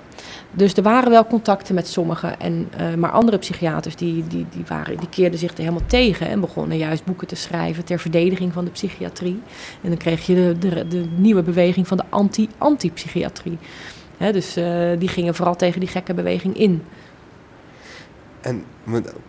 Dus 0.50 0.74
er 0.74 0.82
waren 0.82 1.10
wel 1.10 1.26
contacten 1.26 1.74
met 1.74 1.88
sommigen. 1.88 2.40
En, 2.40 2.68
eh, 2.76 2.94
maar 2.94 3.10
andere 3.10 3.38
psychiaters 3.38 3.96
die, 3.96 4.26
die, 4.26 4.46
die, 4.50 4.64
waren, 4.68 4.96
die 4.96 5.08
keerden 5.08 5.38
zich 5.38 5.50
er 5.50 5.58
helemaal 5.58 5.86
tegen. 5.86 6.28
En 6.28 6.40
begonnen 6.40 6.76
juist 6.76 7.04
boeken 7.04 7.26
te 7.26 7.36
schrijven 7.36 7.84
ter 7.84 7.98
verdediging 7.98 8.52
van 8.52 8.64
de 8.64 8.70
psychiatrie. 8.70 9.40
En 9.80 9.88
dan 9.88 9.98
kreeg 9.98 10.26
je 10.26 10.34
de, 10.34 10.58
de, 10.58 10.88
de 10.88 11.04
nieuwe 11.16 11.42
beweging 11.42 11.88
van 11.88 11.96
de 11.96 12.04
anti-antipsychiatrie. 12.08 13.58
Dus 14.18 14.56
eh, 14.56 14.90
die 14.98 15.08
gingen 15.08 15.34
vooral 15.34 15.56
tegen 15.56 15.80
die 15.80 15.88
gekke 15.88 16.14
beweging 16.14 16.56
in. 16.56 16.82
En 18.44 18.64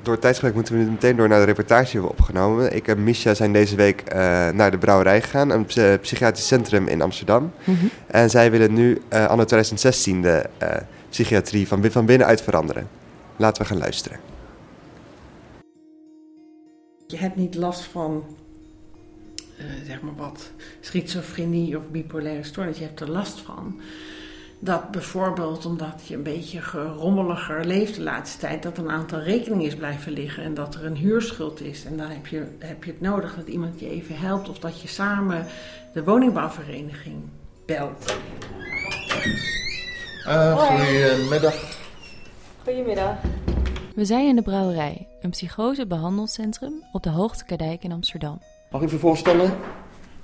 door 0.01 0.13
het 0.13 0.21
tijdsgebrek 0.21 0.55
moeten 0.55 0.73
we 0.77 0.83
nu 0.83 0.89
meteen 0.89 1.15
door 1.15 1.27
naar 1.27 1.39
de 1.39 1.45
reportage 1.45 1.91
die 1.91 1.99
we 2.01 2.07
hebben 2.07 2.17
opgenomen. 2.25 2.75
Ik 2.75 2.87
en 2.87 3.03
Misha 3.03 3.33
zijn 3.33 3.53
deze 3.53 3.75
week 3.75 4.01
eh, 4.01 4.17
naar 4.49 4.71
de 4.71 4.77
brouwerij 4.77 5.21
gegaan, 5.21 5.49
een 5.49 5.65
psy- 5.65 5.97
psychiatrisch 6.01 6.47
centrum 6.47 6.87
in 6.87 7.01
Amsterdam. 7.01 7.51
En 8.07 8.29
zij 8.29 8.51
willen 8.51 8.73
nu 8.73 9.01
eh 9.09 9.25
anno 9.27 9.43
2016 9.43 10.21
de 10.21 10.45
eh, 10.57 10.75
psychiatrie 11.09 11.67
van, 11.67 11.81
bi- 11.81 11.91
van 11.91 12.05
binnenuit 12.05 12.41
veranderen. 12.41 12.87
Laten 13.37 13.61
we 13.61 13.67
gaan 13.67 13.77
luisteren. 13.77 14.19
Je 17.07 17.17
hebt 17.17 17.35
niet 17.35 17.55
last 17.55 17.83
van, 17.83 18.23
eh, 19.57 19.65
zeg 19.87 20.01
maar 20.01 20.15
wat, 20.15 20.51
schizofrenie 20.79 21.77
of 21.77 21.83
bipolaire 21.91 22.43
stoornis. 22.43 22.77
Je 22.77 22.83
hebt 22.83 22.99
er 22.99 23.09
last 23.11 23.39
van 23.41 23.79
dat 24.65 24.91
bijvoorbeeld 24.91 25.65
omdat 25.65 26.01
je 26.07 26.15
een 26.15 26.23
beetje 26.23 26.61
gerommeliger 26.61 27.65
leeft 27.65 27.95
de 27.95 28.01
laatste 28.01 28.37
tijd, 28.37 28.63
dat 28.63 28.77
een 28.77 28.89
aantal 28.89 29.19
rekeningen 29.19 29.65
is 29.65 29.75
blijven 29.75 30.11
liggen 30.11 30.43
en 30.43 30.53
dat 30.53 30.75
er 30.75 30.85
een 30.85 30.95
huurschuld 30.95 31.61
is. 31.61 31.85
En 31.85 31.97
dan 31.97 32.09
heb 32.09 32.27
je, 32.27 32.47
heb 32.59 32.83
je 32.83 32.91
het 32.91 33.01
nodig 33.01 33.35
dat 33.35 33.47
iemand 33.47 33.79
je 33.79 33.89
even 33.89 34.17
helpt 34.17 34.49
of 34.49 34.59
dat 34.59 34.81
je 34.81 34.87
samen 34.87 35.45
de 35.93 36.03
woningbouwvereniging 36.03 37.15
belt. 37.65 38.17
goedemiddag. 40.57 41.77
Goedemiddag. 42.63 43.15
We 43.95 44.05
zijn 44.05 44.27
in 44.27 44.35
de 44.35 44.41
Brouwerij, 44.41 45.07
een 45.21 45.29
psychose-behandelcentrum 45.29 46.73
op 46.91 47.03
de 47.03 47.09
Hoogtekadijk 47.09 47.83
in 47.83 47.91
Amsterdam. 47.91 48.41
Mag 48.71 48.81
ik 48.81 48.87
even 48.87 48.99
voorstellen? 48.99 49.53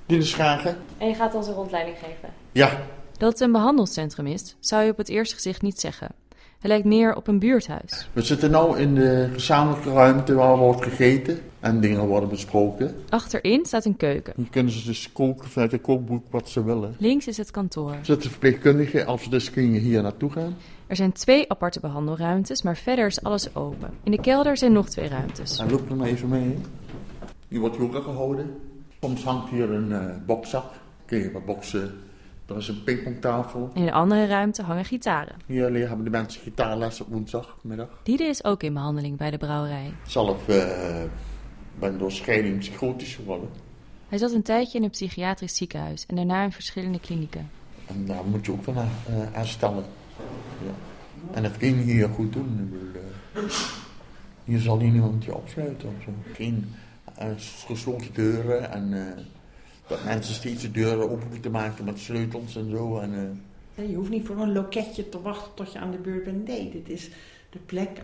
Dine 0.06 0.22
Schagen. 0.22 0.76
En 0.98 1.08
je 1.08 1.14
gaat 1.14 1.34
ons 1.34 1.46
een 1.46 1.54
rondleiding 1.54 1.96
geven? 1.98 2.28
Ja. 2.52 2.80
Dat 3.22 3.32
het 3.32 3.40
een 3.40 3.52
behandelcentrum 3.52 4.26
is, 4.26 4.56
zou 4.60 4.84
je 4.84 4.90
op 4.90 4.96
het 4.96 5.08
eerste 5.08 5.34
gezicht 5.34 5.62
niet 5.62 5.80
zeggen. 5.80 6.08
Het 6.58 6.70
lijkt 6.70 6.84
meer 6.84 7.16
op 7.16 7.28
een 7.28 7.38
buurthuis. 7.38 8.08
We 8.12 8.22
zitten 8.22 8.50
nu 8.50 8.78
in 8.78 8.94
de 8.94 9.28
gezamenlijke 9.32 9.92
ruimte 9.92 10.34
waar 10.34 10.56
wordt 10.56 10.82
gegeten. 10.82 11.38
En 11.60 11.80
dingen 11.80 12.06
worden 12.06 12.28
besproken. 12.28 12.94
Achterin 13.08 13.66
staat 13.66 13.84
een 13.84 13.96
keuken. 13.96 14.32
Hier 14.36 14.50
kunnen 14.50 14.72
ze 14.72 14.84
dus 14.84 15.12
koken 15.12 15.48
vanuit 15.48 15.72
het 15.72 15.80
kookboek 15.80 16.24
wat 16.30 16.48
ze 16.48 16.64
willen. 16.64 16.94
Links 16.98 17.26
is 17.26 17.36
het 17.36 17.50
kantoor. 17.50 17.92
Er 17.92 18.04
zitten 18.04 18.30
verpleegkundigen, 18.30 19.06
als 19.06 19.30
dus 19.30 19.50
kun 19.50 19.72
je 19.72 19.80
hier 19.80 20.02
naartoe 20.02 20.30
gaan. 20.30 20.56
Er 20.86 20.96
zijn 20.96 21.12
twee 21.12 21.50
aparte 21.50 21.80
behandelruimtes, 21.80 22.62
maar 22.62 22.76
verder 22.76 23.06
is 23.06 23.22
alles 23.22 23.54
open. 23.54 23.90
In 24.02 24.10
de 24.10 24.20
kelder 24.20 24.56
zijn 24.56 24.72
nog 24.72 24.88
twee 24.88 25.08
ruimtes. 25.08 25.58
En 25.58 25.70
loop 25.70 25.90
er 25.90 25.96
maar 25.96 26.08
even 26.08 26.28
mee. 26.28 26.58
Hier 27.48 27.60
wordt 27.60 27.76
yoga 27.76 28.00
gehouden. 28.00 28.54
Soms 29.00 29.24
hangt 29.24 29.50
hier 29.50 29.70
een 29.70 29.88
uh, 29.88 30.04
bokzak. 30.26 30.72
Kun 31.06 31.18
je 31.18 31.32
wat 31.32 31.44
boksen. 31.44 32.10
Er 32.52 32.58
is 32.58 32.68
een 32.68 32.84
pingpongtafel. 32.84 33.70
In 33.74 33.84
de 33.84 33.92
andere 33.92 34.26
ruimte 34.26 34.62
hangen 34.62 34.84
gitaren. 34.84 35.34
Hier 35.46 35.88
hebben 35.88 36.04
de 36.04 36.10
mensen 36.10 36.40
gitaarles 36.40 37.00
op 37.00 37.06
woensdagmiddag. 37.10 37.88
Diede 38.02 38.24
is 38.24 38.44
ook 38.44 38.62
in 38.62 38.74
behandeling 38.74 39.16
bij 39.16 39.30
de 39.30 39.38
brouwerij. 39.38 39.92
Zelf 40.06 40.48
uh, 40.48 40.64
ben 41.78 41.98
door 41.98 42.12
scheiding 42.12 42.58
psychotisch 42.58 43.14
geworden. 43.14 43.48
Hij 44.08 44.18
zat 44.18 44.32
een 44.32 44.42
tijdje 44.42 44.78
in 44.78 44.84
een 44.84 44.90
psychiatrisch 44.90 45.56
ziekenhuis 45.56 46.06
en 46.06 46.16
daarna 46.16 46.42
in 46.42 46.52
verschillende 46.52 47.00
klinieken. 47.00 47.50
En 47.86 48.06
daar 48.06 48.24
moet 48.24 48.46
je 48.46 48.52
ook 48.52 48.62
van 48.62 48.74
uh, 48.74 48.82
aan 49.34 49.46
stellen. 49.46 49.84
Ja. 50.64 50.70
En 51.34 51.42
dat 51.42 51.56
kun 51.56 51.76
je 51.76 51.82
hier 51.82 52.08
goed 52.08 52.32
doen. 52.32 52.72
Uh, 53.34 53.42
hier 54.44 54.58
zal 54.58 54.78
hier 54.78 54.90
niemand 54.90 55.24
je 55.24 55.34
opsluiten 55.34 55.88
of 55.88 56.02
zo. 56.04 56.10
Geen 56.32 56.74
gesloten 57.66 58.14
deuren 58.14 58.72
en 58.72 58.94
dat 59.92 60.04
mensen 60.04 60.34
steeds 60.34 60.62
de 60.62 60.70
deuren 60.70 61.10
open 61.10 61.28
moeten 61.30 61.50
maken 61.50 61.84
met 61.84 61.98
sleutels 61.98 62.56
en 62.56 62.70
zo. 62.70 62.98
En, 62.98 63.42
Je 63.74 63.94
hoeft 63.94 64.10
niet 64.10 64.26
voor 64.26 64.36
een 64.36 64.52
loketje 64.52 65.08
te 65.08 65.20
wachten 65.20 65.54
tot 65.54 65.72
je 65.72 65.78
aan 65.78 65.90
de 65.90 65.98
beurt 65.98 66.24
bent. 66.24 66.46
Nee, 66.46 66.70
dit 66.70 66.88
is 66.88 67.10
de 67.50 67.58
plek 67.58 68.02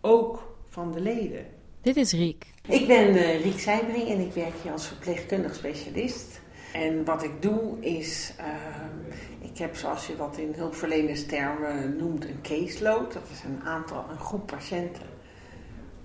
ook 0.00 0.56
van 0.68 0.92
de 0.92 1.00
leden. 1.00 1.46
Dit 1.80 1.96
is 1.96 2.12
Riek. 2.12 2.46
Ik 2.68 2.86
ben 2.86 3.14
uh, 3.14 3.42
Riek 3.42 3.58
Seibring 3.58 4.08
en 4.08 4.20
ik 4.20 4.32
werk 4.32 4.54
hier 4.62 4.72
als 4.72 4.86
verpleegkundig 4.86 5.54
specialist. 5.54 6.40
En 6.72 7.04
wat 7.04 7.22
ik 7.22 7.42
doe 7.42 7.80
is, 7.80 8.32
uh, 8.40 9.50
ik 9.50 9.58
heb 9.58 9.76
zoals 9.76 10.06
je 10.06 10.16
dat 10.16 10.36
in 10.38 10.52
hulpverlenerstermen 10.56 11.96
noemt, 11.96 12.24
een 12.24 12.40
caseload. 12.42 13.12
Dat 13.12 13.28
is 13.32 13.42
een 13.44 13.60
aantal, 13.64 14.04
een 14.10 14.18
groep 14.18 14.46
patiënten. 14.46 15.06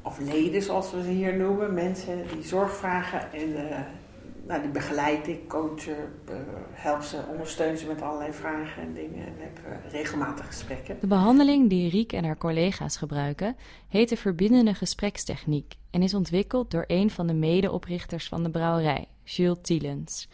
Of 0.02 0.20
leden 0.20 0.62
zoals 0.62 0.92
we 0.92 1.04
ze 1.04 1.10
hier 1.10 1.38
noemen. 1.38 1.74
Mensen 1.74 2.24
die 2.34 2.44
zorg 2.44 2.76
vragen 2.76 3.34
en 3.34 3.50
uh, 3.50 3.80
nou, 4.48 4.62
die 4.62 4.72
begeleid 4.72 5.28
ik, 5.28 5.48
coach 5.48 5.82
ze, 5.82 5.96
help 6.72 7.02
ze, 7.02 7.18
ondersteun 7.32 7.78
ze 7.78 7.86
met 7.86 8.02
allerlei 8.02 8.34
vragen 8.34 8.84
en 8.84 8.94
dingen. 8.94 9.26
En 9.26 9.34
heb 9.38 9.60
regelmatig 9.92 10.46
gesprekken. 10.46 10.98
De 11.00 11.08
behandeling 11.08 11.70
die 11.70 11.90
Riek 11.90 12.14
en 12.14 12.24
haar 12.24 12.38
collega's 12.38 12.98
gebruiken 12.98 13.56
heet 13.88 14.10
de 14.10 14.18
verbindende 14.18 14.74
gesprekstechniek 14.74 15.76
en 15.90 16.02
is 16.02 16.14
ontwikkeld 16.14 16.72
door 16.72 16.84
een 16.88 17.10
van 17.10 17.28
de 17.28 17.34
medeoprichters 17.34 18.28
van 18.28 18.44
de 18.44 18.50
brouwerij, 18.50 19.08
Jules 19.24 19.58
Tielens. 19.62 20.28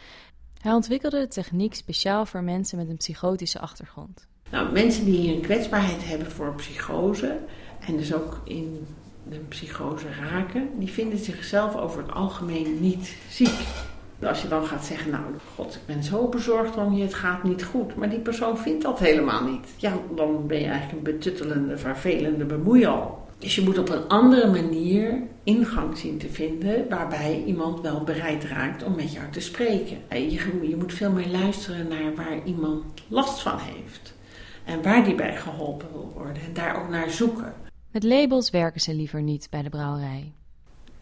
Hij 0.62 0.74
ontwikkelde 0.74 1.20
de 1.20 1.28
techniek 1.28 1.76
speciaal 1.76 2.26
voor 2.26 2.44
mensen 2.44 2.78
met 2.78 2.90
een 2.90 2.98
psychotische 2.98 3.60
achtergrond. 3.60 4.28
Nou, 4.52 4.72
mensen 4.72 5.06
die 5.06 5.20
hier 5.20 5.36
een 5.36 5.42
kwetsbaarheid 5.42 6.08
hebben 6.08 6.32
voor 6.32 6.56
psychose 6.56 7.40
en 7.80 7.98
dus 7.98 8.14
ook 8.14 8.42
in 8.44 8.88
de 9.30 9.38
psychose 9.38 10.10
raken, 10.10 10.70
die 10.80 10.92
vinden 10.92 11.20
zichzelf 11.20 11.76
over 11.76 12.02
het 12.02 12.12
algemeen 12.12 12.82
niet 12.82 13.16
ziek. 13.30 13.87
Als 14.24 14.42
je 14.42 14.48
dan 14.48 14.66
gaat 14.66 14.86
zeggen, 14.86 15.12
nou 15.12 15.24
god, 15.56 15.76
ik 15.76 15.82
ben 15.86 16.04
zo 16.04 16.28
bezorgd 16.28 16.78
om 16.78 16.94
je, 16.94 17.04
het 17.04 17.14
gaat 17.14 17.44
niet 17.44 17.64
goed. 17.64 17.96
Maar 17.96 18.10
die 18.10 18.20
persoon 18.20 18.58
vindt 18.58 18.84
dat 18.84 19.00
helemaal 19.00 19.44
niet. 19.44 19.68
Ja, 19.78 19.94
dan 20.16 20.48
ben 20.48 20.60
je 20.60 20.66
eigenlijk 20.66 20.98
een 20.98 21.14
betuttelende, 21.14 21.78
vervelende 21.78 22.46
bemoeial. 22.46 23.26
Dus 23.40 23.56
je 23.56 23.62
moet 23.62 23.78
op 23.78 23.90
een 23.90 24.08
andere 24.08 24.52
manier 24.52 25.22
ingang 25.44 25.98
zien 25.98 26.18
te 26.18 26.30
vinden 26.30 26.90
waarbij 26.90 27.44
iemand 27.46 27.82
wel 27.82 28.04
bereid 28.04 28.44
raakt 28.44 28.84
om 28.84 28.96
met 28.96 29.14
jou 29.14 29.26
te 29.32 29.40
spreken. 29.40 29.98
Je, 30.10 30.68
je 30.70 30.76
moet 30.78 30.94
veel 30.94 31.12
meer 31.12 31.28
luisteren 31.28 31.88
naar 31.88 32.16
waar 32.16 32.44
iemand 32.46 32.84
last 33.08 33.42
van 33.42 33.60
heeft. 33.60 34.14
En 34.66 34.84
waar 34.84 35.04
die 35.04 35.16
bij 35.16 35.36
geholpen 35.36 35.88
wil 35.92 36.12
worden. 36.16 36.42
En 36.42 36.54
daar 36.54 36.82
ook 36.82 36.90
naar 36.90 37.10
zoeken. 37.10 37.54
Met 37.92 38.04
labels 38.04 38.50
werken 38.50 38.82
ze 38.82 38.94
liever 38.94 39.22
niet 39.22 39.48
bij 39.50 39.62
de 39.62 39.70
brouwerij. 39.70 40.34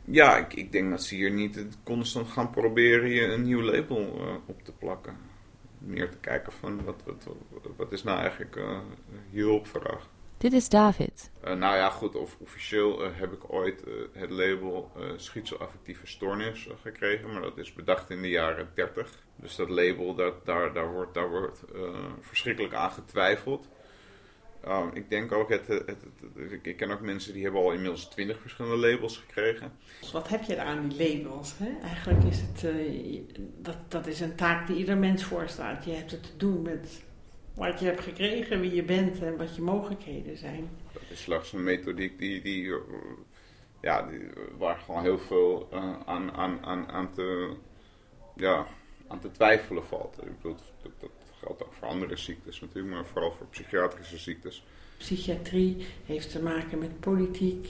Ja, 0.05 0.37
ik, 0.37 0.53
ik 0.53 0.71
denk 0.71 0.89
dat 0.89 1.03
ze 1.03 1.15
hier 1.15 1.31
niet 1.31 1.67
constant 1.83 2.27
gaan 2.27 2.49
proberen 2.49 3.09
je 3.09 3.23
een 3.25 3.41
nieuw 3.41 3.61
label 3.61 3.99
uh, 3.99 4.35
op 4.45 4.63
te 4.63 4.71
plakken. 4.71 5.17
Meer 5.77 6.09
te 6.09 6.17
kijken 6.17 6.51
van 6.51 6.83
wat, 6.83 7.03
wat, 7.05 7.27
wat 7.77 7.91
is 7.91 8.03
nou 8.03 8.19
eigenlijk 8.19 8.55
uh, 8.55 8.79
hierop 9.29 9.67
vraag. 9.67 10.09
Dit 10.37 10.53
is 10.53 10.69
David. 10.69 11.31
Uh, 11.43 11.53
nou 11.53 11.75
ja, 11.75 11.89
goed, 11.89 12.15
of, 12.15 12.37
officieel 12.39 13.11
heb 13.11 13.33
ik 13.33 13.53
ooit 13.53 13.83
het 14.13 14.29
label 14.29 14.91
schizoaffectieve 15.15 16.07
stoornis 16.07 16.67
gekregen, 16.81 17.31
maar 17.31 17.41
dat 17.41 17.57
is 17.57 17.73
bedacht 17.73 18.09
in 18.09 18.21
de 18.21 18.29
jaren 18.29 18.69
30. 18.73 19.23
Dus 19.35 19.55
dat 19.55 19.69
label, 19.69 20.15
dat, 20.15 20.45
daar, 20.45 20.73
daar 20.73 20.91
wordt, 20.91 21.13
daar 21.13 21.29
wordt 21.29 21.63
verschrikkelijk 22.21 22.73
aan 22.73 22.91
getwijfeld. 22.91 23.69
Um, 24.67 24.89
ik 24.93 25.09
denk 25.09 25.31
ook, 25.31 25.49
het, 25.49 25.67
het, 25.67 25.85
het, 25.85 26.03
ik 26.61 26.77
ken 26.77 26.91
ook 26.91 27.01
mensen 27.01 27.33
die 27.33 27.43
hebben 27.43 27.61
al 27.61 27.71
inmiddels 27.71 28.05
twintig 28.05 28.39
verschillende 28.41 28.87
labels 28.89 29.17
gekregen. 29.17 29.71
Wat 30.11 30.29
heb 30.29 30.43
je 30.43 30.61
aan 30.61 30.87
die 30.87 30.97
labels? 30.97 31.57
Hè? 31.57 31.79
Eigenlijk 31.81 32.23
is 32.23 32.41
het, 32.41 32.63
uh, 32.63 33.21
dat, 33.61 33.77
dat 33.87 34.07
is 34.07 34.19
een 34.19 34.35
taak 34.35 34.67
die 34.67 34.75
ieder 34.75 34.97
mens 34.97 35.23
voorstaat. 35.23 35.85
Je 35.85 35.91
hebt 35.91 36.11
het 36.11 36.23
te 36.23 36.37
doen 36.37 36.61
met 36.61 37.03
wat 37.55 37.79
je 37.79 37.85
hebt 37.85 38.01
gekregen, 38.01 38.59
wie 38.59 38.73
je 38.73 38.83
bent 38.83 39.21
en 39.21 39.37
wat 39.37 39.55
je 39.55 39.61
mogelijkheden 39.61 40.37
zijn. 40.37 40.69
Dat 40.93 41.01
is 41.09 41.21
slechts 41.21 41.53
een 41.53 41.63
methodiek 41.63 42.19
die, 42.19 42.41
die, 42.41 42.73
ja, 43.81 44.01
die, 44.01 44.19
waar 44.57 44.77
gewoon 44.77 45.01
heel 45.01 45.19
veel 45.19 45.69
uh, 45.73 45.93
aan, 46.05 46.31
aan, 46.31 46.65
aan, 46.65 46.87
aan, 46.87 47.13
te, 47.13 47.53
ja, 48.35 48.67
aan 49.07 49.19
te 49.19 49.31
twijfelen 49.31 49.85
valt. 49.85 50.17
Ik 50.21 50.35
bedoel, 50.35 50.55
dat, 50.81 50.91
dat 50.99 51.09
geldt 51.39 51.63
ook 51.63 51.73
voor 51.73 51.87
andere 51.87 52.17
ziektes 52.17 52.61
natuurlijk, 52.61 52.95
maar 52.95 53.05
vooral 53.05 53.31
voor 53.31 53.47
psychiatrische 53.47 54.17
ziektes. 54.17 54.63
Psychiatrie 54.97 55.85
heeft 56.05 56.31
te 56.31 56.41
maken 56.41 56.77
met 56.77 56.99
politiek, 56.99 57.69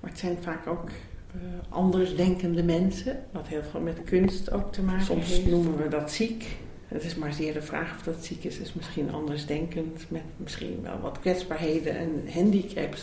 maar 0.00 0.10
het 0.10 0.18
zijn 0.18 0.42
vaak 0.42 0.66
ook 0.66 0.88
uh, 0.88 1.42
andersdenkende 1.68 2.62
mensen, 2.62 3.24
wat 3.30 3.48
heel 3.48 3.62
veel 3.62 3.80
met 3.80 4.04
kunst 4.04 4.52
ook 4.52 4.72
te 4.72 4.82
maken 4.82 5.04
Soms 5.04 5.26
heeft. 5.26 5.40
Soms 5.40 5.50
noemen 5.50 5.82
we 5.82 5.88
dat 5.88 6.10
ziek. 6.10 6.56
Het 6.88 7.04
is 7.04 7.14
maar 7.14 7.32
zeer 7.32 7.52
de 7.52 7.62
vraag 7.62 7.94
of 7.94 8.02
dat 8.02 8.24
ziek 8.24 8.44
is. 8.44 8.56
Het 8.56 8.66
is 8.66 8.74
misschien 8.74 9.12
andersdenkend, 9.12 10.04
met 10.08 10.22
misschien 10.36 10.82
wel 10.82 11.00
wat 11.00 11.20
kwetsbaarheden 11.20 11.96
en 11.96 12.28
handicaps. 12.32 13.02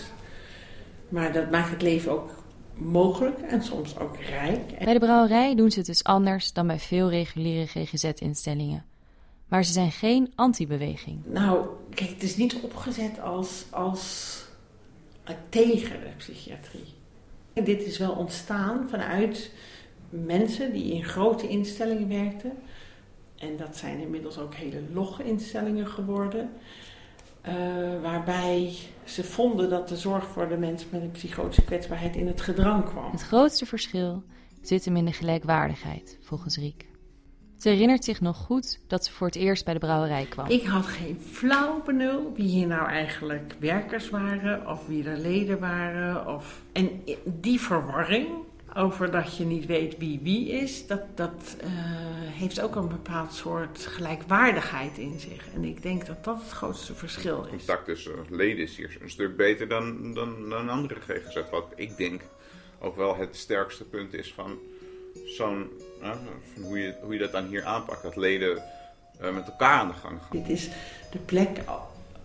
Maar 1.10 1.34
dat 1.34 1.52
maakt 1.52 1.70
het 1.70 1.82
leven 1.82 2.12
ook 2.12 2.39
mogelijk 2.80 3.40
en 3.40 3.64
soms 3.64 3.98
ook 3.98 4.18
rijk. 4.18 4.80
Bij 4.84 4.94
de 4.94 5.00
brouwerij 5.00 5.56
doen 5.56 5.72
ze 5.72 5.78
het 5.78 5.88
dus 5.88 6.04
anders 6.04 6.54
dan 6.54 6.68
bij 6.68 6.80
veel 6.80 7.10
reguliere 7.10 7.66
GGZ-instellingen. 7.66 8.86
Maar 9.48 9.64
ze 9.64 9.72
zijn 9.72 9.92
geen 9.92 10.32
anti-beweging. 10.36 11.22
Nou, 11.26 11.68
kijk, 11.90 12.10
het 12.10 12.24
is 12.24 12.38
niet 12.38 12.60
opgezet 12.62 13.22
als, 13.22 13.66
als 13.70 14.44
tegen 15.50 16.00
de 16.00 16.10
psychiatrie. 16.18 16.94
En 17.54 17.64
dit 17.64 17.86
is 17.86 17.98
wel 17.98 18.12
ontstaan 18.12 18.90
vanuit 18.90 19.52
mensen 20.10 20.74
die 20.74 20.94
in 20.94 21.04
grote 21.04 21.48
instellingen 21.48 22.08
werkten. 22.08 22.52
En 23.36 23.58
dat 23.58 23.78
zijn 23.78 24.00
inmiddels 24.00 24.38
ook 24.38 24.54
hele 24.54 24.82
logge 24.94 25.24
instellingen 25.24 25.88
geworden. 25.88 26.50
Uh, 27.50 28.02
waarbij 28.02 28.78
ze 29.04 29.24
vonden 29.24 29.70
dat 29.70 29.90
de 29.90 29.98
zorg 29.98 30.28
voor 30.28 30.50
de 30.50 30.58
mensen 30.58 30.90
met 30.92 31.02
een 31.02 31.12
psychotische 31.12 31.64
kwetsbaarheid 31.64 32.16
in 32.16 32.28
het 32.28 32.42
gedrang 32.42 32.86
kwam. 32.86 33.12
Het 33.12 33.24
grootste 33.24 33.66
verschil 33.66 34.24
zit 34.62 34.86
hem 34.86 34.96
in 34.96 35.06
de 35.06 35.14
gelijkwaardigheid, 35.14 36.18
volgens 36.22 36.58
Riek. 36.58 36.88
Ze 37.58 37.70
herinnert 37.70 38.04
zich 38.04 38.22
nog 38.22 38.38
goed 38.38 38.80
dat 38.88 39.06
ze 39.06 39.12
voor 39.12 39.28
het 39.28 39.36
eerst 39.36 39.66
bij 39.66 39.74
de 39.74 39.80
brouwerij 39.80 40.26
kwam. 40.26 40.48
Ik 40.48 40.66
had 40.66 40.86
geen 40.86 41.18
flauw 41.22 41.82
benul 41.86 42.32
wie 42.36 42.48
hier 42.48 42.68
nou 42.68 42.88
eigenlijk 42.88 43.56
werkers 43.60 44.10
waren 44.10 44.68
of 44.68 44.88
wie 44.88 45.04
er 45.04 45.18
leden 45.18 45.60
waren. 45.60 46.36
Of... 46.36 46.62
En 46.72 47.04
die 47.24 47.60
verwarring 47.60 48.28
over 48.76 49.12
dat 49.12 49.38
je 49.38 49.46
niet 49.46 49.66
weet 49.66 49.98
wie 49.98 50.20
wie 50.24 50.50
is, 50.50 50.88
dat, 50.88 51.02
dat 51.16 51.56
uh, 51.64 51.70
heeft 52.40 52.62
ook 52.62 52.76
een 52.76 52.88
bepaald 52.88 53.34
soort 53.34 53.86
gelijkwaardigheid 53.86 54.98
in 54.98 55.20
zich. 55.20 55.54
En 55.54 55.64
ik 55.64 55.82
denk 55.82 56.06
dat 56.06 56.24
dat 56.24 56.42
het 56.42 56.52
grootste 56.52 56.96
verschil 56.96 57.44
is. 57.44 57.50
Contact 57.50 57.86
tussen 57.86 58.26
leden 58.30 58.64
is 58.64 58.78
hier 58.78 58.98
een 59.02 59.10
stuk 59.10 59.36
beter 59.36 59.68
dan, 59.68 60.14
dan, 60.14 60.50
dan 60.50 60.70
andere 60.70 61.00
GGZ. 61.00 61.50
Wat 61.52 61.74
ik 61.76 61.98
denk 61.98 62.22
ook 62.80 62.96
wel 62.96 63.16
het 63.16 63.36
sterkste 63.36 63.84
punt 63.84 64.14
is 64.14 64.34
van 64.34 64.58
zo'n, 65.26 65.70
uh, 66.02 66.12
van 66.54 66.64
hoe, 66.64 66.80
je, 66.80 66.96
hoe 67.02 67.14
je 67.14 67.20
dat 67.20 67.32
dan 67.32 67.46
hier 67.46 67.64
aanpakt, 67.64 68.04
dat 68.04 68.16
leden 68.16 68.64
uh, 69.22 69.34
met 69.34 69.46
elkaar 69.46 69.80
aan 69.80 69.88
de 69.88 69.94
gang 69.94 70.20
gaan. 70.22 70.42
Dit 70.42 70.50
is 70.50 70.70
de 71.12 71.20
plek 71.20 71.62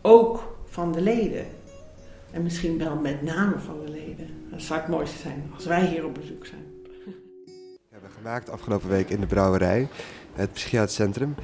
ook 0.01 0.57
van 0.64 0.92
de 0.92 1.01
leden. 1.01 1.47
En 2.35 2.43
misschien 2.43 2.78
wel 2.78 2.97
met 2.97 3.22
name 3.22 3.59
van 3.59 3.85
de 3.85 3.91
leden. 3.91 4.26
Dat 4.51 4.62
zou 4.62 4.80
het 4.80 4.89
mooiste 4.89 5.18
zijn 5.18 5.51
als 5.55 5.66
wij 5.66 5.87
hier 5.87 6.05
op 6.05 6.14
bezoek 6.14 6.47
zijn. 6.47 6.64
We 7.64 7.91
hebben 7.91 8.11
gemaakt 8.11 8.51
afgelopen 8.51 8.89
week 8.89 9.11
in 9.11 9.20
de 9.20 9.26
brouwerij, 9.26 9.89
het 10.32 10.53
psychiatrisch 10.53 10.95
centrum. 10.95 11.35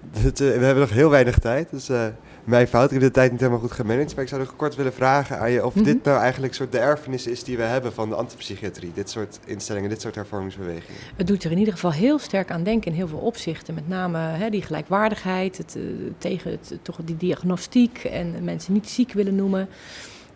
uh, 0.24 0.32
we 0.32 0.44
hebben 0.44 0.78
nog 0.78 0.90
heel 0.90 1.10
weinig 1.10 1.38
tijd, 1.38 1.70
dus 1.70 1.90
uh, 1.90 2.06
mijn 2.44 2.68
fout. 2.68 2.84
Ik 2.84 2.90
heb 2.90 3.00
de 3.00 3.10
tijd 3.10 3.30
niet 3.30 3.40
helemaal 3.40 3.60
goed 3.60 3.72
gemanaged. 3.72 4.14
Maar 4.14 4.24
ik 4.24 4.30
zou 4.30 4.40
nog 4.40 4.56
kort 4.56 4.74
willen 4.74 4.92
vragen 4.92 5.38
aan 5.38 5.50
je 5.50 5.66
of 5.66 5.74
mm 5.74 5.82
-hmm. 5.82 5.92
dit 5.92 6.04
nou 6.04 6.20
eigenlijk 6.20 6.54
soort 6.54 6.72
de 6.72 6.78
erfenis 6.78 7.26
is 7.26 7.44
die 7.44 7.56
we 7.56 7.62
hebben 7.62 7.92
van 7.92 8.08
de 8.08 8.14
antipsychiatrie. 8.14 8.92
Dit 8.94 9.10
soort 9.10 9.38
instellingen, 9.44 9.88
dit 9.88 10.00
soort 10.00 10.14
hervormingsbewegingen. 10.14 11.00
Het 11.16 11.26
doet 11.26 11.44
er 11.44 11.50
in 11.50 11.58
ieder 11.58 11.72
geval 11.72 11.92
heel 11.92 12.18
sterk 12.18 12.50
aan 12.50 12.62
denken 12.62 12.90
in 12.90 12.96
heel 12.96 13.08
veel 13.08 13.18
opzichten. 13.18 13.74
Met 13.74 13.88
name 13.88 14.18
hè, 14.18 14.50
die 14.50 14.62
gelijkwaardigheid, 14.62 15.56
het, 15.56 15.74
uh, 15.76 15.82
tegen 16.18 16.50
het, 16.50 16.78
toch 16.82 16.98
die 17.04 17.16
diagnostiek 17.16 18.04
en 18.04 18.44
mensen 18.44 18.72
niet 18.72 18.88
ziek 18.88 19.12
willen 19.12 19.34
noemen. 19.34 19.68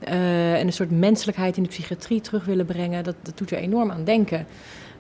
Uh, 0.09 0.55
en 0.55 0.67
een 0.67 0.73
soort 0.73 0.91
menselijkheid 0.91 1.57
in 1.57 1.63
de 1.63 1.69
psychiatrie 1.69 2.21
terug 2.21 2.45
willen 2.45 2.67
brengen. 2.67 3.05
Dat, 3.05 3.15
dat 3.23 3.39
doet 3.39 3.51
er 3.51 3.59
enorm 3.59 3.91
aan 3.91 4.05
denken. 4.05 4.47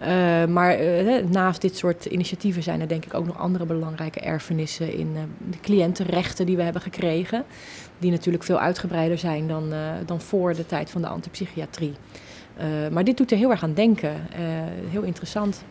Uh, 0.02 0.44
maar 0.44 0.82
uh, 0.82 1.24
naast 1.24 1.60
dit 1.60 1.76
soort 1.76 2.04
initiatieven 2.04 2.62
zijn 2.62 2.80
er 2.80 2.88
denk 2.88 3.04
ik 3.04 3.14
ook 3.14 3.26
nog 3.26 3.38
andere 3.38 3.64
belangrijke 3.64 4.20
erfenissen 4.20 4.92
in 4.92 5.10
uh, 5.14 5.20
de 5.50 5.60
cliëntenrechten 5.60 6.46
die 6.46 6.56
we 6.56 6.62
hebben 6.62 6.82
gekregen. 6.82 7.44
Die 7.98 8.10
natuurlijk 8.10 8.44
veel 8.44 8.58
uitgebreider 8.58 9.18
zijn 9.18 9.48
dan, 9.48 9.72
dan 10.06 10.20
voor 10.20 10.54
de 10.54 10.66
tijd 10.66 10.90
van 10.90 11.00
de 11.00 11.08
antipsychiatrie. 11.08 11.94
maar 12.92 13.04
dit 13.04 13.16
doet 13.16 13.30
er 13.30 13.36
heel 13.36 13.50
erg 13.50 13.62
aan 13.62 13.74
denken. 13.74 14.14
heel 14.90 15.02
interessant. 15.02 15.62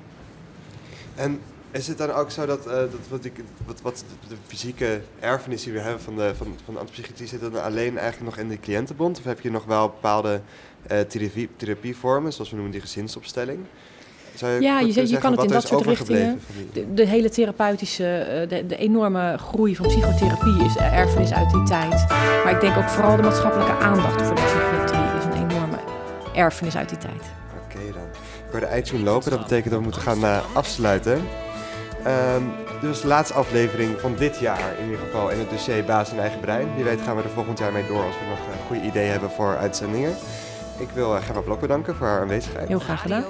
En 1.15 1.39
is 1.71 1.88
het 1.88 1.97
dan 1.97 2.11
ook 2.11 2.32
zo 2.32 2.45
dat, 2.45 2.63
dat 2.63 3.07
wat, 3.09 3.26
ik, 3.26 3.34
wat, 3.65 3.82
wat 3.82 4.03
de 4.28 4.36
fysieke 4.47 5.01
erfenis 5.19 5.63
die 5.63 5.74
we 5.74 5.80
hebben 5.80 6.01
van 6.01 6.15
de, 6.15 6.36
van, 6.36 6.55
van 6.65 6.78
antipsychiatrie 6.78 7.28
zit 7.28 7.41
dan 7.41 7.63
alleen 7.63 7.97
eigenlijk 7.97 8.36
nog 8.36 8.45
in 8.45 8.49
de 8.49 8.59
cliëntenbond? 8.59 9.17
Of 9.17 9.24
heb 9.24 9.41
je 9.41 9.51
nog 9.51 9.65
wel 9.65 9.88
bepaalde 9.88 10.41
therapie, 10.88 11.49
therapievormen, 11.55 12.34
zoals 12.34 12.49
we 12.49 12.55
noemen 12.55 12.74
die 12.74 12.82
gezinsopstelling? 12.82 13.65
Ja, 14.59 14.79
je, 14.79 14.93
je, 14.93 15.09
je 15.09 15.17
kan 15.17 15.31
het 15.31 15.43
in 15.43 15.49
dat 15.49 15.67
soort 15.67 15.86
richtingen. 15.86 16.41
De, 16.73 16.93
de, 16.93 17.05
hele 17.05 17.29
therapeutische, 17.29 18.45
de, 18.49 18.65
de, 18.65 18.75
enorme 18.75 19.38
groei 19.38 19.75
van 19.75 19.88
psychotherapie 19.88 20.65
is 20.65 20.75
erfenis 20.75 21.34
uit 21.34 21.49
die 21.49 21.63
tijd. 21.63 22.05
Maar 22.43 22.51
ik 22.51 22.61
denk 22.61 22.77
ook 22.77 22.89
vooral 22.89 23.15
de 23.15 23.21
maatschappelijke 23.21 23.71
aandacht 23.71 24.21
voor 24.21 24.36
de 24.36 24.41
psychiatrie 24.41 25.17
is 25.17 25.23
een 25.25 25.49
enorme 25.49 25.77
erfenis 26.36 26.75
uit 26.75 26.89
die 26.89 26.97
tijd. 26.97 27.21
Oké 27.65 27.77
okay, 27.77 27.91
dan. 27.91 28.03
Ik 28.45 28.51
hoor 28.51 28.59
de 28.59 28.65
eindzoen 28.65 29.03
lopen, 29.03 29.31
dat 29.31 29.39
betekent 29.39 29.69
dat 29.69 29.77
we 29.77 29.84
moeten 29.84 30.01
gaan 30.01 30.19
uh, 30.19 30.43
afsluiten. 30.53 31.21
Um, 32.36 32.51
dus 32.81 33.01
de 33.01 33.07
laatste 33.07 33.34
aflevering 33.34 33.99
van 33.99 34.15
dit 34.17 34.39
jaar 34.39 34.79
in 34.79 34.86
ieder 34.86 34.99
geval 34.99 35.29
in 35.29 35.39
het 35.39 35.49
dossier 35.49 35.84
Baas 35.84 36.11
en 36.11 36.19
Eigen 36.19 36.39
Brein. 36.39 36.75
Wie 36.75 36.84
weet 36.84 37.01
gaan 37.01 37.15
we 37.15 37.23
er 37.23 37.29
volgend 37.29 37.59
jaar 37.59 37.71
mee 37.71 37.88
door 37.88 38.03
als 38.03 38.15
we 38.15 38.25
nog 38.29 38.39
uh, 38.39 38.65
goede 38.67 38.81
ideeën 38.81 39.11
hebben 39.11 39.31
voor 39.31 39.57
uitzendingen. 39.57 40.15
Ik 40.84 40.89
wil 40.93 41.15
uh, 41.15 41.21
Gemma 41.23 41.41
Blok 41.41 41.59
bedanken 41.59 41.95
voor 41.95 42.07
haar 42.07 42.21
aanwezigheid. 42.21 42.67
Heel 42.67 42.79
graag 42.79 43.01
gedaan. 43.01 43.23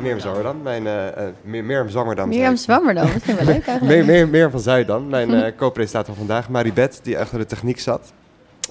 Mirjam 0.00 0.18
Zwammerdam, 0.18 0.62
mijn... 0.62 0.84
Uh, 0.84 1.06
uh, 1.52 1.62
Mirjam 1.62 1.88
Zwammerdam. 1.88 2.28
Mirjam 2.28 2.56
Zwammerdam, 2.56 3.12
dat 3.12 3.22
vind 3.22 3.38
ik 3.38 3.44
wel 3.44 3.54
leuk 3.54 3.66
eigenlijk. 3.66 4.06
Meer, 4.06 4.28
meer, 4.28 4.50
van 4.50 4.60
Zuidam, 4.60 5.08
mijn 5.08 5.30
uh, 5.30 5.46
co-presentator 5.58 6.14
vandaag. 6.14 6.48
Maribeth, 6.48 7.00
die 7.02 7.18
achter 7.18 7.38
de 7.38 7.46
techniek 7.46 7.80
zat. 7.80 8.12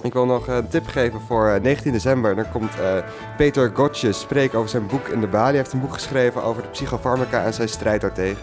Ik 0.02 0.12
wil 0.12 0.26
nog 0.26 0.46
een 0.46 0.68
tip 0.68 0.86
geven 0.86 1.20
voor 1.20 1.58
19 1.62 1.92
december. 1.92 2.34
Dan 2.36 2.50
komt 2.52 2.72
Peter 3.36 3.70
Gotje 3.74 4.12
spreken 4.12 4.58
over 4.58 4.70
zijn 4.70 4.86
boek 4.86 5.08
in 5.08 5.20
de 5.20 5.26
Bali. 5.26 5.48
Hij 5.48 5.56
heeft 5.56 5.72
een 5.72 5.80
boek 5.80 5.92
geschreven 5.92 6.42
over 6.42 6.62
de 6.62 6.68
psychofarmaca 6.68 7.44
en 7.44 7.54
zijn 7.54 7.68
strijd 7.68 8.00
daartegen. 8.00 8.38